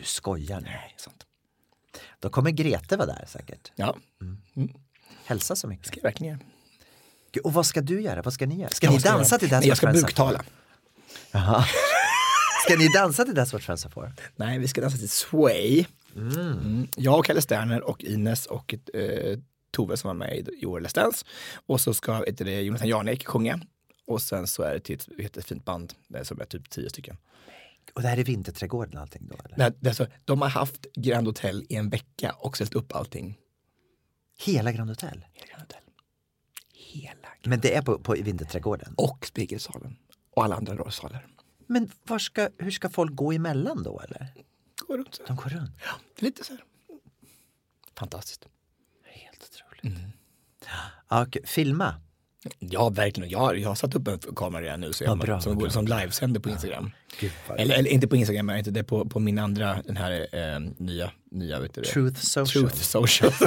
Du 0.00 0.06
skojar 0.06 0.60
nu. 0.60 0.66
Nej, 0.66 0.94
sant. 0.96 1.26
Då 2.18 2.30
kommer 2.30 2.50
Grete 2.50 2.96
vara 2.96 3.06
där 3.06 3.24
säkert. 3.28 3.72
Ja, 3.74 3.96
Hälsa 5.24 5.56
så 5.56 5.66
mycket. 5.68 5.86
ska 5.86 5.96
jag 5.96 6.02
verkligen 6.02 6.32
göra. 6.38 6.44
Och 7.44 7.52
vad 7.52 7.66
ska 7.66 7.80
du 7.80 8.00
göra? 8.00 8.22
Vad 8.22 8.32
ska 8.34 8.46
ni 8.46 8.60
göra? 8.60 8.70
Ska 8.70 8.86
Jag 8.86 8.92
ni 8.92 8.98
dansa 8.98 9.34
göra- 9.34 9.38
till 9.38 9.48
That's 9.48 9.58
Nej, 9.60 9.68
jag 9.68 9.76
ska 9.76 9.92
buktala. 9.92 10.44
Jaha. 11.30 11.64
Ska 12.64 12.76
ni 12.78 12.88
dansa 12.88 13.24
till 13.24 13.34
That's 13.34 13.52
what 13.52 13.62
friends 13.62 13.84
are 13.84 13.92
for? 13.92 14.12
Nej, 14.36 14.58
vi 14.58 14.68
ska 14.68 14.80
dansa 14.80 14.96
till 14.98 15.08
Sway. 15.08 15.86
Mm. 16.16 16.88
Jag 16.96 17.18
och 17.18 17.24
Kalle 17.24 17.42
Sterner 17.42 17.80
och 17.82 18.04
Ines 18.04 18.46
och 18.46 18.74
eh, 18.94 19.38
Tove 19.70 19.96
som 19.96 20.08
var 20.08 20.14
med 20.14 20.36
i 20.36 20.62
i 20.62 20.66
år 20.66 20.80
Let's 20.80 20.94
Dance. 20.94 21.24
Och 21.66 21.80
så 21.80 21.94
ska 21.94 22.18
du, 22.20 22.32
det, 22.44 22.60
Jonathan 22.62 22.88
Jarnek 22.88 23.26
sjunga. 23.26 23.60
Och 24.06 24.22
sen 24.22 24.46
så 24.46 24.62
är 24.62 24.74
det 24.74 24.80
till 24.80 24.94
ett 24.96 25.08
jättefint 25.18 25.64
band 25.64 25.94
eh, 26.14 26.22
som 26.22 26.40
är 26.40 26.44
typ 26.44 26.70
tio 26.70 26.90
stycken. 26.90 27.16
Och 27.94 28.02
det 28.02 28.08
här 28.08 28.16
är 28.16 28.24
Vinterträdgården 28.24 28.94
och 28.96 29.00
allting 29.02 29.28
då 29.28 29.36
eller? 29.44 29.56
Nej, 29.56 29.72
det 29.80 29.90
är 29.90 29.94
så, 29.94 30.06
de 30.24 30.42
har 30.42 30.48
haft 30.48 30.86
Grand 30.94 31.26
Hotel 31.26 31.66
i 31.68 31.76
en 31.76 31.88
vecka 31.90 32.32
och 32.32 32.56
ställt 32.56 32.74
upp 32.74 32.94
allting. 32.94 33.38
Hela 34.38 34.72
Grand 34.72 34.90
Hotel? 34.90 35.26
Hela 35.32 35.46
Grand 35.46 35.62
Hotel. 35.62 35.82
Hela. 36.72 37.28
Men 37.44 37.60
det 37.60 37.74
är 37.74 37.82
på, 37.82 37.98
på 37.98 38.12
Vinterträdgården? 38.12 38.94
Och 38.96 39.26
Spegelsalen. 39.26 39.96
Och 40.30 40.44
alla 40.44 40.56
andra 40.56 40.90
salar. 40.90 41.26
Men 41.66 41.90
var 42.02 42.18
ska, 42.18 42.48
hur 42.58 42.70
ska 42.70 42.88
folk 42.88 43.14
gå 43.14 43.32
emellan 43.32 43.82
då 43.82 44.00
eller? 44.00 44.34
Går 44.88 44.98
runt 44.98 45.14
så. 45.14 45.22
De 45.26 45.36
går 45.36 45.50
runt? 45.50 45.70
Ja, 45.84 45.90
det 46.14 46.22
är 46.22 46.24
lite 46.24 46.44
så 46.44 46.52
här. 46.52 46.64
Fantastiskt. 47.94 48.48
Helt 49.04 49.42
otroligt. 49.42 49.98
Ja, 51.08 51.22
okej. 51.22 51.42
filma. 51.46 52.00
Ja, 52.58 52.88
verkligen. 52.88 53.30
Jag, 53.30 53.58
jag 53.58 53.68
har 53.68 53.74
satt 53.74 53.94
upp 53.94 54.08
en 54.08 54.18
kamera 54.36 54.62
redan 54.62 54.80
nu 54.80 54.92
så 54.92 55.04
jag, 55.04 55.08
Vad 55.10 55.18
bra, 55.18 55.40
som, 55.40 55.58
bra. 55.58 55.70
som 55.70 55.86
livesänder 55.86 56.40
på 56.40 56.50
Instagram. 56.50 56.90
Vad- 57.48 57.60
Eller, 57.60 57.74
eller 57.78 57.90
inte 57.90 58.08
på 58.08 58.16
Instagram, 58.16 58.46
men 58.46 58.58
inte 58.58 58.70
det 58.70 58.84
på, 58.84 59.04
på 59.08 59.20
min 59.20 59.38
andra, 59.38 59.78
den 59.84 59.96
här 59.96 60.26
eh, 60.32 60.60
nya, 60.78 61.10
nya 61.30 61.60
vet 61.60 61.74
du 61.74 61.80
det? 61.80 61.88
Truth 61.88 62.20
social. 62.20 62.46
Truth 62.46 62.76
social. 62.82 63.32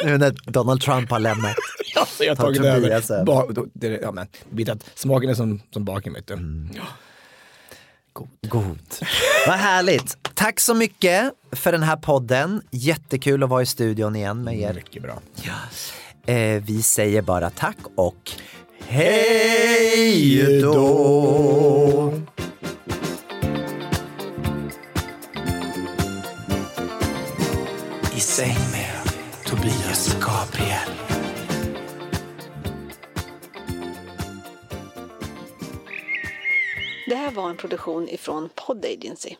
Nu 0.04 0.18
när 0.18 0.50
Donald 0.50 0.80
Trump 0.80 1.10
har 1.10 1.18
lämnat. 1.18 1.54
alltså, 1.96 2.24
jag 2.24 2.30
har 2.30 2.36
Ta 2.36 2.42
tagit 2.42 2.64
över. 2.64 3.24
Ba, 3.24 3.46
då, 3.52 3.66
det, 3.72 3.88
ja, 4.02 4.12
men, 4.12 4.26
vet 4.50 4.68
att 4.68 4.90
smaken 4.94 5.30
är 5.30 5.34
som, 5.34 5.60
som 5.70 5.84
baken 5.84 6.12
vet 6.12 6.26
du. 6.26 6.34
Mm. 6.34 6.70
God. 8.48 8.78
Vad 9.46 9.56
härligt. 9.56 10.16
Tack 10.34 10.60
så 10.60 10.74
mycket 10.74 11.32
för 11.52 11.72
den 11.72 11.82
här 11.82 11.96
podden. 11.96 12.62
Jättekul 12.70 13.42
att 13.42 13.50
vara 13.50 13.62
i 13.62 13.66
studion 13.66 14.16
igen 14.16 14.44
med 14.44 14.58
er. 14.60 14.74
Mycket 14.74 15.02
bra. 15.02 15.20
Eh, 16.26 16.62
vi 16.62 16.82
säger 16.82 17.22
bara 17.22 17.50
tack 17.50 17.76
och 17.96 18.30
hej 18.86 20.60
då! 20.62 22.12
Det 37.08 37.14
här 37.14 37.30
var 37.30 37.50
en 37.50 37.56
produktion 37.56 38.08
ifrån 38.08 38.48
Pod 38.54 38.84
Agency. 38.84 39.36